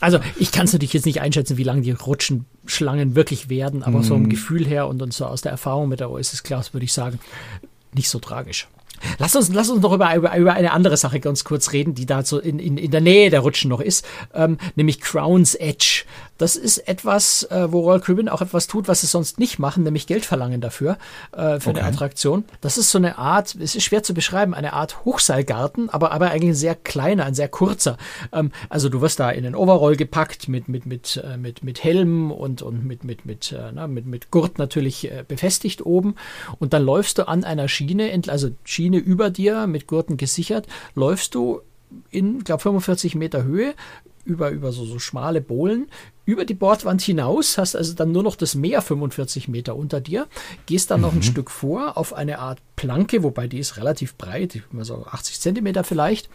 Also 0.00 0.18
ich 0.36 0.52
kann 0.52 0.66
es 0.66 0.72
natürlich 0.72 0.92
jetzt 0.92 1.06
nicht 1.06 1.20
einschätzen, 1.20 1.56
wie 1.56 1.64
lange 1.64 1.82
die 1.82 1.90
Rutschenschlangen 1.92 3.14
wirklich 3.16 3.48
werden, 3.48 3.82
aber 3.82 3.98
Mhm. 3.98 4.02
so 4.04 4.14
im 4.14 4.28
Gefühl 4.28 4.64
her 4.66 4.86
und, 4.88 5.02
und 5.02 5.12
so 5.12 5.26
aus 5.26 5.42
der 5.42 5.50
Erfahrung 5.52 5.88
mit 5.88 5.98
der 6.00 6.10
Oasis 6.10 6.42
Class 6.44 6.72
würde 6.72 6.84
ich 6.84 6.92
sagen, 6.92 7.18
nicht 7.94 8.08
so 8.08 8.18
tragisch. 8.20 8.68
Lass 9.18 9.34
uns, 9.34 9.52
lass 9.52 9.68
uns 9.68 9.82
noch 9.82 9.92
über, 9.92 10.14
über, 10.14 10.36
über 10.36 10.52
eine 10.52 10.70
andere 10.70 10.96
Sache 10.96 11.18
ganz 11.18 11.42
kurz 11.42 11.72
reden, 11.72 11.94
die 11.94 12.06
da 12.06 12.24
so 12.24 12.38
in, 12.38 12.60
in, 12.60 12.78
in 12.78 12.92
der 12.92 13.00
Nähe 13.00 13.30
der 13.30 13.40
Rutschen 13.40 13.68
noch 13.68 13.80
ist, 13.80 14.04
ähm, 14.32 14.58
nämlich 14.76 15.00
Crown's 15.00 15.56
Edge. 15.56 16.04
Das 16.38 16.56
ist 16.56 16.78
etwas, 16.88 17.44
äh, 17.44 17.70
wo 17.70 17.80
Royal 17.80 18.00
Caribbean 18.00 18.28
auch 18.28 18.40
etwas 18.42 18.66
tut, 18.66 18.88
was 18.88 19.02
es 19.02 19.12
sonst 19.12 19.38
nicht 19.38 19.58
machen, 19.58 19.84
nämlich 19.84 20.06
Geld 20.06 20.24
verlangen 20.24 20.60
dafür, 20.60 20.98
äh, 21.32 21.60
für 21.60 21.70
okay. 21.70 21.80
eine 21.80 21.84
Attraktion. 21.84 22.44
Das 22.60 22.78
ist 22.78 22.90
so 22.90 22.98
eine 22.98 23.18
Art, 23.18 23.54
es 23.54 23.74
ist 23.74 23.84
schwer 23.84 24.02
zu 24.02 24.14
beschreiben, 24.14 24.54
eine 24.54 24.72
Art 24.72 25.04
Hochseilgarten, 25.04 25.90
aber, 25.90 26.12
aber 26.12 26.30
eigentlich 26.30 26.50
ein 26.50 26.54
sehr 26.54 26.74
kleiner, 26.74 27.24
ein 27.24 27.34
sehr 27.34 27.48
kurzer. 27.48 27.96
Ähm, 28.32 28.50
also 28.68 28.88
du 28.88 29.00
wirst 29.00 29.20
da 29.20 29.30
in 29.30 29.44
den 29.44 29.54
Overall 29.54 29.96
gepackt 29.96 30.48
mit, 30.48 30.68
mit, 30.68 30.86
mit, 30.86 31.22
äh, 31.24 31.36
mit, 31.36 31.62
mit 31.62 31.84
Helm 31.84 32.30
und, 32.30 32.62
und 32.62 32.84
mit, 32.84 33.04
mit, 33.04 33.24
mit, 33.24 33.52
äh, 33.52 33.70
na, 33.72 33.86
mit, 33.86 34.06
mit 34.06 34.30
Gurt 34.30 34.58
natürlich 34.58 35.10
äh, 35.10 35.24
befestigt 35.26 35.84
oben. 35.84 36.16
Und 36.58 36.72
dann 36.72 36.84
läufst 36.84 37.18
du 37.18 37.28
an 37.28 37.44
einer 37.44 37.68
Schiene, 37.68 38.20
also 38.28 38.50
Schiene 38.64 38.98
über 38.98 39.30
dir, 39.30 39.66
mit 39.66 39.86
Gurten 39.86 40.16
gesichert, 40.16 40.66
läufst 40.94 41.34
du 41.34 41.60
in, 42.10 42.42
glaube 42.44 42.62
45 42.62 43.14
Meter 43.14 43.44
Höhe 43.44 43.74
über, 44.24 44.50
über 44.50 44.72
so, 44.72 44.84
so 44.84 44.98
schmale 44.98 45.40
Bohlen 45.40 45.88
über 46.24 46.44
die 46.44 46.54
Bordwand 46.54 47.02
hinaus, 47.02 47.58
hast 47.58 47.74
also 47.74 47.94
dann 47.94 48.12
nur 48.12 48.22
noch 48.22 48.36
das 48.36 48.54
Meer 48.54 48.80
45 48.80 49.48
Meter 49.48 49.74
unter 49.74 50.00
dir, 50.00 50.28
gehst 50.66 50.90
dann 50.90 51.00
mhm. 51.00 51.06
noch 51.06 51.12
ein 51.12 51.18
mhm. 51.18 51.22
Stück 51.22 51.50
vor 51.50 51.96
auf 51.96 52.12
eine 52.12 52.38
Art 52.38 52.60
Planke, 52.76 53.22
wobei 53.22 53.48
die 53.48 53.58
ist 53.58 53.76
relativ 53.76 54.16
breit, 54.16 54.60
so 54.80 55.04
80 55.04 55.40
Zentimeter 55.40 55.82
vielleicht. 55.82 56.28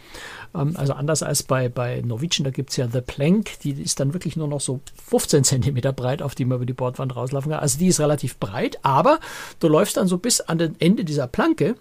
Ähm, 0.54 0.74
also 0.76 0.92
anders 0.92 1.22
als 1.22 1.42
bei, 1.42 1.68
bei 1.68 2.02
Norwegian, 2.02 2.44
da 2.44 2.50
gibt 2.50 2.70
es 2.70 2.76
ja 2.76 2.88
The 2.88 3.00
Plank, 3.00 3.60
die 3.60 3.72
ist 3.72 3.98
dann 3.98 4.12
wirklich 4.12 4.36
nur 4.36 4.48
noch 4.48 4.60
so 4.60 4.80
15 5.08 5.44
Zentimeter 5.44 5.92
breit, 5.92 6.20
auf 6.20 6.34
die 6.34 6.44
man 6.44 6.56
über 6.56 6.66
die 6.66 6.74
Bordwand 6.74 7.16
rauslaufen 7.16 7.50
kann. 7.50 7.60
Also 7.60 7.78
die 7.78 7.88
ist 7.88 8.00
relativ 8.00 8.38
breit, 8.38 8.78
aber 8.82 9.20
du 9.58 9.68
läufst 9.68 9.96
dann 9.96 10.08
so 10.08 10.18
bis 10.18 10.40
an 10.42 10.58
den 10.58 10.76
Ende 10.80 11.04
dieser 11.04 11.26
Planke 11.26 11.76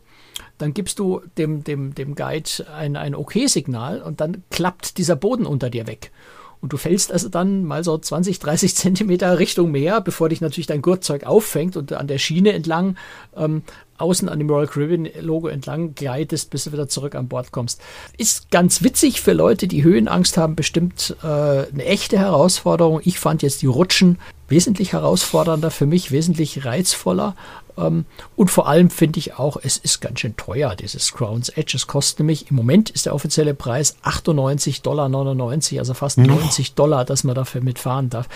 dann 0.58 0.74
gibst 0.74 1.00
du 1.00 1.22
dem, 1.38 1.64
dem, 1.64 1.96
dem 1.96 2.16
Guide 2.16 2.50
ein, 2.76 2.96
ein 2.96 3.16
Okay-Signal 3.16 4.02
und 4.02 4.22
dann 4.22 4.44
klappt 4.50 4.98
dieser 4.98 5.16
Boden 5.16 5.46
unter 5.46 5.70
dir 5.70 5.88
weg. 5.88 6.12
Und 6.60 6.74
du 6.74 6.78
fällst 6.78 7.12
also 7.12 7.30
dann 7.30 7.66
mal 7.66 7.84
so 7.84 7.98
20, 7.98 8.40
30 8.40 8.76
Zentimeter 8.76 9.38
Richtung 9.40 9.72
Meer, 9.72 10.02
bevor 10.02 10.30
dich 10.30 10.42
natürlich 10.42 10.68
dein 10.68 10.82
Gurtzeug 10.82 11.24
auffängt 11.24 11.78
und 11.78 11.94
an 11.94 12.08
der 12.08 12.18
Schiene 12.18 12.54
entlang, 12.54 12.98
ähm, 13.36 13.64
außen 13.98 14.30
an 14.30 14.40
dem 14.40 14.50
Royal 14.50 14.68
Caribbean 14.68 15.10
Logo 15.22 15.48
entlang 15.48 15.96
gleitest, 15.96 16.50
bis 16.50 16.66
du 16.66 16.72
wieder 16.72 16.88
zurück 16.88 17.16
an 17.16 17.28
Bord 17.28 17.52
kommst. 17.52 17.82
Ist 18.18 18.52
ganz 18.52 18.84
witzig 18.84 19.22
für 19.22 19.34
Leute, 19.34 19.68
die 19.68 19.84
Höhenangst 19.84 20.38
haben, 20.38 20.56
bestimmt 20.56 21.16
äh, 21.24 21.28
eine 21.28 21.86
echte 21.86 22.18
Herausforderung. 22.18 23.02
Ich 23.04 23.20
fand 23.20 23.42
jetzt 23.42 23.62
die 23.62 23.68
Rutschen 23.68 24.20
wesentlich 24.48 24.94
herausfordernder 24.94 25.72
für 25.72 25.86
mich, 25.86 26.12
wesentlich 26.12 26.66
reizvoller. 26.66 27.36
Ähm, 27.78 28.06
und 28.36 28.50
vor 28.50 28.68
allem 28.68 28.90
finde 28.90 29.20
ich 29.20 29.36
auch, 29.36 29.58
es 29.62 29.78
ist 29.78 30.02
ganz 30.02 30.20
schön 30.20 30.36
teuer, 30.36 30.76
dieses 30.76 31.14
Crown's 31.14 31.50
Edge. 31.50 31.74
Es 31.76 31.88
kostet 31.88 32.20
nämlich, 32.20 32.50
im 32.50 32.56
Moment 32.56 32.90
ist 32.90 33.06
der 33.06 33.16
offizielle 33.16 33.54
Preis 33.54 33.96
98,99 34.04 34.82
Dollar, 34.82 35.80
also 35.80 35.94
fast 35.94 36.18
90 36.18 36.74
Dollar, 36.74 37.06
dass 37.06 37.24
man 37.24 37.36
dafür 37.36 37.62
mitfahren 37.62 38.10
darf. 38.10 38.28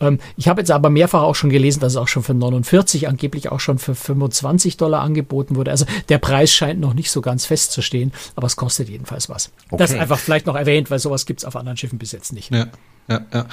Ähm, 0.00 0.18
ich 0.36 0.48
habe 0.48 0.60
jetzt 0.60 0.70
aber 0.70 0.90
mehrfach 0.90 1.22
auch 1.22 1.34
schon 1.34 1.50
gelesen, 1.50 1.80
dass 1.80 1.92
es 1.92 1.96
auch 1.96 2.08
schon 2.08 2.22
für 2.22 2.34
49, 2.34 3.08
angeblich 3.08 3.50
auch 3.50 3.60
schon 3.60 3.78
für 3.78 3.94
25 3.94 4.76
Dollar 4.76 5.02
angeboten 5.02 5.56
wurde. 5.56 5.70
Also 5.70 5.86
der 6.08 6.18
Preis 6.18 6.52
scheint 6.52 6.80
noch 6.80 6.94
nicht 6.94 7.10
so 7.10 7.20
ganz 7.20 7.46
festzustehen, 7.46 8.12
aber 8.36 8.46
es 8.46 8.56
kostet 8.56 8.88
jedenfalls 8.88 9.28
was. 9.28 9.50
Okay. 9.70 9.76
Das 9.78 9.92
einfach 9.92 10.18
vielleicht 10.18 10.46
noch 10.46 10.56
erwähnt, 10.56 10.90
weil 10.90 10.98
sowas 10.98 11.26
gibt 11.26 11.40
es 11.40 11.44
auf 11.44 11.56
anderen 11.56 11.76
Schiffen 11.76 11.98
bis 11.98 12.12
jetzt 12.12 12.32
nicht. 12.32 12.52
Ja, 12.52 12.66
ja, 13.08 13.20
ja. 13.32 13.46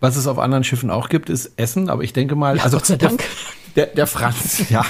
Was 0.00 0.16
es 0.16 0.26
auf 0.26 0.38
anderen 0.38 0.62
Schiffen 0.62 0.90
auch 0.90 1.08
gibt, 1.08 1.30
ist 1.30 1.52
Essen, 1.56 1.88
aber 1.88 2.02
ich 2.02 2.12
denke 2.12 2.36
mal, 2.36 2.58
ja, 2.58 2.64
also 2.64 2.76
Gott 2.76 2.86
sei 2.86 2.96
Dank. 2.96 3.22
Der, 3.76 3.86
der 3.86 4.06
Franz, 4.06 4.62
ja, 4.70 4.84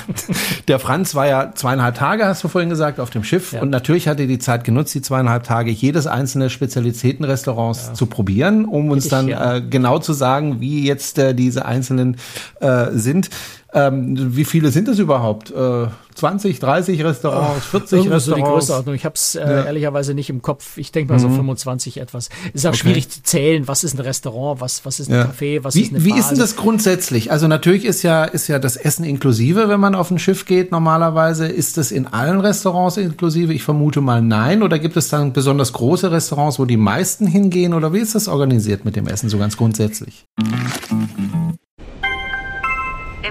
der 0.69 0.79
Franz 0.79 1.15
war 1.17 1.27
ja 1.27 1.53
zweieinhalb 1.55 1.97
Tage, 1.97 2.25
hast 2.25 2.45
du 2.45 2.49
vorhin 2.49 2.71
gesagt, 2.71 3.01
auf 3.01 3.11
dem 3.11 3.25
Schiff 3.25 3.53
ja. 3.53 3.61
und 3.61 3.71
natürlich 3.71 4.07
hat 4.07 4.21
er 4.21 4.27
die 4.27 4.39
Zeit 4.39 4.63
genutzt, 4.63 4.95
die 4.95 5.03
zweieinhalb 5.03 5.43
Tage 5.43 5.73
jedes 5.73 6.07
einzelne 6.07 6.51
Spezialitätenrestaurants 6.51 7.89
ja. 7.89 7.95
zu 7.95 8.07
probieren, 8.07 8.65
um 8.65 8.91
uns 8.91 9.07
ich, 9.07 9.11
dann 9.11 9.27
ja. 9.29 9.57
äh, 9.57 9.61
genau 9.61 9.99
zu 9.99 10.13
sagen, 10.13 10.61
wie 10.61 10.87
jetzt 10.87 11.19
äh, 11.19 11.35
diese 11.35 11.67
einzelnen 11.67 12.17
äh, 12.61 12.87
sind. 12.93 13.29
Ähm, 13.73 14.37
wie 14.37 14.45
viele 14.45 14.71
sind 14.71 14.89
es 14.89 14.99
überhaupt? 14.99 15.51
Äh, 15.51 15.89
20, 16.17 16.61
30 16.61 17.05
Restaurants, 17.05 17.67
40 17.67 18.11
Restaurants? 18.11 18.25
So 18.25 18.35
die 18.35 18.43
Größenordnung. 18.43 18.95
Ich 18.95 19.05
habe 19.05 19.17
es 19.17 19.35
äh, 19.35 19.41
ja. 19.41 19.65
ehrlicherweise 19.65 20.15
nicht 20.15 20.31
im 20.31 20.41
Kopf. 20.41 20.79
Ich 20.79 20.91
denke 20.91 21.13
mal 21.13 21.19
so 21.19 21.29
25 21.29 21.97
mhm. 21.97 22.03
etwas. 22.03 22.31
Ist 22.55 22.65
auch 22.65 22.71
okay. 22.71 22.79
schwierig 22.79 23.09
zu 23.11 23.23
zählen. 23.23 23.69
Was 23.69 23.85
ist 23.85 23.95
ein 23.95 24.01
Restaurant? 24.01 24.61
Was, 24.61 24.87
was 24.87 24.99
ist 24.99 25.11
ein 25.11 25.15
ja. 25.15 25.25
Café? 25.25 25.63
Was 25.63 25.75
wie, 25.75 25.83
ist 25.83 25.91
eine 25.91 26.05
Wie 26.05 26.17
ist 26.17 26.31
denn 26.31 26.39
das 26.39 26.57
grundsätzlich? 26.57 27.31
Also 27.31 27.49
natürlich 27.49 27.85
ist 27.85 28.03
ja, 28.03 28.25
ist 28.25 28.49
ja 28.49 28.59
das 28.59 28.77
Essen 28.77 29.05
inklusive, 29.05 29.69
wenn 29.69 29.81
man 29.81 29.95
auf 29.95 30.11
ein 30.11 30.19
Schiff 30.19 30.47
geht 30.47 30.73
normalerweise. 30.73 31.47
Ist 31.47 31.77
das 31.77 31.93
in 31.93 32.07
allen 32.07 32.41
Restaurants 32.41 32.97
inklusive? 32.97 33.53
Ich 33.53 33.63
vermute 33.63 34.01
mal 34.01 34.23
nein. 34.23 34.63
Oder 34.63 34.79
gibt 34.79 34.97
es 34.97 35.09
dann 35.09 35.35
besonders 35.35 35.75
große 35.75 36.11
Restaurants, 36.11 36.59
wo 36.59 36.65
die 36.65 36.79
meisten 36.79 37.27
hingehen? 37.27 37.75
Oder 37.75 37.93
wie 37.93 37.99
ist 37.99 38.15
das 38.15 38.29
organisiert 38.29 38.87
mit 38.87 38.97
dem 38.97 39.07
Essen 39.07 39.29
so 39.29 39.37
ganz 39.37 39.57
grundsätzlich? 39.59 40.25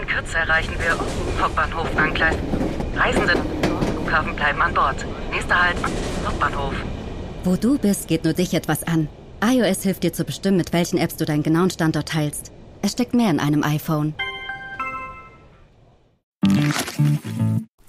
Kürze 0.01 0.37
erreichen 0.37 0.73
wir 0.79 0.97
Hauptbahnhof 1.41 1.87
Angleis. 1.97 2.35
Reisende 2.95 3.33
Flughafen 3.93 4.35
bleiben 4.35 4.61
an 4.61 4.73
Bord. 4.73 5.05
Nächster 5.31 5.61
Halt, 5.61 5.77
Hauptbahnhof. 6.25 6.73
Wo 7.43 7.55
du 7.55 7.77
bist, 7.77 8.07
geht 8.07 8.23
nur 8.23 8.33
dich 8.33 8.53
etwas 8.53 8.83
an. 8.83 9.07
iOS 9.43 9.83
hilft 9.83 10.03
dir 10.03 10.13
zu 10.13 10.23
bestimmen, 10.23 10.57
mit 10.57 10.73
welchen 10.73 10.97
Apps 10.97 11.17
du 11.17 11.25
deinen 11.25 11.43
genauen 11.43 11.69
Standort 11.69 12.09
teilst. 12.09 12.51
Es 12.81 12.93
steckt 12.93 13.13
mehr 13.13 13.29
in 13.29 13.39
einem 13.39 13.63
iPhone. 13.63 14.13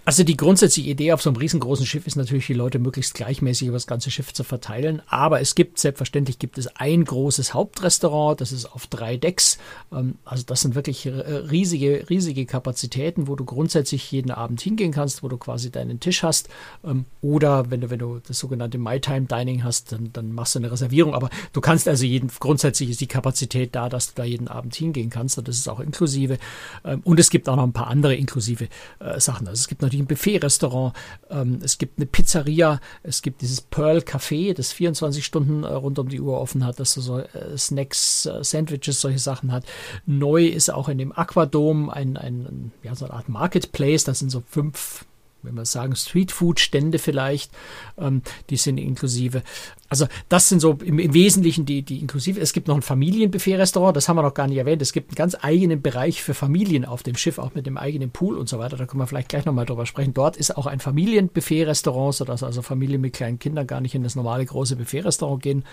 Also 0.06 0.22
die 0.22 0.36
grundsätzliche 0.36 0.88
Idee 0.88 1.12
auf 1.12 1.20
so 1.20 1.30
einem 1.30 1.36
riesengroßen 1.36 1.84
Schiff 1.84 2.06
ist 2.06 2.14
natürlich, 2.14 2.46
die 2.46 2.54
Leute 2.54 2.78
möglichst 2.78 3.14
gleichmäßig 3.14 3.66
über 3.66 3.74
das 3.74 3.88
ganze 3.88 4.12
Schiff 4.12 4.32
zu 4.32 4.44
verteilen. 4.44 5.02
Aber 5.08 5.40
es 5.40 5.56
gibt, 5.56 5.80
selbstverständlich 5.80 6.38
gibt 6.38 6.58
es 6.58 6.68
ein 6.76 7.04
großes 7.04 7.54
Hauptrestaurant, 7.54 8.40
das 8.40 8.52
ist 8.52 8.66
auf 8.66 8.86
drei 8.86 9.16
Decks. 9.16 9.58
Ähm, 9.92 10.14
also 10.24 10.44
das 10.46 10.60
sind 10.60 10.76
wirklich 10.76 11.08
riesige, 11.08 12.06
riesige 12.08 12.46
Kapazitäten, 12.46 13.26
wo 13.26 13.34
du 13.34 13.44
grundsätzlich 13.44 14.12
jeden 14.12 14.30
Abend 14.30 14.60
hingehen 14.60 14.92
kannst, 14.92 15.24
wo 15.24 15.28
du 15.28 15.38
quasi 15.38 15.72
deinen 15.72 15.98
Tisch 15.98 16.22
hast. 16.22 16.48
Ähm, 16.84 17.06
oder 17.20 17.72
wenn 17.72 17.80
du, 17.80 17.90
wenn 17.90 17.98
du 17.98 18.20
das 18.24 18.38
sogenannte 18.38 18.78
My 18.78 19.00
Time 19.00 19.26
Dining 19.26 19.64
hast, 19.64 19.90
dann, 19.90 20.12
dann 20.12 20.30
machst 20.30 20.54
du 20.54 20.60
eine 20.60 20.70
Reservierung. 20.70 21.14
Aber 21.14 21.30
du 21.52 21.60
kannst 21.60 21.88
also 21.88 22.04
jeden, 22.04 22.30
grundsätzlich 22.38 22.90
ist 22.90 23.00
die 23.00 23.08
Kapazität 23.08 23.74
da, 23.74 23.88
dass 23.88 24.06
du 24.06 24.12
da 24.14 24.22
jeden 24.22 24.46
Abend 24.46 24.72
hingehen 24.76 25.10
kannst. 25.10 25.36
Und 25.36 25.48
das 25.48 25.56
ist 25.56 25.68
auch 25.68 25.80
inklusive. 25.80 26.38
Ähm, 26.84 27.00
und 27.02 27.18
es 27.18 27.28
gibt 27.28 27.48
auch 27.48 27.56
noch 27.56 27.64
ein 27.64 27.72
paar 27.72 27.88
andere 27.88 28.14
inklusive 28.14 28.68
äh, 29.00 29.18
Sachen. 29.18 29.48
Also 29.48 29.58
es 29.58 29.66
gibt 29.66 29.82
natürlich 29.82 29.95
natürlich 29.96 30.00
ein 30.00 30.06
Buffet-Restaurant, 30.06 30.94
ähm, 31.30 31.60
es 31.62 31.78
gibt 31.78 31.98
eine 31.98 32.06
Pizzeria, 32.06 32.80
es 33.02 33.22
gibt 33.22 33.42
dieses 33.42 33.60
Pearl 33.60 33.98
Café, 33.98 34.54
das 34.54 34.72
24 34.72 35.24
Stunden 35.24 35.64
äh, 35.64 35.68
rund 35.68 35.98
um 35.98 36.08
die 36.08 36.20
Uhr 36.20 36.40
offen 36.40 36.64
hat, 36.64 36.80
das 36.80 36.92
so 36.92 37.18
äh, 37.18 37.58
Snacks, 37.58 38.26
äh, 38.26 38.42
Sandwiches, 38.42 39.00
solche 39.00 39.18
Sachen 39.18 39.52
hat. 39.52 39.64
Neu 40.06 40.46
ist 40.46 40.70
auch 40.70 40.88
in 40.88 40.98
dem 40.98 41.12
Aquadom 41.12 41.90
ein, 41.90 42.16
ein, 42.16 42.72
ja, 42.82 42.94
so 42.94 43.06
eine 43.06 43.14
Art 43.14 43.28
Marketplace, 43.28 44.04
das 44.04 44.18
sind 44.18 44.30
so 44.30 44.42
fünf 44.46 45.04
wenn 45.42 45.54
wir 45.54 45.64
sagen, 45.64 45.94
Streetfood-Stände 45.94 46.98
vielleicht, 46.98 47.52
ähm, 47.98 48.22
die 48.50 48.56
sind 48.56 48.78
inklusive. 48.78 49.42
Also 49.88 50.06
das 50.28 50.48
sind 50.48 50.60
so 50.60 50.78
im, 50.84 50.98
im, 50.98 51.14
Wesentlichen 51.14 51.64
die, 51.64 51.82
die 51.82 52.00
inklusive. 52.00 52.40
Es 52.40 52.52
gibt 52.52 52.66
noch 52.66 52.74
ein 52.74 52.82
Familienbuffet-Restaurant, 52.82 53.96
das 53.96 54.08
haben 54.08 54.16
wir 54.16 54.22
noch 54.22 54.34
gar 54.34 54.48
nicht 54.48 54.58
erwähnt. 54.58 54.82
Es 54.82 54.92
gibt 54.92 55.10
einen 55.10 55.16
ganz 55.16 55.36
eigenen 55.40 55.80
Bereich 55.80 56.22
für 56.22 56.34
Familien 56.34 56.84
auf 56.84 57.02
dem 57.02 57.16
Schiff, 57.16 57.38
auch 57.38 57.54
mit 57.54 57.66
dem 57.66 57.76
eigenen 57.76 58.10
Pool 58.10 58.36
und 58.36 58.48
so 58.48 58.58
weiter. 58.58 58.76
Da 58.76 58.86
können 58.86 59.00
wir 59.00 59.06
vielleicht 59.06 59.28
gleich 59.28 59.44
nochmal 59.44 59.66
drüber 59.66 59.86
sprechen. 59.86 60.14
Dort 60.14 60.36
ist 60.36 60.56
auch 60.56 60.66
ein 60.66 60.80
Familienbuffet-Restaurant, 60.80 62.14
sodass 62.14 62.42
also 62.42 62.62
Familien 62.62 63.00
mit 63.00 63.12
kleinen 63.12 63.38
Kindern 63.38 63.66
gar 63.66 63.80
nicht 63.80 63.94
in 63.94 64.02
das 64.02 64.16
normale 64.16 64.44
große 64.44 64.76
Buffet-Restaurant 64.76 65.42
gehen 65.42 65.64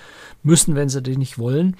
müssen, 0.44 0.76
wenn 0.76 0.90
sie 0.90 1.02
das 1.02 1.18
nicht 1.18 1.40
wollen. 1.40 1.76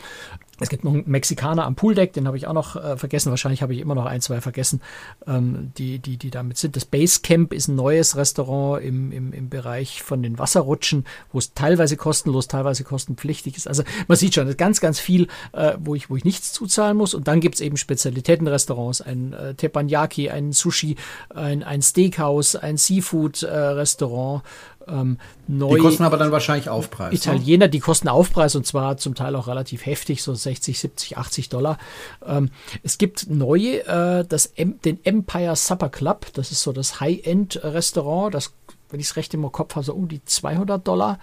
Es 0.60 0.70
gibt 0.70 0.84
noch 0.84 0.94
einen 0.94 1.04
Mexikaner 1.08 1.66
am 1.66 1.76
Pooldeck, 1.76 2.14
den 2.14 2.28
habe 2.28 2.38
ich 2.38 2.48
auch 2.48 2.54
noch 2.54 2.76
äh, 2.76 2.96
vergessen. 2.96 3.32
Wahrscheinlich 3.32 3.62
habe 3.62 3.74
ich 3.74 3.80
immer 3.80 3.96
noch 3.96 4.06
ein, 4.06 4.22
zwei 4.22 4.40
vergessen, 4.40 4.82
ähm, 5.26 5.72
die, 5.78 6.00
die, 6.00 6.18
die 6.18 6.30
damit 6.30 6.58
sind. 6.58 6.76
Das 6.76 6.86
Basecamp 6.86 7.54
ist 7.54 7.68
ein 7.68 7.73
neues 7.76 8.16
Restaurant 8.16 8.84
im, 8.84 9.12
im, 9.12 9.34
im 9.34 9.50
Bereich 9.50 10.04
von 10.04 10.24
den 10.24 10.38
Wasserrutschen, 10.38 11.06
wo 11.32 11.40
es 11.40 11.54
teilweise 11.54 11.98
kostenlos, 11.98 12.48
teilweise 12.48 12.84
kostenpflichtig 12.84 13.58
ist. 13.58 13.68
Also 13.68 13.84
man 14.08 14.18
sieht 14.18 14.36
schon, 14.36 14.56
ganz, 14.58 14.82
ganz 14.82 15.00
viel, 15.00 15.28
äh, 15.54 15.74
wo, 15.80 15.96
ich, 15.96 16.10
wo 16.10 16.16
ich 16.16 16.26
nichts 16.26 16.54
zuzahlen 16.54 16.98
muss. 16.98 17.14
Und 17.14 17.28
dann 17.28 17.40
gibt 17.40 17.56
es 17.56 17.62
eben 17.62 17.78
Spezialitätenrestaurants, 17.78 19.02
ein 19.02 19.34
äh, 19.34 19.54
Teppanyaki, 19.56 20.30
ein 20.30 20.52
Sushi, 20.52 20.96
ein, 21.30 21.64
ein 21.64 21.82
Steakhouse, 21.82 22.56
ein 22.56 22.78
Seafood-Restaurant. 22.78 24.44
Ähm, 24.88 25.18
die 25.48 25.78
kosten 25.78 26.04
aber 26.04 26.18
dann 26.18 26.32
wahrscheinlich 26.32 26.70
Aufpreis. 26.70 27.12
Ne? 27.12 27.18
Italiener, 27.18 27.66
ne? 27.66 27.70
die 27.70 27.80
kosten 27.80 28.08
Aufpreis 28.08 28.56
und 28.56 28.66
zwar 28.66 28.98
zum 28.98 29.16
Teil 29.16 29.36
auch 29.36 29.48
relativ 29.48 29.86
heftig, 29.86 30.24
so 30.24 30.34
60, 30.34 30.80
70, 30.80 31.18
80 31.18 31.50
Dollar. 31.50 31.78
Ähm, 32.26 32.50
es 32.84 32.98
gibt 32.98 33.30
neue, 33.30 33.86
äh, 33.86 34.26
das 34.28 34.48
M, 34.48 34.80
den 34.82 35.04
Empire 35.04 35.56
Supper 35.56 35.90
Club, 35.90 36.28
das 36.34 36.52
ist 36.52 36.62
so 36.62 36.72
das 36.72 37.00
High-End-Restaurant, 37.00 38.34
das, 38.34 38.54
wenn 38.90 39.00
ich 39.00 39.08
es 39.08 39.16
recht 39.16 39.34
im 39.34 39.50
Kopf 39.52 39.76
habe, 39.76 39.86
so 39.86 39.94
um 39.94 40.08
die 40.08 40.24
200 40.24 40.86
Dollar. 40.86 41.20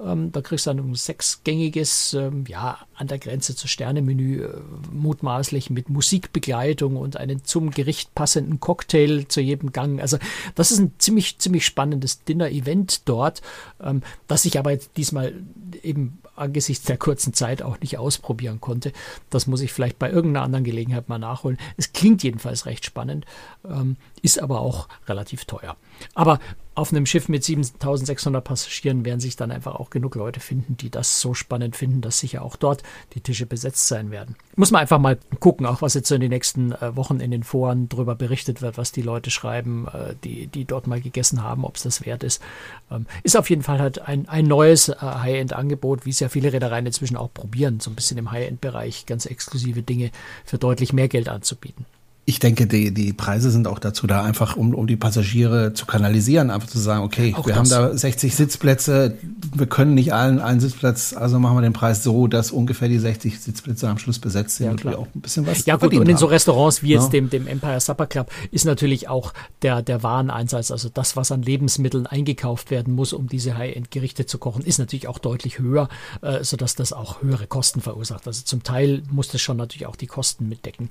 Ähm, 0.00 0.32
da 0.32 0.40
kriegst 0.40 0.66
du 0.66 0.70
dann 0.70 0.78
ein 0.78 0.94
sechsgängiges, 0.94 2.14
ähm, 2.14 2.44
ja, 2.48 2.78
an 3.02 3.08
der 3.08 3.18
Grenze 3.18 3.54
zu 3.54 3.68
Sternemenü, 3.68 4.44
äh, 4.44 4.48
mutmaßlich 4.90 5.70
mit 5.70 5.90
Musikbegleitung 5.90 6.96
und 6.96 7.16
einen 7.16 7.44
zum 7.44 7.70
Gericht 7.70 8.14
passenden 8.14 8.60
Cocktail 8.60 9.26
zu 9.28 9.40
jedem 9.40 9.72
Gang. 9.72 10.00
Also 10.00 10.18
das 10.54 10.70
ist 10.70 10.78
ein 10.78 10.92
ziemlich, 10.98 11.38
ziemlich 11.38 11.66
spannendes 11.66 12.24
Dinner-Event 12.24 13.08
dort, 13.08 13.42
ähm, 13.82 14.02
das 14.28 14.44
ich 14.44 14.58
aber 14.58 14.76
diesmal 14.76 15.34
eben 15.82 16.18
angesichts 16.36 16.86
der 16.86 16.96
kurzen 16.96 17.34
Zeit 17.34 17.62
auch 17.62 17.78
nicht 17.80 17.98
ausprobieren 17.98 18.60
konnte. 18.60 18.92
Das 19.30 19.46
muss 19.46 19.60
ich 19.60 19.72
vielleicht 19.72 19.98
bei 19.98 20.10
irgendeiner 20.10 20.44
anderen 20.44 20.64
Gelegenheit 20.64 21.08
mal 21.08 21.18
nachholen. 21.18 21.58
Es 21.76 21.92
klingt 21.92 22.22
jedenfalls 22.22 22.66
recht 22.66 22.84
spannend, 22.86 23.26
ähm, 23.68 23.96
ist 24.22 24.40
aber 24.40 24.60
auch 24.60 24.88
relativ 25.08 25.44
teuer. 25.44 25.76
Aber 26.14 26.38
auf 26.74 26.90
einem 26.90 27.04
Schiff 27.04 27.28
mit 27.28 27.44
7600 27.44 28.42
Passagieren 28.42 29.04
werden 29.04 29.20
sich 29.20 29.36
dann 29.36 29.50
einfach 29.50 29.74
auch 29.74 29.90
genug 29.90 30.14
Leute 30.14 30.40
finden, 30.40 30.76
die 30.76 30.90
das 30.90 31.20
so 31.20 31.34
spannend 31.34 31.76
finden, 31.76 32.00
dass 32.00 32.18
sicher 32.18 32.42
auch 32.42 32.56
dort 32.56 32.82
die 33.14 33.20
Tische 33.20 33.46
besetzt 33.46 33.88
sein 33.88 34.10
werden. 34.10 34.36
Muss 34.56 34.70
man 34.70 34.82
einfach 34.82 34.98
mal 34.98 35.18
gucken, 35.40 35.66
auch 35.66 35.82
was 35.82 35.94
jetzt 35.94 36.08
so 36.08 36.14
in 36.14 36.20
den 36.20 36.30
nächsten 36.30 36.72
äh, 36.72 36.96
Wochen 36.96 37.20
in 37.20 37.30
den 37.30 37.42
Foren 37.42 37.88
darüber 37.88 38.14
berichtet 38.14 38.62
wird, 38.62 38.78
was 38.78 38.92
die 38.92 39.02
Leute 39.02 39.30
schreiben, 39.30 39.86
äh, 39.88 40.14
die, 40.24 40.46
die 40.46 40.64
dort 40.64 40.86
mal 40.86 41.00
gegessen 41.00 41.42
haben, 41.42 41.64
ob 41.64 41.76
es 41.76 41.82
das 41.82 42.04
wert 42.04 42.22
ist. 42.22 42.42
Ähm, 42.90 43.06
ist 43.22 43.36
auf 43.36 43.50
jeden 43.50 43.62
Fall 43.62 43.78
halt 43.78 44.00
ein, 44.00 44.28
ein 44.28 44.46
neues 44.46 44.88
äh, 44.88 44.96
High-End-Angebot, 45.00 46.06
wie 46.06 46.10
es 46.10 46.20
ja 46.20 46.28
viele 46.28 46.52
Reedereien 46.52 46.86
inzwischen 46.86 47.16
auch 47.16 47.32
probieren, 47.32 47.80
so 47.80 47.90
ein 47.90 47.94
bisschen 47.94 48.18
im 48.18 48.30
High-End-Bereich 48.30 49.06
ganz 49.06 49.26
exklusive 49.26 49.82
Dinge 49.82 50.10
für 50.44 50.58
deutlich 50.58 50.92
mehr 50.92 51.08
Geld 51.08 51.28
anzubieten. 51.28 51.86
Ich 52.24 52.38
denke, 52.38 52.68
die, 52.68 52.94
die 52.94 53.12
Preise 53.12 53.50
sind 53.50 53.66
auch 53.66 53.80
dazu 53.80 54.06
da, 54.06 54.22
einfach 54.22 54.56
um, 54.56 54.74
um 54.74 54.86
die 54.86 54.94
Passagiere 54.94 55.74
zu 55.74 55.86
kanalisieren, 55.86 56.50
einfach 56.50 56.68
zu 56.68 56.78
sagen, 56.78 57.02
okay, 57.02 57.34
auch 57.36 57.46
wir 57.46 57.54
das. 57.54 57.72
haben 57.72 57.90
da 57.90 57.96
60 57.98 58.36
Sitzplätze, 58.36 59.16
wir 59.52 59.66
können 59.66 59.94
nicht 59.94 60.14
allen 60.14 60.38
einen 60.38 60.60
Sitzplatz, 60.60 61.14
also 61.14 61.40
machen 61.40 61.56
wir 61.56 61.62
den 61.62 61.72
Preis 61.72 62.04
so, 62.04 62.28
dass 62.28 62.52
ungefähr 62.52 62.88
die 62.88 63.00
60 63.00 63.40
Sitzplätze 63.40 63.88
am 63.88 63.98
Schluss 63.98 64.20
besetzt 64.20 64.58
sind 64.58 64.66
ja, 64.66 64.70
und 64.72 64.84
wir 64.84 64.98
auch 65.00 65.08
ein 65.12 65.20
bisschen 65.20 65.48
was 65.48 65.66
Ja 65.66 65.74
gut, 65.74 65.92
und 65.94 66.08
in 66.08 66.16
so 66.16 66.26
Restaurants 66.26 66.84
wie 66.84 66.90
jetzt 66.90 67.06
ja. 67.06 67.20
dem, 67.20 67.28
dem 67.28 67.48
Empire 67.48 67.80
Supper 67.80 68.06
Club 68.06 68.30
ist 68.52 68.66
natürlich 68.66 69.08
auch 69.08 69.32
der, 69.62 69.82
der 69.82 70.04
Wareneinsatz, 70.04 70.70
also 70.70 70.90
das, 70.90 71.16
was 71.16 71.32
an 71.32 71.42
Lebensmitteln 71.42 72.06
eingekauft 72.06 72.70
werden 72.70 72.94
muss, 72.94 73.12
um 73.12 73.28
diese 73.28 73.56
High-End-Gerichte 73.58 74.26
zu 74.26 74.38
kochen, 74.38 74.62
ist 74.62 74.78
natürlich 74.78 75.08
auch 75.08 75.18
deutlich 75.18 75.58
höher, 75.58 75.88
äh, 76.20 76.44
sodass 76.44 76.76
das 76.76 76.92
auch 76.92 77.20
höhere 77.20 77.48
Kosten 77.48 77.80
verursacht. 77.80 78.28
Also 78.28 78.44
zum 78.44 78.62
Teil 78.62 79.02
muss 79.10 79.26
das 79.26 79.40
schon 79.40 79.56
natürlich 79.56 79.86
auch 79.86 79.96
die 79.96 80.06
Kosten 80.06 80.48
mitdecken. 80.48 80.88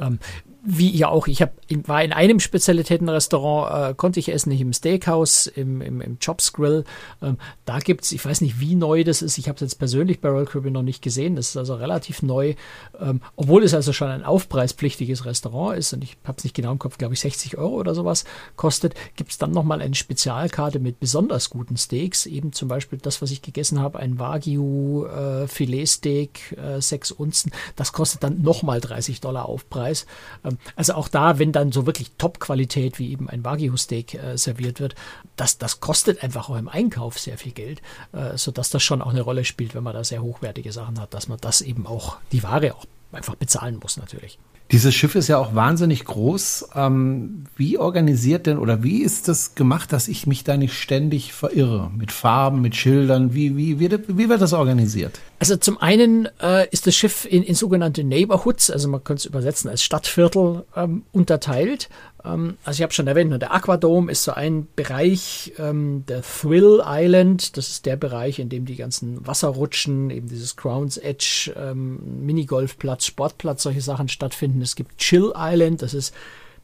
Ähm, 0.00 0.18
wie 0.64 0.90
ihr 0.90 1.10
auch, 1.10 1.26
ich 1.26 1.42
hab, 1.42 1.54
war 1.88 2.04
in 2.04 2.12
einem 2.12 2.38
Spezialitätenrestaurant, 2.38 3.90
äh, 3.90 3.94
konnte 3.94 4.20
ich 4.20 4.28
essen, 4.28 4.50
nicht 4.50 4.60
im 4.60 4.72
Steakhouse, 4.72 5.48
im, 5.48 5.80
im, 5.80 6.00
im 6.00 6.18
Chops 6.20 6.52
Grill. 6.52 6.84
Ähm, 7.20 7.36
da 7.64 7.80
gibt's, 7.80 8.12
ich 8.12 8.24
weiß 8.24 8.42
nicht, 8.42 8.60
wie 8.60 8.76
neu 8.76 9.02
das 9.02 9.22
ist. 9.22 9.38
Ich 9.38 9.48
habe 9.48 9.56
es 9.56 9.62
jetzt 9.62 9.80
persönlich 9.80 10.20
bei 10.20 10.28
Royal 10.28 10.44
Caribbean 10.44 10.74
noch 10.74 10.82
nicht 10.82 11.02
gesehen. 11.02 11.34
Das 11.34 11.48
ist 11.48 11.56
also 11.56 11.74
relativ 11.74 12.22
neu, 12.22 12.54
ähm, 13.00 13.20
obwohl 13.34 13.64
es 13.64 13.74
also 13.74 13.92
schon 13.92 14.08
ein 14.08 14.22
aufpreispflichtiges 14.22 15.24
Restaurant 15.24 15.76
ist 15.76 15.92
und 15.94 16.04
ich 16.04 16.16
habe 16.24 16.38
es 16.38 16.44
nicht 16.44 16.54
genau 16.54 16.70
im 16.70 16.78
Kopf, 16.78 16.96
glaube 16.96 17.14
ich, 17.14 17.20
60 17.20 17.58
Euro 17.58 17.74
oder 17.74 17.96
sowas 17.96 18.24
kostet. 18.54 18.94
Gibt's 19.16 19.38
dann 19.38 19.50
nochmal 19.50 19.82
eine 19.82 19.96
Spezialkarte 19.96 20.78
mit 20.78 21.00
besonders 21.00 21.50
guten 21.50 21.76
Steaks, 21.76 22.24
eben 22.26 22.52
zum 22.52 22.68
Beispiel 22.68 23.00
das, 23.02 23.20
was 23.20 23.32
ich 23.32 23.42
gegessen 23.42 23.80
habe, 23.80 23.98
ein 23.98 24.20
Wagyu 24.20 25.06
äh, 25.06 25.48
Filetsteak, 25.48 26.56
äh, 26.56 26.80
6 26.80 27.10
Unzen. 27.10 27.50
Das 27.74 27.92
kostet 27.92 28.22
dann 28.22 28.42
nochmal 28.42 28.80
30 28.80 29.20
Dollar 29.20 29.46
Aufpreis. 29.46 30.06
Ähm, 30.44 30.51
also 30.76 30.94
auch 30.94 31.08
da, 31.08 31.38
wenn 31.38 31.52
dann 31.52 31.72
so 31.72 31.86
wirklich 31.86 32.12
Top-Qualität 32.18 32.98
wie 32.98 33.10
eben 33.12 33.28
ein 33.28 33.44
Wagyu-Steak 33.44 34.14
äh, 34.14 34.36
serviert 34.36 34.80
wird, 34.80 34.94
das, 35.36 35.58
das 35.58 35.80
kostet 35.80 36.22
einfach 36.22 36.48
auch 36.48 36.56
im 36.56 36.68
Einkauf 36.68 37.18
sehr 37.18 37.38
viel 37.38 37.52
Geld, 37.52 37.82
äh, 38.12 38.36
sodass 38.36 38.70
das 38.70 38.82
schon 38.82 39.02
auch 39.02 39.10
eine 39.10 39.22
Rolle 39.22 39.44
spielt, 39.44 39.74
wenn 39.74 39.82
man 39.82 39.94
da 39.94 40.04
sehr 40.04 40.22
hochwertige 40.22 40.72
Sachen 40.72 41.00
hat, 41.00 41.14
dass 41.14 41.28
man 41.28 41.38
das 41.40 41.60
eben 41.60 41.86
auch, 41.86 42.16
die 42.32 42.42
Ware 42.42 42.74
auch 42.74 42.86
einfach 43.12 43.34
bezahlen 43.34 43.78
muss 43.80 43.96
natürlich. 43.96 44.38
Dieses 44.72 44.94
Schiff 44.94 45.14
ist 45.14 45.28
ja 45.28 45.36
auch 45.36 45.54
wahnsinnig 45.54 46.06
groß. 46.06 46.70
Ähm, 46.74 47.44
wie 47.56 47.76
organisiert 47.76 48.46
denn 48.46 48.56
oder 48.56 48.82
wie 48.82 49.02
ist 49.02 49.28
das 49.28 49.54
gemacht, 49.54 49.92
dass 49.92 50.08
ich 50.08 50.26
mich 50.26 50.44
da 50.44 50.56
nicht 50.56 50.72
ständig 50.72 51.34
verirre? 51.34 51.90
Mit 51.94 52.10
Farben, 52.10 52.62
mit 52.62 52.74
Schildern? 52.74 53.34
Wie, 53.34 53.54
wie, 53.54 53.78
wie, 53.78 53.90
wie 54.08 54.28
wird 54.30 54.40
das 54.40 54.54
organisiert? 54.54 55.20
Also 55.38 55.56
zum 55.56 55.76
einen 55.76 56.26
äh, 56.40 56.66
ist 56.70 56.86
das 56.86 56.96
Schiff 56.96 57.26
in, 57.28 57.42
in 57.42 57.54
sogenannte 57.54 58.02
Neighborhoods, 58.02 58.70
also 58.70 58.88
man 58.88 59.04
könnte 59.04 59.20
es 59.20 59.26
übersetzen 59.26 59.68
als 59.68 59.82
Stadtviertel, 59.82 60.64
ähm, 60.74 61.02
unterteilt. 61.12 61.90
Ähm, 62.24 62.56
also 62.64 62.78
ich 62.78 62.82
habe 62.82 62.92
schon 62.92 63.06
erwähnt, 63.06 63.30
ne, 63.30 63.38
der 63.38 63.54
Aquadome 63.54 64.10
ist 64.10 64.24
so 64.24 64.32
ein 64.32 64.68
Bereich, 64.76 65.52
ähm, 65.58 66.04
der 66.06 66.22
Thrill 66.22 66.82
Island, 66.84 67.56
das 67.56 67.68
ist 67.68 67.86
der 67.86 67.96
Bereich, 67.96 68.38
in 68.38 68.48
dem 68.48 68.64
die 68.64 68.76
ganzen 68.76 69.26
Wasserrutschen, 69.26 70.10
eben 70.10 70.28
dieses 70.28 70.56
Crowns 70.56 70.96
Edge, 70.96 71.52
ähm, 71.56 72.24
Minigolfplatz, 72.24 73.06
Sportplatz, 73.06 73.62
solche 73.62 73.80
Sachen 73.80 74.08
stattfinden. 74.08 74.62
Es 74.62 74.76
gibt 74.76 74.98
Chill 74.98 75.32
Island, 75.36 75.82
das 75.82 75.94
ist 75.94 76.14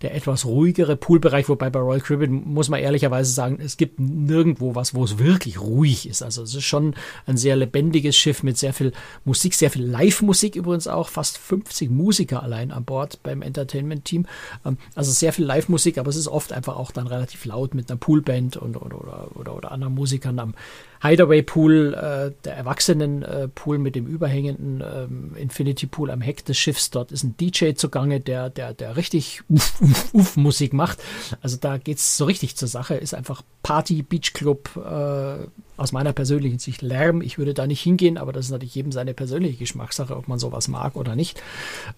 der 0.03 0.15
etwas 0.15 0.45
ruhigere 0.45 0.97
Poolbereich, 0.97 1.49
wobei 1.49 1.71
bei 1.71 1.81
Royal 1.81 2.01
Caribbean 2.01 2.43
muss 2.45 2.69
man 2.69 2.81
ehrlicherweise 2.81 3.33
sagen, 3.33 3.59
es 3.61 3.77
gibt 3.77 3.99
nirgendwo 3.99 4.75
was, 4.75 4.95
wo 4.95 5.05
es 5.05 5.19
wirklich 5.19 5.61
ruhig 5.61 6.09
ist. 6.09 6.23
Also 6.23 6.43
es 6.43 6.55
ist 6.55 6.65
schon 6.65 6.95
ein 7.27 7.37
sehr 7.37 7.57
lebendiges 7.57 8.17
Schiff 8.17 8.43
mit 8.43 8.57
sehr 8.57 8.73
viel 8.73 8.93
Musik, 9.25 9.55
sehr 9.55 9.71
viel 9.71 9.85
Live-Musik 9.85 10.55
übrigens 10.57 10.87
auch, 10.87 11.09
fast 11.09 11.39
50 11.39 11.91
Musiker 11.91 12.43
allein 12.43 12.71
an 12.71 12.85
Bord 12.85 13.23
beim 13.23 13.43
Entertainment-Team. 13.43 14.27
Ähm, 14.65 14.79
also 14.95 15.11
sehr 15.11 15.33
viel 15.33 15.45
Live-Musik, 15.45 15.99
aber 15.99 16.11
es 16.11 16.17
ist 16.17 16.29
oft 16.29 16.53
einfach 16.53 16.77
auch 16.77 16.93
dann 16.93 17.07
relativ 17.07 17.45
laut 17.45 17.75
mit 17.75 17.91
einer 17.91 17.99
Poolband 17.99 18.57
und, 18.57 18.77
oder, 18.77 19.01
oder, 19.01 19.37
oder, 19.37 19.57
oder 19.57 19.73
anderen 19.73 19.95
Musikern 19.95 20.39
am, 20.39 20.55
Hideaway 21.01 21.43
Pool, 21.43 21.95
äh, 21.95 22.33
der 22.45 22.57
Erwachsenen-Pool 22.57 23.79
mit 23.79 23.95
dem 23.95 24.07
überhängenden 24.07 24.83
ähm, 24.83 25.37
Infinity 25.37 25.87
Pool 25.87 26.11
am 26.11 26.21
Heck 26.21 26.45
des 26.45 26.59
Schiffs. 26.59 26.91
Dort 26.91 27.13
ist 27.13 27.23
ein 27.23 27.37
DJ 27.37 27.75
zugange, 27.75 28.21
der, 28.21 28.51
der, 28.51 28.75
der 28.75 28.97
richtig 28.97 29.43
uff, 29.91 30.14
uff 30.14 30.36
Musik 30.36 30.72
macht. 30.72 30.99
Also 31.41 31.57
da 31.57 31.78
geht's 31.78 32.16
so 32.16 32.24
richtig 32.24 32.57
zur 32.57 32.68
Sache. 32.68 32.95
Ist 32.95 33.14
einfach 33.14 33.43
Party, 33.62 34.03
Beachclub, 34.03 34.76
äh, 34.76 35.47
aus 35.76 35.93
meiner 35.93 36.12
persönlichen 36.12 36.59
Sicht 36.59 36.82
Lärm. 36.82 37.22
Ich 37.22 37.39
würde 37.39 37.55
da 37.55 37.66
nicht 37.66 37.80
hingehen, 37.80 38.18
aber 38.18 38.32
das 38.32 38.47
ist 38.47 38.51
natürlich 38.51 38.74
jedem 38.74 38.93
seine 38.93 39.14
persönliche 39.14 39.59
Geschmackssache, 39.59 40.16
ob 40.16 40.28
man 40.28 40.39
sowas 40.39 40.68
mag 40.68 40.97
oder 40.97 41.14
nicht. 41.14 41.41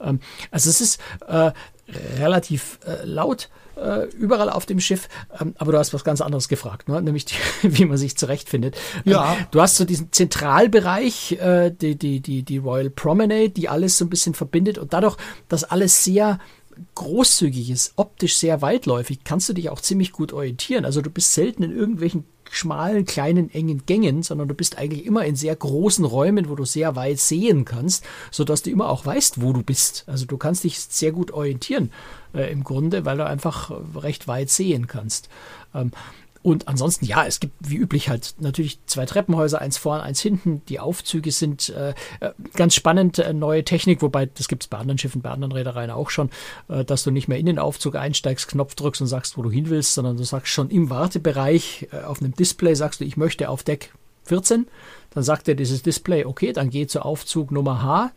Ähm, 0.01 0.21
also 0.51 0.71
es 0.71 0.81
ist 0.81 1.01
äh, 1.27 1.53
relativ 2.19 2.79
äh, 2.87 3.05
laut 3.05 3.49
äh, 3.77 4.05
überall 4.11 4.51
auf 4.51 4.67
dem 4.67 4.81
Schiff. 4.81 5.09
Ähm, 5.41 5.55
aber 5.59 5.73
du 5.73 5.79
hast 5.79 5.95
was 5.95 6.05
ganz 6.05 6.21
anderes 6.21 6.49
gefragt, 6.49 6.89
ne? 6.89 7.01
nämlich 7.03 7.25
die, 7.25 7.35
wie 7.63 7.85
man 7.85 7.97
sich 7.97 8.17
zurechtfindet. 8.17 8.77
Ähm, 9.07 9.13
ja. 9.13 9.35
Ähm, 9.35 9.47
du 9.51 9.61
hast 9.61 9.77
so 9.77 9.85
diesen 9.85 10.13
Zentralbereich, 10.13 11.33
äh, 11.41 11.71
die, 11.71 11.97
die, 11.97 12.21
die, 12.21 12.43
die 12.43 12.59
Royal 12.59 12.91
Promenade, 12.91 13.51
die 13.51 13.69
alles 13.69 13.99
so 13.99 14.05
ein 14.05 14.11
bisschen 14.11 14.35
verbindet 14.35 14.79
und 14.79 14.93
dadurch, 14.93 15.17
dass 15.49 15.65
alles 15.65 16.05
sehr 16.05 16.39
großzügig 16.95 17.71
ist, 17.71 17.93
optisch 17.97 18.37
sehr 18.37 18.63
weitläufig, 18.63 19.25
kannst 19.25 19.49
du 19.49 19.53
dich 19.53 19.71
auch 19.71 19.81
ziemlich 19.81 20.13
gut 20.13 20.33
orientieren. 20.33 20.85
Also 20.85 21.03
du 21.03 21.11
bist 21.11 21.35
selten 21.35 21.63
in 21.63 21.77
irgendwelchen 21.77 22.25
schmalen, 22.51 23.05
kleinen, 23.05 23.49
engen 23.51 23.87
Gängen, 23.87 24.23
sondern 24.23 24.49
du 24.49 24.55
bist 24.55 24.77
eigentlich 24.77 25.07
immer 25.07 25.25
in 25.25 25.37
sehr 25.37 25.55
großen 25.55 26.05
Räumen, 26.05 26.49
wo 26.49 26.57
du 26.57 26.65
sehr 26.65 26.97
weit 26.97 27.21
sehen 27.21 27.65
kannst, 27.65 28.05
sodass 28.31 28.63
du 28.63 28.71
immer 28.71 28.89
auch 28.91 29.07
weißt, 29.07 29.41
wo 29.41 29.53
du 29.53 29.63
bist. 29.63 30.05
Also 30.09 30.27
du 30.27 30.37
kannst 30.37 30.65
dich 30.65 30.81
sehr 30.81 31.13
gut 31.13 31.31
orientieren 31.31 31.93
äh, 32.35 32.51
im 32.51 32.65
Grunde, 32.65 33.05
weil 33.05 33.19
du 33.19 33.27
einfach 33.27 33.71
recht 33.95 34.27
weit 34.27 34.51
sehen 34.51 34.89
kannst. 34.89 35.29
Ähm, 35.75 35.93
und 36.43 36.69
ansonsten, 36.69 37.05
ja, 37.05 37.27
es 37.27 37.39
gibt 37.39 37.53
wie 37.61 37.77
üblich 37.77 38.09
halt 38.09 38.35
natürlich 38.39 38.79
zwei 38.87 39.05
Treppenhäuser, 39.05 39.61
eins 39.61 39.77
vorne, 39.77 40.03
eins 40.03 40.21
hinten. 40.21 40.63
Die 40.69 40.81
Aufzüge 40.81 41.33
sind 41.33 41.69
äh, 41.71 41.91
äh 42.21 42.33
ganz 42.55 42.75
spannend, 42.75 43.19
äh, 43.19 43.35
neue 43.35 43.63
Technik, 43.63 44.01
wobei 44.01 44.25
das 44.27 44.49
gibt 44.49 44.63
es 44.63 44.69
bei 44.69 44.79
anderen 44.79 44.97
Schiffen, 44.97 45.21
bei 45.21 45.31
anderen 45.31 45.53
Reedereien 45.53 45.91
auch 45.91 46.09
schon, 46.09 46.31
äh, 46.69 46.83
dass 46.85 47.05
du 47.05 47.11
nicht 47.11 47.29
mehr 47.29 47.39
in 47.39 47.47
den 47.47 47.59
Aufzug 47.59 47.95
einsteigst, 47.95 48.49
Knopf 48.49 48.75
drückst 48.75 49.03
und 49.03 49.07
sagst, 49.07 49.37
wo 49.37 49.43
du 49.43 49.51
hin 49.51 49.69
willst, 49.69 49.93
sondern 49.93 50.17
du 50.17 50.25
sagst 50.25 50.53
schon 50.53 50.71
im 50.71 50.89
Wartebereich 50.89 51.89
äh, 51.93 52.05
auf 52.05 52.23
einem 52.23 52.35
Display, 52.35 52.75
sagst 52.75 53.01
du, 53.01 53.05
ich 53.05 53.19
möchte 53.19 53.51
auf 53.51 53.63
Deck 53.63 53.93
14. 54.25 54.67
Dann 55.11 55.25
sagt 55.25 55.49
er 55.49 55.55
dieses 55.55 55.83
Display, 55.83 56.25
okay, 56.25 56.53
dann 56.53 56.71
geh 56.71 56.87
zu 56.87 57.03
Aufzug 57.03 57.51
Nummer 57.51 57.83
H 57.83 58.13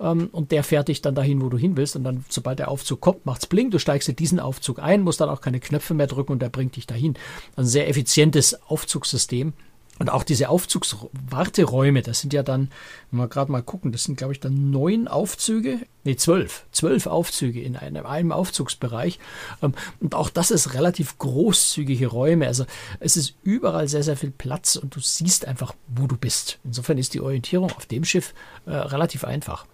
ähm, 0.00 0.28
und 0.32 0.52
der 0.52 0.64
fährt 0.64 0.88
dich 0.88 1.02
dann 1.02 1.14
dahin, 1.14 1.40
wo 1.40 1.48
du 1.48 1.58
hin 1.58 1.76
willst. 1.76 1.96
Und 1.96 2.04
dann, 2.04 2.24
sobald 2.28 2.58
der 2.58 2.68
Aufzug 2.68 3.00
kommt, 3.00 3.26
macht's 3.26 3.46
bling, 3.46 3.70
du 3.70 3.78
steigst 3.78 4.08
in 4.08 4.16
diesen 4.16 4.40
Aufzug 4.40 4.78
ein, 4.80 5.02
musst 5.02 5.20
dann 5.20 5.28
auch 5.28 5.40
keine 5.40 5.60
Knöpfe 5.60 5.94
mehr 5.94 6.06
drücken 6.06 6.32
und 6.32 6.42
der 6.42 6.48
bringt 6.48 6.76
dich 6.76 6.86
dahin. 6.86 7.14
Ein 7.56 7.66
sehr 7.66 7.88
effizientes 7.88 8.60
Aufzugssystem. 8.68 9.52
Und 10.00 10.10
auch 10.10 10.24
diese 10.24 10.48
Aufzugswarteräume, 10.48 12.02
das 12.02 12.20
sind 12.20 12.32
ja 12.32 12.42
dann, 12.42 12.72
wenn 13.12 13.20
wir 13.20 13.28
gerade 13.28 13.52
mal 13.52 13.62
gucken, 13.62 13.92
das 13.92 14.02
sind, 14.02 14.16
glaube 14.16 14.32
ich, 14.32 14.40
dann 14.40 14.72
neun 14.72 15.06
Aufzüge, 15.06 15.78
nee, 16.02 16.16
zwölf, 16.16 16.66
zwölf 16.72 17.06
Aufzüge 17.06 17.62
in 17.62 17.76
einem, 17.76 18.04
einem 18.04 18.32
Aufzugsbereich. 18.32 19.20
Ähm, 19.62 19.72
und 20.00 20.16
auch 20.16 20.30
das 20.30 20.50
ist 20.50 20.74
relativ 20.74 21.16
großzügige 21.18 22.08
Räume. 22.08 22.48
Also 22.48 22.66
es 22.98 23.16
ist 23.16 23.36
überall 23.44 23.86
sehr, 23.86 24.02
sehr 24.02 24.16
viel 24.16 24.32
Platz 24.32 24.74
und 24.74 24.96
du 24.96 25.00
siehst 25.00 25.46
einfach, 25.46 25.76
wo 25.86 26.08
du 26.08 26.16
bist. 26.16 26.58
Insofern 26.64 26.98
ist 26.98 27.14
die 27.14 27.20
Orientierung 27.20 27.70
auf 27.70 27.86
dem 27.86 28.04
Schiff 28.04 28.34
äh, 28.66 28.72
relativ 28.72 29.22
einfach. 29.22 29.64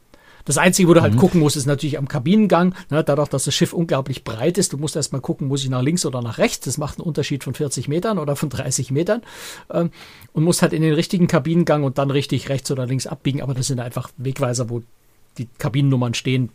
Das 0.50 0.58
Einzige, 0.58 0.88
wo 0.88 0.94
du 0.94 1.00
halt 1.00 1.16
gucken 1.16 1.38
musst, 1.38 1.56
ist 1.56 1.66
natürlich 1.66 1.96
am 1.96 2.08
Kabinengang. 2.08 2.74
Ne, 2.90 3.04
dadurch, 3.04 3.28
dass 3.28 3.44
das 3.44 3.54
Schiff 3.54 3.72
unglaublich 3.72 4.24
breit 4.24 4.58
ist, 4.58 4.72
du 4.72 4.78
musst 4.78 4.96
erstmal 4.96 5.20
gucken, 5.20 5.46
muss 5.46 5.62
ich 5.62 5.70
nach 5.70 5.80
links 5.80 6.04
oder 6.04 6.22
nach 6.22 6.38
rechts. 6.38 6.64
Das 6.64 6.76
macht 6.76 6.98
einen 6.98 7.06
Unterschied 7.06 7.44
von 7.44 7.54
40 7.54 7.86
Metern 7.86 8.18
oder 8.18 8.34
von 8.34 8.48
30 8.48 8.90
Metern. 8.90 9.22
Ähm, 9.72 9.92
und 10.32 10.42
musst 10.42 10.62
halt 10.62 10.72
in 10.72 10.82
den 10.82 10.92
richtigen 10.92 11.28
Kabinengang 11.28 11.84
und 11.84 11.98
dann 11.98 12.10
richtig 12.10 12.48
rechts 12.48 12.68
oder 12.72 12.84
links 12.84 13.06
abbiegen. 13.06 13.42
Aber 13.42 13.54
das 13.54 13.68
sind 13.68 13.78
einfach 13.78 14.10
Wegweiser, 14.16 14.70
wo 14.70 14.82
die 15.38 15.46
Kabinennummern 15.58 16.14
stehen. 16.14 16.50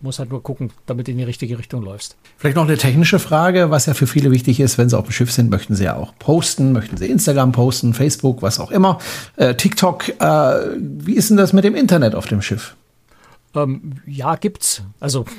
Muss 0.00 0.18
halt 0.18 0.30
nur 0.30 0.42
gucken, 0.42 0.70
damit 0.86 1.08
du 1.08 1.10
in 1.10 1.18
die 1.18 1.24
richtige 1.24 1.58
Richtung 1.58 1.82
läufst. 1.82 2.16
Vielleicht 2.38 2.56
noch 2.56 2.64
eine 2.64 2.78
technische 2.78 3.18
Frage, 3.18 3.70
was 3.70 3.84
ja 3.84 3.92
für 3.92 4.06
viele 4.06 4.30
wichtig 4.30 4.58
ist, 4.58 4.78
wenn 4.78 4.88
sie 4.88 4.96
auf 4.96 5.04
dem 5.04 5.12
Schiff 5.12 5.30
sind, 5.30 5.50
möchten 5.50 5.74
sie 5.74 5.84
ja 5.84 5.96
auch 5.96 6.14
posten, 6.18 6.72
möchten 6.72 6.96
sie 6.96 7.08
Instagram 7.08 7.52
posten, 7.52 7.92
Facebook, 7.92 8.40
was 8.40 8.58
auch 8.58 8.70
immer, 8.70 9.00
äh, 9.36 9.54
TikTok. 9.54 10.08
Äh, 10.18 10.76
wie 10.78 11.12
ist 11.12 11.28
denn 11.28 11.36
das 11.36 11.52
mit 11.52 11.64
dem 11.64 11.74
Internet 11.74 12.14
auf 12.14 12.24
dem 12.24 12.40
Schiff? 12.40 12.74
Ähm, 13.62 13.92
ja, 14.06 14.36
gibt's. 14.36 14.82
Also, 15.00 15.24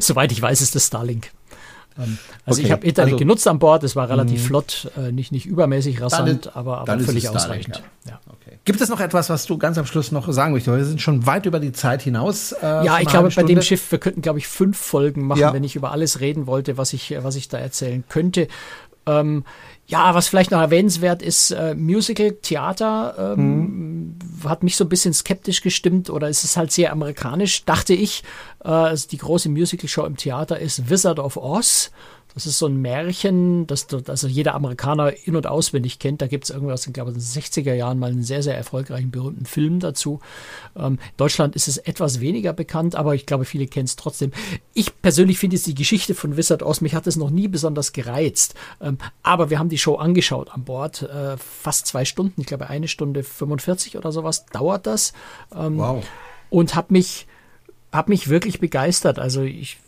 soweit 0.00 0.32
ich 0.32 0.40
weiß, 0.40 0.60
ist 0.60 0.74
das 0.74 0.86
Starlink. 0.86 1.30
Ähm, 1.98 2.18
also 2.46 2.58
Okay, 2.58 2.66
ich 2.66 2.72
habe 2.72 2.86
Internet 2.86 3.12
also- 3.14 3.18
genutzt 3.18 3.48
an 3.48 3.58
Bord, 3.58 3.82
es 3.82 3.96
war 3.96 4.08
relativ 4.08 4.46
flott, 4.46 4.90
äh, 4.96 5.12
nicht, 5.12 5.32
nicht 5.32 5.46
übermäßig 5.46 6.00
rasant, 6.00 6.46
ist- 6.46 6.56
aber, 6.56 6.78
aber 6.78 6.86
dann 6.86 7.00
völlig 7.00 7.24
Starlink, 7.24 7.44
ausreichend. 7.44 7.82
Ja. 8.08 8.20
Okay. 8.28 8.58
Gibt 8.64 8.80
es 8.80 8.88
noch 8.88 9.00
etwas, 9.00 9.28
was 9.30 9.46
du 9.46 9.58
ganz 9.58 9.76
am 9.78 9.86
Schluss 9.86 10.12
noch 10.12 10.30
sagen 10.32 10.52
möchtest? 10.52 10.76
Wir 10.76 10.84
sind 10.84 11.00
schon 11.02 11.26
weit 11.26 11.46
über 11.46 11.60
die 11.60 11.72
Zeit 11.72 12.02
hinaus. 12.02 12.52
Äh, 12.52 12.84
Ja, 12.84 12.98
ich 13.00 13.08
glaube, 13.08 13.30
bei 13.34 13.42
dem 13.42 13.60
Schiff, 13.62 13.90
wir 13.90 13.98
könnten, 13.98 14.22
glaube 14.22 14.38
ich, 14.38 14.46
fünf 14.48 14.78
Folgen 14.78 15.26
machen, 15.26 15.40
Ja. 15.40 15.52
wenn 15.52 15.64
ich 15.64 15.76
über 15.76 15.90
alles 15.92 16.20
reden 16.20 16.46
wollte, 16.46 16.78
was 16.78 16.92
ich, 16.92 17.14
was 17.22 17.36
ich 17.36 17.48
da 17.48 17.58
erzählen 17.58 18.04
könnte. 18.08 18.48
Ähm, 19.06 19.44
ja, 19.90 20.14
was 20.14 20.28
vielleicht 20.28 20.52
noch 20.52 20.60
erwähnenswert 20.60 21.20
ist, 21.20 21.50
äh, 21.50 21.74
Musical, 21.74 22.30
Theater, 22.30 23.34
ähm, 23.36 24.16
hat 24.44 24.62
mich 24.62 24.76
so 24.76 24.84
ein 24.84 24.88
bisschen 24.88 25.12
skeptisch 25.12 25.62
gestimmt 25.62 26.10
oder 26.10 26.28
ist 26.28 26.44
es 26.44 26.56
halt 26.56 26.70
sehr 26.70 26.92
amerikanisch, 26.92 27.64
dachte 27.64 27.92
ich. 27.92 28.22
Äh, 28.64 28.68
also 28.68 29.08
die 29.08 29.16
große 29.16 29.48
Musical-Show 29.48 30.04
im 30.04 30.16
Theater 30.16 30.60
ist 30.60 30.88
Wizard 30.88 31.18
of 31.18 31.36
Oz. 31.36 31.90
Das 32.34 32.46
ist 32.46 32.58
so 32.58 32.66
ein 32.66 32.76
Märchen, 32.80 33.66
das 33.66 33.86
also 34.06 34.26
jeder 34.28 34.54
Amerikaner 34.54 35.12
in- 35.26 35.36
und 35.36 35.46
auswendig 35.46 35.98
kennt. 35.98 36.22
Da 36.22 36.26
gibt 36.26 36.44
es 36.44 36.50
irgendwas, 36.50 36.86
ich 36.86 36.92
glaube, 36.92 37.10
in 37.10 37.16
den 37.16 37.22
60er 37.22 37.74
Jahren 37.74 37.98
mal 37.98 38.10
einen 38.10 38.22
sehr, 38.22 38.42
sehr 38.42 38.56
erfolgreichen, 38.56 39.10
berühmten 39.10 39.46
Film 39.46 39.80
dazu. 39.80 40.20
Ähm, 40.76 40.94
in 40.94 41.16
Deutschland 41.16 41.56
ist 41.56 41.68
es 41.68 41.78
etwas 41.78 42.20
weniger 42.20 42.52
bekannt, 42.52 42.94
aber 42.94 43.14
ich 43.14 43.26
glaube, 43.26 43.44
viele 43.44 43.66
kennen 43.66 43.86
es 43.86 43.96
trotzdem. 43.96 44.30
Ich 44.74 45.00
persönlich 45.02 45.38
finde 45.38 45.56
jetzt 45.56 45.66
die 45.66 45.74
Geschichte 45.74 46.14
von 46.14 46.36
Wizard 46.36 46.62
Oz, 46.62 46.80
mich 46.80 46.94
hat 46.94 47.06
es 47.06 47.16
noch 47.16 47.30
nie 47.30 47.48
besonders 47.48 47.92
gereizt. 47.92 48.54
Ähm, 48.80 48.98
aber 49.22 49.50
wir 49.50 49.58
haben 49.58 49.68
die 49.68 49.78
Show 49.78 49.96
angeschaut 49.96 50.50
an 50.52 50.64
Bord. 50.64 51.02
Äh, 51.02 51.36
fast 51.36 51.86
zwei 51.86 52.04
Stunden, 52.04 52.40
ich 52.40 52.46
glaube, 52.46 52.68
eine 52.70 52.88
Stunde 52.88 53.22
45 53.24 53.96
oder 53.96 54.12
sowas 54.12 54.46
dauert 54.46 54.86
das. 54.86 55.12
Ähm, 55.54 55.78
Wow. 55.78 56.04
und 56.50 56.74
habe 56.74 56.92
mich, 56.92 57.26
hab 57.92 58.08
mich 58.08 58.28
wirklich 58.28 58.60
begeistert. 58.60 59.18
Also 59.18 59.42
ich, 59.42 59.78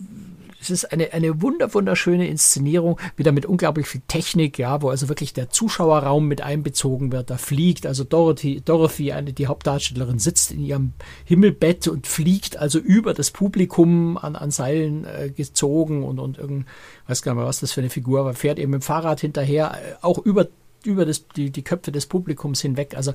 es 0.63 0.71
ist 0.71 0.93
eine, 0.93 1.13
eine 1.13 1.43
wunder, 1.43 1.75
wunderschöne 1.75 2.29
Inszenierung, 2.29 3.01
wieder 3.17 3.33
mit 3.33 3.47
unglaublich 3.47 3.89
viel 3.89 4.03
Technik, 4.07 4.59
ja, 4.59 4.81
wo 4.81 4.91
also 4.91 5.09
wirklich 5.09 5.33
der 5.33 5.51
Zuschauerraum 5.51 6.29
mit 6.29 6.41
einbezogen 6.41 7.11
wird. 7.11 7.31
Da 7.31 7.37
fliegt 7.37 7.85
also 7.85 8.05
Dorothy, 8.05 8.63
Dorothy 8.65 9.11
eine, 9.11 9.33
die 9.33 9.49
Hauptdarstellerin, 9.49 10.21
sitzt 10.21 10.53
in 10.53 10.61
ihrem 10.61 10.93
Himmelbett 11.25 11.89
und 11.89 12.07
fliegt 12.07 12.57
also 12.57 12.79
über 12.79 13.13
das 13.13 13.33
Publikum 13.33 14.17
an, 14.17 14.37
an 14.37 14.53
Seilen 14.53 15.05
äh, 15.05 15.31
gezogen 15.31 16.05
und, 16.05 16.21
und 16.21 16.39
irgend, 16.39 16.67
weiß 17.09 17.23
gar 17.23 17.33
nicht 17.33 17.41
mehr, 17.41 17.49
was 17.49 17.61
das 17.61 17.73
für 17.73 17.81
eine 17.81 17.91
Figur 17.91 18.25
war, 18.25 18.35
fährt 18.35 18.61
eben 18.61 18.71
mit 18.71 18.83
dem 18.83 18.85
Fahrrad 18.85 19.21
hinterher, 19.21 19.73
äh, 19.75 19.95
auch 20.01 20.19
über 20.19 20.47
über 20.85 21.07
das, 21.07 21.29
die, 21.29 21.51
die 21.51 21.63
Köpfe 21.63 21.93
des 21.93 22.07
Publikums 22.07 22.61
hinweg. 22.61 22.97
Also 22.97 23.13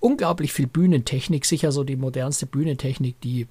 unglaublich 0.00 0.52
viel 0.52 0.66
Bühnentechnik, 0.66 1.44
sicher 1.44 1.70
so 1.70 1.84
die 1.84 1.94
modernste 1.94 2.44
Bühnentechnik, 2.44 3.20
die 3.20 3.46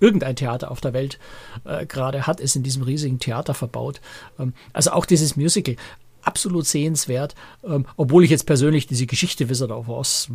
irgendein 0.00 0.36
Theater 0.36 0.70
auf 0.70 0.80
der 0.80 0.92
Welt 0.92 1.18
äh, 1.64 1.86
gerade 1.86 2.26
hat, 2.26 2.40
ist 2.40 2.56
in 2.56 2.62
diesem 2.62 2.82
riesigen 2.82 3.18
Theater 3.18 3.54
verbaut. 3.54 4.00
Ähm, 4.38 4.52
also 4.72 4.92
auch 4.92 5.06
dieses 5.06 5.36
Musical, 5.36 5.76
absolut 6.22 6.66
sehenswert, 6.66 7.34
ähm, 7.64 7.86
obwohl 7.96 8.24
ich 8.24 8.30
jetzt 8.30 8.46
persönlich 8.46 8.86
diese 8.86 9.06
Geschichte 9.06 9.48
Wizard 9.48 9.70
of 9.70 9.88
Oz 9.88 10.28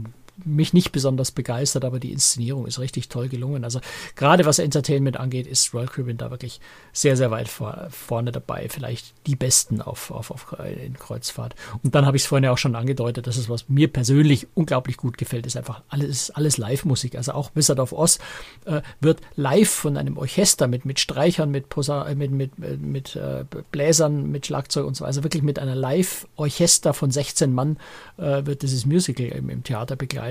mich 0.44 0.74
nicht 0.74 0.92
besonders 0.92 1.32
begeistert, 1.32 1.86
aber 1.86 2.00
die 2.00 2.12
Inszenierung 2.12 2.66
ist 2.66 2.80
richtig 2.80 3.10
toll 3.10 3.30
gelungen. 3.30 3.64
Also 3.64 3.80
gerade 4.16 4.46
was 4.46 4.60
Entertainment 4.60 5.18
angeht, 5.18 5.48
ist 5.48 5.74
Royal 5.74 5.88
Caribbean 5.88 6.18
da 6.18 6.32
wirklich 6.32 6.60
sehr, 6.92 7.16
sehr 7.16 7.32
weit 7.32 7.48
vor, 7.48 7.88
vorne 7.90 8.32
dabei. 8.32 8.68
Vielleicht 8.70 9.14
die 9.28 9.36
Besten 9.36 9.82
auf, 9.82 10.12
auf, 10.12 10.32
auf 10.32 10.56
in 10.60 10.98
Kreuzfahrt. 10.98 11.56
Und 11.84 11.96
dann 11.96 12.06
habe 12.06 12.18
ich 12.18 12.24
es 12.24 12.28
vorhin 12.28 12.46
ja 12.46 12.52
auch 12.52 12.58
schon 12.58 12.76
angedeutet, 12.76 13.28
das 13.28 13.38
ist 13.38 13.50
was 13.50 13.70
mir 13.70 13.88
persönlich 13.88 14.48
unglaublich 14.56 14.98
gut 14.98 15.18
gefällt, 15.18 15.46
ist 15.46 15.58
einfach 15.58 15.82
alles, 15.90 16.32
alles 16.32 16.58
Live-Musik. 16.58 17.16
Also 17.16 17.34
auch 17.34 17.52
Wizard 17.54 17.80
of 17.80 17.94
Oz 17.94 18.20
äh, 18.66 18.82
wird 19.00 19.22
live 19.36 19.70
von 19.70 19.98
einem 19.98 20.18
Orchester 20.18 20.68
mit, 20.68 20.86
mit 20.86 21.00
Streichern, 21.00 21.52
mit, 21.52 21.70
Posa 21.70 22.08
äh, 22.08 22.16
mit, 22.16 22.32
mit, 22.32 22.58
mit, 22.58 22.82
mit 22.82 23.16
äh, 23.16 23.46
Bläsern, 23.72 24.32
mit 24.32 24.46
Schlagzeug 24.46 24.86
und 24.86 24.96
so 24.96 25.02
weiter, 25.02 25.10
also 25.10 25.24
wirklich 25.24 25.44
mit 25.44 25.60
einer 25.60 25.76
Live-Orchester 25.76 26.94
von 26.94 27.12
16 27.12 27.54
Mann 27.54 27.78
äh, 28.18 28.46
wird 28.46 28.62
dieses 28.64 28.86
Musical 28.86 29.28
im, 29.28 29.50
im 29.50 29.64
Theater 29.64 29.96
begleitet. 29.96 30.23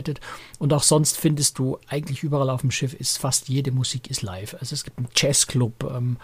Und 0.59 0.73
auch 0.73 0.83
sonst 0.83 1.17
findest 1.19 1.59
du 1.59 1.79
eigentlich 1.89 2.23
überall 2.23 2.51
auf 2.51 2.61
dem 2.63 2.71
Schiff 2.71 2.95
ist 2.95 3.19
fast 3.19 3.49
jede 3.49 3.73
Musik 3.73 4.11
ist 4.11 4.23
live. 4.23 4.55
Also 4.61 4.75
es 4.75 4.85
gibt 4.85 4.99
einen 4.99 5.09
Jazzclub, 5.15 5.85
ähm, 5.95 6.17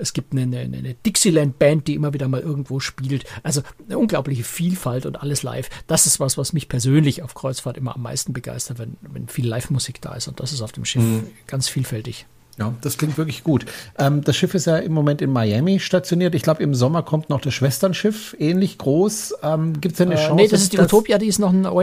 es 0.00 0.12
gibt 0.12 0.32
eine, 0.32 0.42
eine, 0.42 0.76
eine 0.78 0.94
Dixieland-Band, 0.94 1.88
die 1.88 1.94
immer 1.94 2.12
wieder 2.14 2.28
mal 2.28 2.40
irgendwo 2.40 2.78
spielt. 2.78 3.24
Also 3.42 3.62
eine 3.86 3.98
unglaubliche 3.98 4.44
Vielfalt 4.44 5.06
und 5.06 5.20
alles 5.20 5.42
live. 5.42 5.68
Das 5.88 6.06
ist 6.06 6.20
was, 6.20 6.38
was 6.38 6.52
mich 6.52 6.68
persönlich 6.68 7.22
auf 7.22 7.34
Kreuzfahrt 7.34 7.76
immer 7.76 7.96
am 7.96 8.02
meisten 8.02 8.32
begeistert, 8.32 8.78
wenn, 8.78 8.96
wenn 9.00 9.26
viel 9.28 9.46
Live-Musik 9.48 10.00
da 10.00 10.14
ist. 10.14 10.28
Und 10.28 10.38
das 10.38 10.52
ist 10.52 10.62
auf 10.62 10.70
dem 10.72 10.84
Schiff 10.84 11.02
ganz 11.48 11.68
vielfältig. 11.68 12.26
Ja, 12.58 12.74
das 12.80 12.98
klingt 12.98 13.16
wirklich 13.18 13.44
gut. 13.44 13.66
Ähm, 13.98 14.22
das 14.24 14.36
Schiff 14.36 14.52
ist 14.54 14.66
ja 14.66 14.78
im 14.78 14.92
Moment 14.92 15.22
in 15.22 15.32
Miami 15.32 15.78
stationiert. 15.78 16.34
Ich 16.34 16.42
glaube, 16.42 16.62
im 16.62 16.74
Sommer 16.74 17.04
kommt 17.04 17.28
noch 17.30 17.40
das 17.40 17.54
Schwesternschiff, 17.54 18.34
ähnlich 18.38 18.78
groß. 18.78 19.34
Ähm, 19.42 19.80
Gibt 19.80 19.92
es 19.92 19.98
denn 19.98 20.10
eine 20.10 20.20
Äh, 20.20 20.26
Chance? 20.26 20.34
nee, 20.42 20.48
das 20.48 20.62
ist 20.62 20.72
die 20.72 20.78
Utopia, 20.80 21.18
die 21.18 21.26
ist 21.28 21.38
noch 21.38 21.50
ein 21.52 21.62
Genau. 21.62 21.74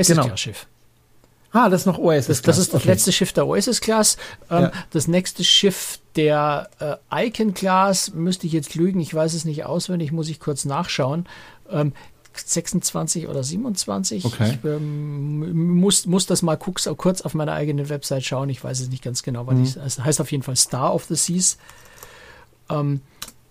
Ah, 1.58 1.70
das 1.70 1.82
ist 1.82 1.86
noch 1.88 1.98
Oasis. 1.98 2.28
Das, 2.28 2.42
das 2.42 2.58
ist 2.58 2.74
das 2.74 2.82
Okay. 2.82 2.90
letzte 2.90 3.12
Schiff 3.14 3.32
der 3.32 3.48
Oasis 3.48 3.80
Class. 3.80 4.18
Ähm, 4.52 4.64
Ja. 4.64 4.72
Das 4.92 5.08
nächste 5.08 5.44
Schiff 5.46 6.00
der 6.18 6.70
äh, 7.12 7.28
Icon 7.28 7.54
Class 7.54 8.14
müsste 8.14 8.46
ich 8.48 8.54
jetzt 8.54 8.76
lügen, 8.76 9.00
ich 9.00 9.14
weiß 9.14 9.34
es 9.34 9.46
nicht 9.46 9.64
auswendig, 9.66 10.12
muss 10.12 10.28
ich 10.30 10.40
kurz 10.42 10.66
nachschauen. 10.66 11.28
Ähm, 11.72 11.94
26 12.34 13.30
oder 13.30 13.44
27. 13.44 14.26
Okay. 14.26 14.58
Ich 14.62 14.66
ähm, 14.70 15.76
muss, 15.80 16.06
muss 16.06 16.26
das 16.26 16.42
mal 16.42 16.58
kurz, 16.58 16.90
kurz 16.98 17.22
auf 17.22 17.34
meiner 17.34 17.54
eigenen 17.54 17.88
Website 17.88 18.26
schauen. 18.26 18.50
Ich 18.50 18.62
weiß 18.62 18.82
es 18.82 18.90
nicht 18.90 19.02
ganz 19.04 19.24
genau, 19.24 19.44
Mhm. 19.44 19.48
wann 19.48 19.64
ich 19.64 19.78
es 19.78 19.98
heißt 20.00 20.20
auf 20.20 20.32
jeden 20.34 20.44
Fall 20.44 20.58
Star 20.58 20.94
of 20.94 21.06
the 21.06 21.16
Seas. 21.16 21.58
Ähm, 22.70 23.00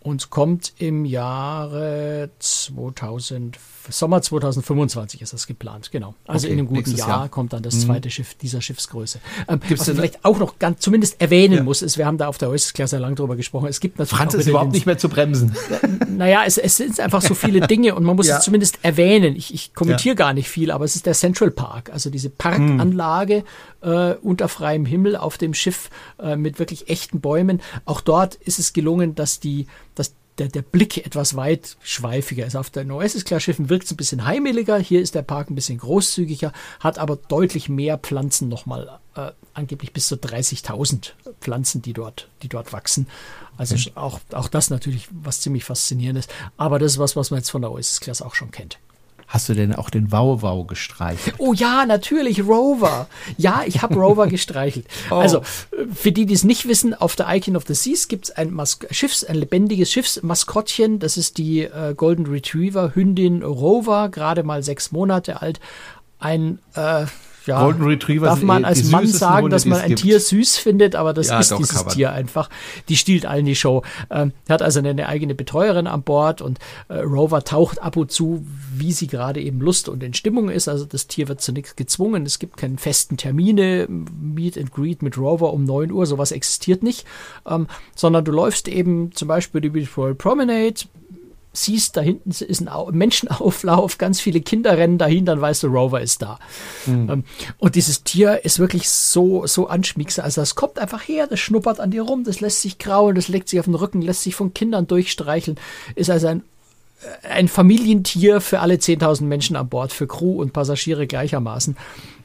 und 0.00 0.28
kommt 0.28 0.74
im 0.76 1.06
Jahre 1.06 2.28
2000, 2.38 3.56
Sommer 3.90 4.22
2025 4.22 5.20
ist 5.22 5.32
das 5.32 5.46
geplant, 5.46 5.90
genau. 5.92 6.14
Also 6.26 6.46
Okay, 6.46 6.52
in 6.54 6.58
einem 6.60 6.68
guten 6.68 6.96
Jahr, 6.96 7.08
Jahr. 7.08 7.24
Mhm. 7.26 7.30
kommt 7.30 7.52
dann 7.52 7.62
das 7.62 7.80
zweite 7.80 8.10
Schiff 8.10 8.34
dieser 8.34 8.60
Schiffsgröße. 8.60 9.18
Ähm, 9.48 9.60
Gibt's 9.60 9.80
was 9.82 9.86
man 9.88 9.96
vielleicht 9.96 10.24
auch 10.24 10.38
noch 10.38 10.58
ganz 10.58 10.80
zumindest 10.80 11.20
erwähnen 11.20 11.54
Ja. 11.58 11.62
muss, 11.62 11.82
ist, 11.82 11.98
wir 11.98 12.06
haben 12.06 12.18
da 12.18 12.28
auf 12.28 12.38
der 12.38 12.48
Oasis-Klasse 12.50 12.98
lang 12.98 13.14
drüber 13.16 13.36
gesprochen, 13.36 13.68
es 13.68 13.80
gibt 13.80 13.98
natürlich 13.98 14.16
Franz 14.18 14.34
ist 14.34 14.46
überhaupt 14.48 14.72
nicht 14.72 14.86
mehr 14.86 14.98
zu 14.98 15.08
bremsen. 15.08 15.54
naja, 16.08 16.42
es, 16.46 16.56
es 16.58 16.76
sind 16.76 16.98
einfach 17.00 17.22
so 17.22 17.34
viele 17.34 17.60
Dinge 17.66 17.94
und 17.94 18.04
man 18.04 18.16
muss 18.16 18.26
Ja. 18.34 18.38
es 18.38 18.44
zumindest 18.44 18.78
erwähnen. 18.82 19.36
Ich, 19.36 19.52
ich 19.52 19.74
kommentiere 19.74 20.14
gar 20.14 20.32
nicht 20.32 20.48
viel, 20.48 20.70
aber 20.70 20.84
es 20.84 20.96
ist 20.96 21.06
der 21.06 21.14
Central 21.14 21.50
Park, 21.50 21.90
also 21.92 22.10
diese 22.10 22.30
Parkanlage 22.30 23.44
äh, 23.82 24.14
unter 24.22 24.48
freiem 24.48 24.86
Himmel 24.86 25.16
auf 25.16 25.38
dem 25.38 25.54
Schiff 25.54 25.90
äh, 26.18 26.36
mit 26.36 26.58
wirklich 26.58 26.88
echten 26.88 27.20
Bäumen. 27.20 27.60
Auch 27.84 28.00
dort 28.00 28.36
ist 28.36 28.58
es 28.58 28.72
gelungen, 28.72 29.14
dass 29.14 29.40
die, 29.40 29.66
dass 29.94 30.14
der, 30.38 30.48
der 30.48 30.62
Blick 30.62 31.04
etwas 31.04 31.36
weitschweifiger 31.36 32.46
ist. 32.46 32.56
Auf 32.56 32.70
den 32.70 32.90
Oasis-Class-Schiffen 32.90 33.68
wirkt 33.68 33.84
es 33.84 33.92
ein 33.92 33.96
bisschen 33.96 34.26
heimeliger, 34.26 34.78
hier 34.78 35.00
ist 35.00 35.14
der 35.14 35.22
Park 35.22 35.50
ein 35.50 35.54
bisschen 35.54 35.78
großzügiger, 35.78 36.52
hat 36.80 36.98
aber 36.98 37.16
deutlich 37.16 37.68
mehr 37.68 37.98
Pflanzen 37.98 38.48
nochmal, 38.48 38.98
äh, 39.14 39.30
angeblich 39.52 39.92
bis 39.92 40.08
zu 40.08 40.16
30.000 40.16 41.12
Pflanzen, 41.40 41.82
die 41.82 41.92
dort, 41.92 42.28
die 42.42 42.48
dort 42.48 42.72
wachsen. 42.72 43.06
Also 43.56 43.76
auch, 43.94 44.20
auch 44.32 44.48
das 44.48 44.70
natürlich 44.70 45.08
was 45.12 45.40
ziemlich 45.40 45.64
faszinierendes. 45.64 46.26
Aber 46.56 46.78
das 46.78 46.92
ist 46.92 46.98
was, 46.98 47.14
was 47.14 47.30
man 47.30 47.38
jetzt 47.38 47.50
von 47.50 47.62
der 47.62 47.70
Oasis-Class 47.70 48.22
auch 48.22 48.34
schon 48.34 48.50
kennt. 48.50 48.78
Hast 49.34 49.48
du 49.48 49.54
denn 49.54 49.74
auch 49.74 49.90
den 49.90 50.12
Wow-Wow 50.12 50.68
gestreichelt? 50.68 51.34
Oh 51.38 51.52
ja, 51.52 51.86
natürlich, 51.86 52.46
Rover. 52.46 53.08
Ja, 53.36 53.64
ich 53.66 53.82
habe 53.82 53.96
Rover 53.96 54.28
gestreichelt. 54.28 54.86
Oh. 55.10 55.16
Also, 55.16 55.42
für 55.92 56.12
die, 56.12 56.24
die 56.24 56.34
es 56.34 56.44
nicht 56.44 56.68
wissen, 56.68 56.94
auf 56.94 57.16
der 57.16 57.26
Icon 57.34 57.56
of 57.56 57.64
the 57.66 57.74
Seas 57.74 58.08
gibt 58.08 58.26
es 58.26 58.30
ein, 58.30 58.52
Mas 58.52 58.78
Schiffs-, 58.90 59.24
ein 59.24 59.34
lebendiges 59.34 59.90
Schiffsmaskottchen. 59.90 61.00
Das 61.00 61.16
ist 61.16 61.36
die 61.36 61.62
äh, 61.62 61.94
Golden 61.96 62.26
Retriever 62.26 62.94
Hündin 62.94 63.42
Rover, 63.42 64.08
gerade 64.08 64.44
mal 64.44 64.62
sechs 64.62 64.92
Monate 64.92 65.42
alt. 65.42 65.58
Ein, 66.20 66.60
äh, 66.74 67.06
ja, 67.46 67.62
Golden 67.62 67.84
Retriever 67.84 68.26
darf 68.26 68.42
man 68.42 68.62
eh 68.62 68.66
als 68.66 68.84
Mann 68.84 69.06
sagen, 69.06 69.44
Hunde, 69.44 69.54
dass 69.54 69.64
man 69.64 69.80
ein. 69.80 69.96
Tier 69.96 70.18
süß 70.18 70.56
findet, 70.56 70.96
aber 70.96 71.12
das 71.12 71.28
Ja, 71.28 71.40
ist 71.40 71.50
doch, 71.50 71.58
dieses. 71.58 71.84
Tier 71.86 72.12
einfach. 72.12 72.48
Die 72.88 72.96
stiehlt 72.96 73.26
allen 73.26 73.44
die 73.44 73.54
Show. 73.54 73.82
Ähm, 74.10 74.32
er 74.46 74.54
hat 74.54 74.62
also 74.62 74.78
eine, 74.78 75.06
eigene 75.08 75.34
Betreuerin 75.34 75.86
an 75.86 76.02
Bord 76.02 76.40
und 76.40 76.58
äh, 76.88 76.94
Rover 76.94 77.44
taucht 77.44 77.82
ab 77.82 77.96
und 77.96 78.10
zu, 78.10 78.46
wie 78.74 78.92
sie 78.92 79.06
gerade 79.06 79.40
eben 79.40 79.60
Lust 79.60 79.88
und 79.88 80.02
in 80.02 80.14
Stimmung 80.14 80.48
ist. 80.48 80.68
Also 80.68 80.84
das 80.84 81.06
Tier 81.06 81.28
wird 81.28 81.40
zu 81.40 81.52
nichts 81.52 81.76
gezwungen. 81.76 82.24
Es 82.24 82.38
gibt 82.38 82.56
keine 82.56 82.78
festen 82.78 83.16
Termine, 83.16 83.86
Meet 83.88 84.58
and 84.58 84.72
Greet 84.72 85.02
mit 85.02 85.18
Rover 85.18 85.52
um 85.52 85.64
9 85.64 85.92
Uhr, 85.92 86.06
sowas 86.06 86.32
existiert 86.32 86.82
nicht, 86.82 87.06
ähm, 87.46 87.66
sondern 87.94 88.24
du 88.24 88.32
läufst 88.32 88.68
eben 88.68 89.12
zum 89.12 89.28
Beispiel 89.28 89.60
die 89.60 89.68
Beach 89.70 89.90
Promenade, 90.18 90.74
siehst, 91.54 91.96
da 91.96 92.00
hinten 92.02 92.30
ist 92.30 92.60
ein 92.60 92.68
Au- 92.68 92.90
Menschenauflauf, 92.92 93.96
ganz 93.98 94.20
viele 94.20 94.40
Kinder 94.42 94.76
rennen 94.76 94.98
dahin, 94.98 95.24
dann 95.24 95.40
weißt 95.40 95.62
du, 95.62 95.68
Rover 95.68 96.00
ist 96.02 96.20
da. 96.20 96.38
Ähm, 96.86 97.24
und 97.58 97.74
dieses 97.74 98.02
Tier 98.04 98.44
ist 98.44 98.58
wirklich 98.58 98.90
so, 98.90 99.46
so 99.46 99.68
anschmiegsam. 99.68 100.24
Also 100.24 100.40
das 100.42 100.54
kommt 100.54 100.78
einfach 100.78 101.02
her, 101.08 101.26
das 101.26 101.40
schnuppert 101.40 101.80
an 101.80 101.90
dir 101.90 102.02
rum, 102.02 102.24
das 102.24 102.40
lässt 102.40 102.60
sich 102.60 102.78
kraulen, 102.78 103.14
das 103.16 103.28
legt 103.28 103.48
sich 103.48 103.58
auf 103.60 103.66
den 103.66 103.74
Rücken, 103.74 104.02
lässt 104.02 104.22
sich 104.22 104.34
von 104.34 104.52
Kindern 104.52 104.86
durchstreicheln, 104.86 105.56
ist 105.94 106.10
also 106.10 106.26
ein 106.26 106.42
äh, 107.22 107.28
ein 107.28 107.48
Familientier 107.48 108.40
für 108.40 108.60
alle 108.60 108.74
10.000 108.74 109.22
Menschen 109.24 109.56
an 109.56 109.68
Bord, 109.68 109.92
für 109.92 110.06
Crew 110.06 110.40
und 110.40 110.52
Passagiere 110.52 111.06
gleichermaßen. 111.06 111.76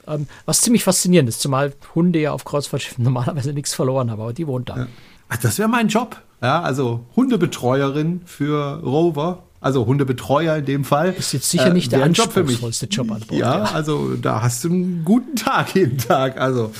Ähm, 0.07 0.27
was 0.45 0.61
ziemlich 0.61 0.83
faszinierend 0.83 1.29
ist, 1.29 1.39
zumal 1.41 1.73
Hunde 1.95 2.19
ja 2.19 2.31
auf 2.31 2.45
Kreuzfahrtschiffen 2.45 3.03
normalerweise 3.05 3.53
nichts 3.53 3.73
verloren 3.73 4.09
haben, 4.11 4.21
aber 4.21 4.33
die 4.33 4.47
wohnt 4.47 4.69
da. 4.69 4.87
Ach, 5.29 5.37
das 5.37 5.57
wäre 5.57 5.69
mein 5.69 5.87
Job. 5.87 6.17
Ja, 6.41 6.61
also 6.61 7.05
Hundebetreuerin 7.15 8.21
für 8.25 8.81
Rover. 8.83 9.43
Also 9.61 9.85
Hundebetreuer 9.85 10.55
in 10.55 10.63
dem 10.65 10.85
Fall. 10.85 11.13
Ist 11.17 11.33
jetzt 11.33 11.49
sicher 11.49 11.73
nicht 11.73 11.91
der 11.91 11.99
wär 11.99 12.05
ein 12.05 12.13
Job 12.13 12.31
für 12.31 12.43
mich. 12.43 12.51
anspruchsvollste 12.51 12.85
Job 12.85 13.11
an 13.11 13.19
Bord. 13.27 13.41
Ja, 13.41 13.63
also 13.63 14.15
da 14.15 14.41
hast 14.41 14.63
du 14.63 14.69
einen 14.69 15.03
guten 15.03 15.35
Tag 15.35 15.75
jeden 15.75 15.97
Tag. 15.97 16.39
Also 16.39 16.71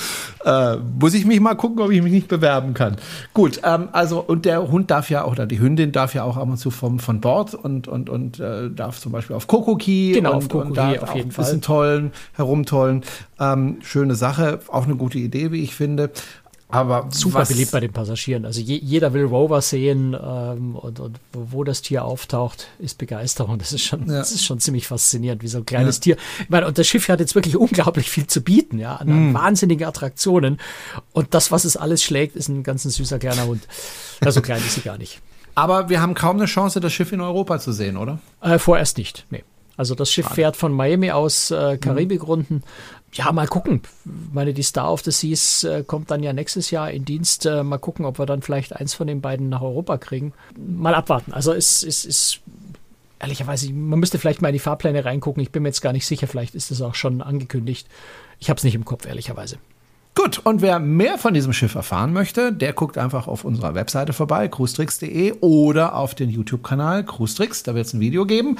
äh, 0.45 0.77
muss 0.77 1.13
ich 1.13 1.25
mich 1.25 1.41
mal 1.41 1.55
gucken, 1.55 1.81
ob 1.81 1.91
ich 1.91 2.01
mich 2.01 2.13
nicht 2.13 2.29
bewerben 2.29 2.73
kann. 2.73 2.95
Gut, 3.33 3.59
ähm, 3.65 3.89
also 3.91 4.21
und 4.21 4.45
der 4.45 4.71
Hund 4.71 4.89
darf 4.91 5.09
ja 5.09 5.25
auch, 5.25 5.33
oder 5.33 5.45
die 5.45 5.59
Hündin 5.59 5.91
darf 5.91 6.13
ja 6.13 6.23
auch 6.23 6.37
ab 6.37 6.47
und 6.47 6.55
zu 6.55 6.71
vom, 6.71 6.99
von 6.99 7.19
Bord 7.19 7.53
und, 7.53 7.89
und, 7.89 8.09
und 8.09 8.39
äh, 8.39 8.69
darf 8.71 8.97
zum 9.01 9.11
Beispiel 9.11 9.35
auf 9.35 9.47
Kokoki 9.47 10.13
Genau, 10.15 10.29
und, 10.31 10.37
auf 10.37 10.47
Kokoki 10.47 10.69
und 10.69 10.77
darf 10.77 11.03
auf 11.03 11.15
jeden 11.15 11.31
ein 11.31 11.35
bisschen 11.35 11.61
Fall. 11.61 11.75
tollen, 11.75 12.11
herumtollen. 12.31 13.03
Ähm, 13.41 13.79
schöne 13.81 14.15
Sache, 14.15 14.59
auch 14.69 14.85
eine 14.85 14.95
gute 14.95 15.17
Idee, 15.17 15.51
wie 15.51 15.61
ich 15.63 15.75
finde. 15.75 16.11
Aber 16.71 17.07
super 17.11 17.45
beliebt 17.45 17.71
bei 17.71 17.79
den 17.79 17.91
Passagieren. 17.91 18.45
Also 18.45 18.61
je, 18.61 18.75
jeder 18.77 19.11
will 19.13 19.25
Rover 19.25 19.59
sehen 19.61 20.13
ähm, 20.13 20.75
und, 20.75 20.99
und 20.99 21.19
wo 21.33 21.63
das 21.63 21.81
Tier 21.81 22.05
auftaucht, 22.05 22.67
ist 22.77 22.99
Begeisterung. 22.99 23.57
Das 23.57 23.73
ist 23.73 23.81
schon, 23.83 24.01
Ja. 24.07 24.19
das 24.19 24.31
ist 24.31 24.45
schon 24.45 24.59
ziemlich 24.59 24.85
faszinierend, 24.85 25.41
wie 25.41 25.47
so 25.47 25.57
ein 25.57 25.65
kleines 25.65 25.99
Tier. 25.99 26.15
Ich 26.41 26.49
meine, 26.49 26.67
und 26.67 26.77
das 26.77 26.85
Schiff 26.87 27.09
hat 27.09 27.19
jetzt 27.19 27.33
wirklich 27.33 27.57
unglaublich 27.57 28.11
viel 28.11 28.27
zu 28.27 28.41
bieten, 28.41 28.77
ja, 28.77 28.97
an, 28.97 29.29
Mhm. 29.29 29.33
wahnsinnigen 29.33 29.87
Attraktionen. 29.87 30.59
Und 31.11 31.33
das, 31.33 31.51
was 31.51 31.65
es 31.65 31.75
alles 31.75 32.03
schlägt, 32.03 32.35
ist 32.35 32.49
ein 32.49 32.61
ganz 32.61 32.85
ein 32.85 32.91
süßer 32.91 33.17
kleiner 33.17 33.47
Hund. 33.47 33.63
Ja, 34.23 34.31
so 34.31 34.41
klein 34.41 34.59
ist 34.59 34.75
sie 34.75 34.81
gar 34.81 34.99
nicht. 34.99 35.21
Aber 35.55 35.89
wir 35.89 36.01
haben 36.01 36.13
kaum 36.13 36.37
eine 36.37 36.45
Chance, 36.45 36.79
das 36.79 36.93
Schiff 36.93 37.11
in 37.11 37.19
Europa 37.21 37.57
zu 37.59 37.71
sehen, 37.71 37.97
oder? 37.97 38.19
Äh, 38.41 38.59
vorerst 38.59 38.97
nicht. 38.99 39.25
Nee. 39.31 39.43
Also 39.75 39.95
das 39.95 40.11
Schiff 40.11 40.27
fährt 40.27 40.55
von 40.57 40.73
Miami 40.73 41.09
aus 41.11 41.51
äh, 41.51 41.77
Karibikrunden. 41.77 42.63
Ja, 43.13 43.31
mal 43.31 43.47
gucken. 43.47 43.81
Ich 44.05 44.33
meine, 44.33 44.53
die 44.53 44.63
Star 44.63 44.91
of 44.91 45.01
the 45.03 45.11
Seas 45.11 45.63
äh, 45.63 45.83
kommt 45.83 46.11
dann 46.11 46.21
ja 46.21 46.33
nächstes 46.33 46.71
Jahr 46.71 46.91
in 46.91 47.05
Dienst. 47.05 47.45
Äh, 47.45 47.63
mal 47.63 47.79
gucken, 47.79 48.05
ob 48.05 48.19
wir 48.19 48.25
dann 48.25 48.41
vielleicht 48.41 48.75
eins 48.75 48.93
von 48.93 49.07
den 49.07 49.21
beiden 49.21 49.49
nach 49.49 49.61
Europa 49.61 49.97
kriegen. 49.97 50.33
Mal 50.57 50.93
abwarten. 50.93 51.33
Also 51.33 51.53
es 51.53 51.83
ist, 51.83 52.05
ist 52.05 52.41
ehrlicherweise, 53.19 53.71
man 53.73 53.99
müsste 53.99 54.19
vielleicht 54.19 54.41
mal 54.41 54.49
in 54.49 54.53
die 54.53 54.59
Fahrpläne 54.59 55.05
reingucken. 55.05 55.41
Ich 55.41 55.51
bin 55.51 55.63
mir 55.63 55.69
jetzt 55.69 55.81
gar 55.81 55.93
nicht 55.93 56.05
sicher. 56.05 56.27
Vielleicht 56.27 56.55
ist 56.55 56.71
es 56.71 56.81
auch 56.81 56.95
schon 56.95 57.21
angekündigt. 57.21 57.87
Ich 58.39 58.49
habe 58.49 58.57
es 58.57 58.63
nicht 58.63 58.75
im 58.75 58.85
Kopf, 58.85 59.07
ehrlicherweise. 59.07 59.57
Gut, 60.15 60.39
und 60.39 60.61
wer 60.61 60.79
mehr 60.79 61.17
von 61.17 61.33
diesem 61.33 61.53
Schiff 61.53 61.75
erfahren 61.75 62.13
möchte, 62.13 62.51
der 62.51 62.73
guckt 62.73 62.97
einfach 62.97 63.27
auf 63.27 63.45
unserer 63.45 63.73
Webseite 63.73 64.11
vorbei, 64.11 64.47
cruestricks.de 64.47 65.35
oder 65.39 65.95
auf 65.95 66.13
den 66.13 66.29
YouTube-Kanal 66.29 67.05
Cruestricks, 67.05 67.63
da 67.63 67.73
wird 67.73 67.85
es 67.85 67.93
ein 67.93 67.99
Video 67.99 68.25
geben. 68.25 68.57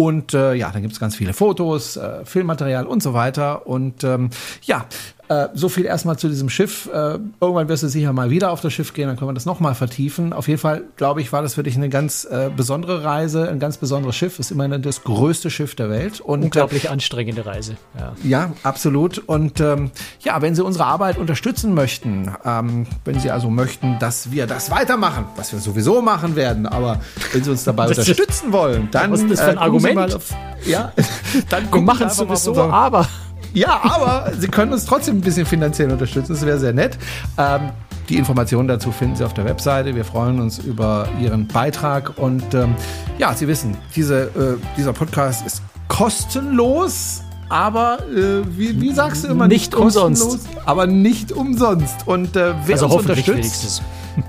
Und 0.00 0.32
äh, 0.32 0.54
ja, 0.54 0.70
da 0.70 0.78
gibt 0.78 0.92
es 0.92 1.00
ganz 1.00 1.16
viele 1.16 1.32
Fotos, 1.32 1.96
äh, 1.96 2.24
Filmmaterial 2.24 2.86
und 2.86 3.02
so 3.02 3.14
weiter. 3.14 3.66
Und 3.66 4.04
ähm, 4.04 4.30
ja, 4.62 4.86
äh, 5.28 5.48
so 5.54 5.68
viel 5.68 5.84
erstmal 5.84 6.18
zu 6.18 6.28
diesem 6.28 6.48
Schiff. 6.48 6.88
Äh, 6.92 7.18
irgendwann 7.40 7.68
wirst 7.68 7.82
du 7.82 7.88
sicher 7.88 8.12
mal 8.12 8.30
wieder 8.30 8.50
auf 8.50 8.60
das 8.60 8.72
Schiff 8.72 8.94
gehen, 8.94 9.08
dann 9.08 9.16
können 9.16 9.28
wir 9.28 9.34
das 9.34 9.46
nochmal 9.46 9.74
vertiefen. 9.74 10.32
Auf 10.32 10.48
jeden 10.48 10.60
Fall, 10.60 10.84
glaube 10.96 11.20
ich, 11.20 11.32
war 11.32 11.42
das 11.42 11.54
für 11.54 11.62
dich 11.62 11.76
eine 11.76 11.88
ganz 11.88 12.24
äh, 12.24 12.50
besondere 12.54 13.04
Reise, 13.04 13.48
ein 13.48 13.58
ganz 13.58 13.76
besonderes 13.76 14.16
Schiff. 14.16 14.38
Ist 14.38 14.50
immerhin 14.50 14.80
das 14.82 15.04
größte 15.04 15.50
Schiff 15.50 15.74
der 15.74 15.90
Welt. 15.90 16.20
Und, 16.20 16.42
äh, 16.42 16.44
Unglaublich 16.46 16.90
anstrengende 16.90 17.44
Reise. 17.46 17.76
Ja. 17.98 18.12
ja, 18.22 18.52
absolut. 18.62 19.18
Und 19.18 19.60
ähm, 19.60 19.90
ja, 20.20 20.40
wenn 20.40 20.54
Sie 20.54 20.64
unsere 20.64 20.86
Arbeit 20.86 21.18
unterstützen 21.18 21.74
möchten, 21.74 22.32
ähm, 22.44 22.86
wenn 23.04 23.20
Sie 23.20 23.30
also 23.30 23.50
möchten, 23.50 23.98
dass 23.98 24.30
wir 24.30 24.46
das 24.46 24.70
weitermachen, 24.70 25.26
was 25.36 25.52
wir 25.52 25.58
sowieso 25.58 26.00
machen 26.00 26.36
werden, 26.36 26.66
aber 26.66 27.00
wenn 27.32 27.44
Sie 27.44 27.50
uns 27.50 27.64
dabei 27.64 27.88
unterstützen 27.88 28.52
wollen, 28.52 28.88
dann 28.90 29.12
Was 29.12 29.20
ist 29.20 29.30
das 29.30 29.40
für 29.40 29.46
ein 29.46 29.50
äh, 29.50 29.52
Sie 29.52 29.58
Argument? 29.58 30.14
Auf, 30.14 30.34
ja, 30.64 30.92
dann 31.50 31.68
Sie 31.72 31.80
machen 31.80 32.06
auf 32.06 32.12
sowieso, 32.14 32.62
aber 32.62 33.06
ja, 33.54 33.80
aber 33.82 34.32
Sie 34.38 34.48
können 34.48 34.72
uns 34.72 34.84
trotzdem 34.84 35.18
ein 35.18 35.20
bisschen 35.20 35.46
finanziell 35.46 35.90
unterstützen. 35.90 36.32
Das 36.32 36.44
wäre 36.44 36.58
sehr 36.58 36.72
nett. 36.72 36.98
Ähm, 37.36 37.70
die 38.08 38.16
Informationen 38.16 38.68
dazu 38.68 38.90
finden 38.90 39.16
Sie 39.16 39.24
auf 39.24 39.34
der 39.34 39.44
Webseite. 39.44 39.94
Wir 39.94 40.04
freuen 40.04 40.40
uns 40.40 40.58
über 40.58 41.08
Ihren 41.20 41.46
Beitrag. 41.46 42.18
Und 42.18 42.54
ähm, 42.54 42.74
ja, 43.18 43.34
Sie 43.34 43.48
wissen, 43.48 43.76
diese, 43.94 44.24
äh, 44.24 44.56
dieser 44.76 44.92
Podcast 44.92 45.46
ist 45.46 45.62
kostenlos. 45.88 47.22
Aber 47.50 47.98
äh, 48.10 48.42
wie, 48.56 48.80
wie 48.80 48.92
sagst 48.92 49.24
du 49.24 49.28
immer? 49.28 49.48
Nicht 49.48 49.74
umsonst. 49.74 50.48
Aber 50.66 50.86
nicht 50.86 51.32
umsonst. 51.32 52.06
Und 52.06 52.36
äh, 52.36 52.54
wer 52.66 52.74
also 52.74 52.86
uns 52.86 52.94
unterstützt, 52.96 53.28
wenigstens. 53.28 53.82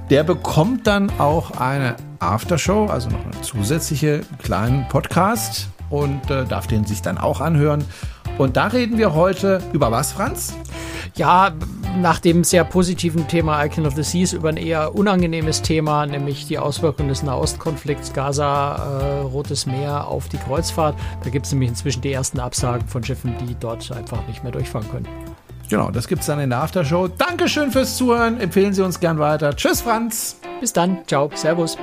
der 0.09 0.24
bekommt 0.24 0.88
dann 0.88 1.09
auch 1.20 1.51
eine 1.51 1.95
Aftershow, 2.20 2.88
also 2.88 3.09
noch 3.09 3.24
einen 3.24 3.43
zusätzliche 3.43 4.22
kleinen 4.41 4.88
Podcast 4.88 5.67
und 5.89 6.29
äh, 6.29 6.45
darf 6.45 6.67
den 6.67 6.85
sich 6.85 7.01
dann 7.01 7.17
auch 7.17 7.41
anhören. 7.41 7.83
Und 8.37 8.55
da 8.55 8.67
reden 8.67 8.97
wir 8.97 9.13
heute 9.13 9.61
über 9.73 9.91
was, 9.91 10.13
Franz? 10.13 10.55
Ja, 11.15 11.51
nach 11.97 12.19
dem 12.19 12.43
sehr 12.43 12.63
positiven 12.63 13.27
Thema 13.27 13.63
Icon 13.65 13.85
of 13.85 13.95
the 13.95 14.03
Seas 14.03 14.33
über 14.33 14.49
ein 14.49 14.57
eher 14.57 14.95
unangenehmes 14.95 15.61
Thema, 15.61 16.05
nämlich 16.05 16.47
die 16.47 16.57
Auswirkungen 16.57 17.09
des 17.09 17.23
Nahostkonflikts 17.23 18.13
Gaza, 18.13 18.75
äh, 18.75 19.21
Rotes 19.21 19.65
Meer 19.65 20.07
auf 20.07 20.29
die 20.29 20.37
Kreuzfahrt. 20.37 20.95
Da 21.23 21.29
gibt 21.29 21.45
es 21.45 21.51
nämlich 21.51 21.69
inzwischen 21.69 22.01
die 22.01 22.13
ersten 22.13 22.39
Absagen 22.39 22.87
von 22.87 23.03
Schiffen, 23.03 23.35
die 23.45 23.55
dort 23.59 23.91
einfach 23.91 24.25
nicht 24.27 24.43
mehr 24.43 24.51
durchfahren 24.51 24.89
können. 24.89 25.07
Genau, 25.69 25.91
das 25.91 26.07
gibt's 26.07 26.25
dann 26.25 26.39
in 26.39 26.49
der 26.49 26.63
Aftershow. 26.63 27.07
Dankeschön 27.07 27.71
fürs 27.71 27.95
Zuhören. 27.95 28.39
Empfehlen 28.39 28.73
Sie 28.73 28.83
uns 28.83 28.99
gern 28.99 29.19
weiter. 29.19 29.55
Tschüss, 29.55 29.81
Franz. 29.81 30.39
Bis 30.59 30.73
dann, 30.73 30.99
ciao, 31.05 31.29
servus. 31.35 31.77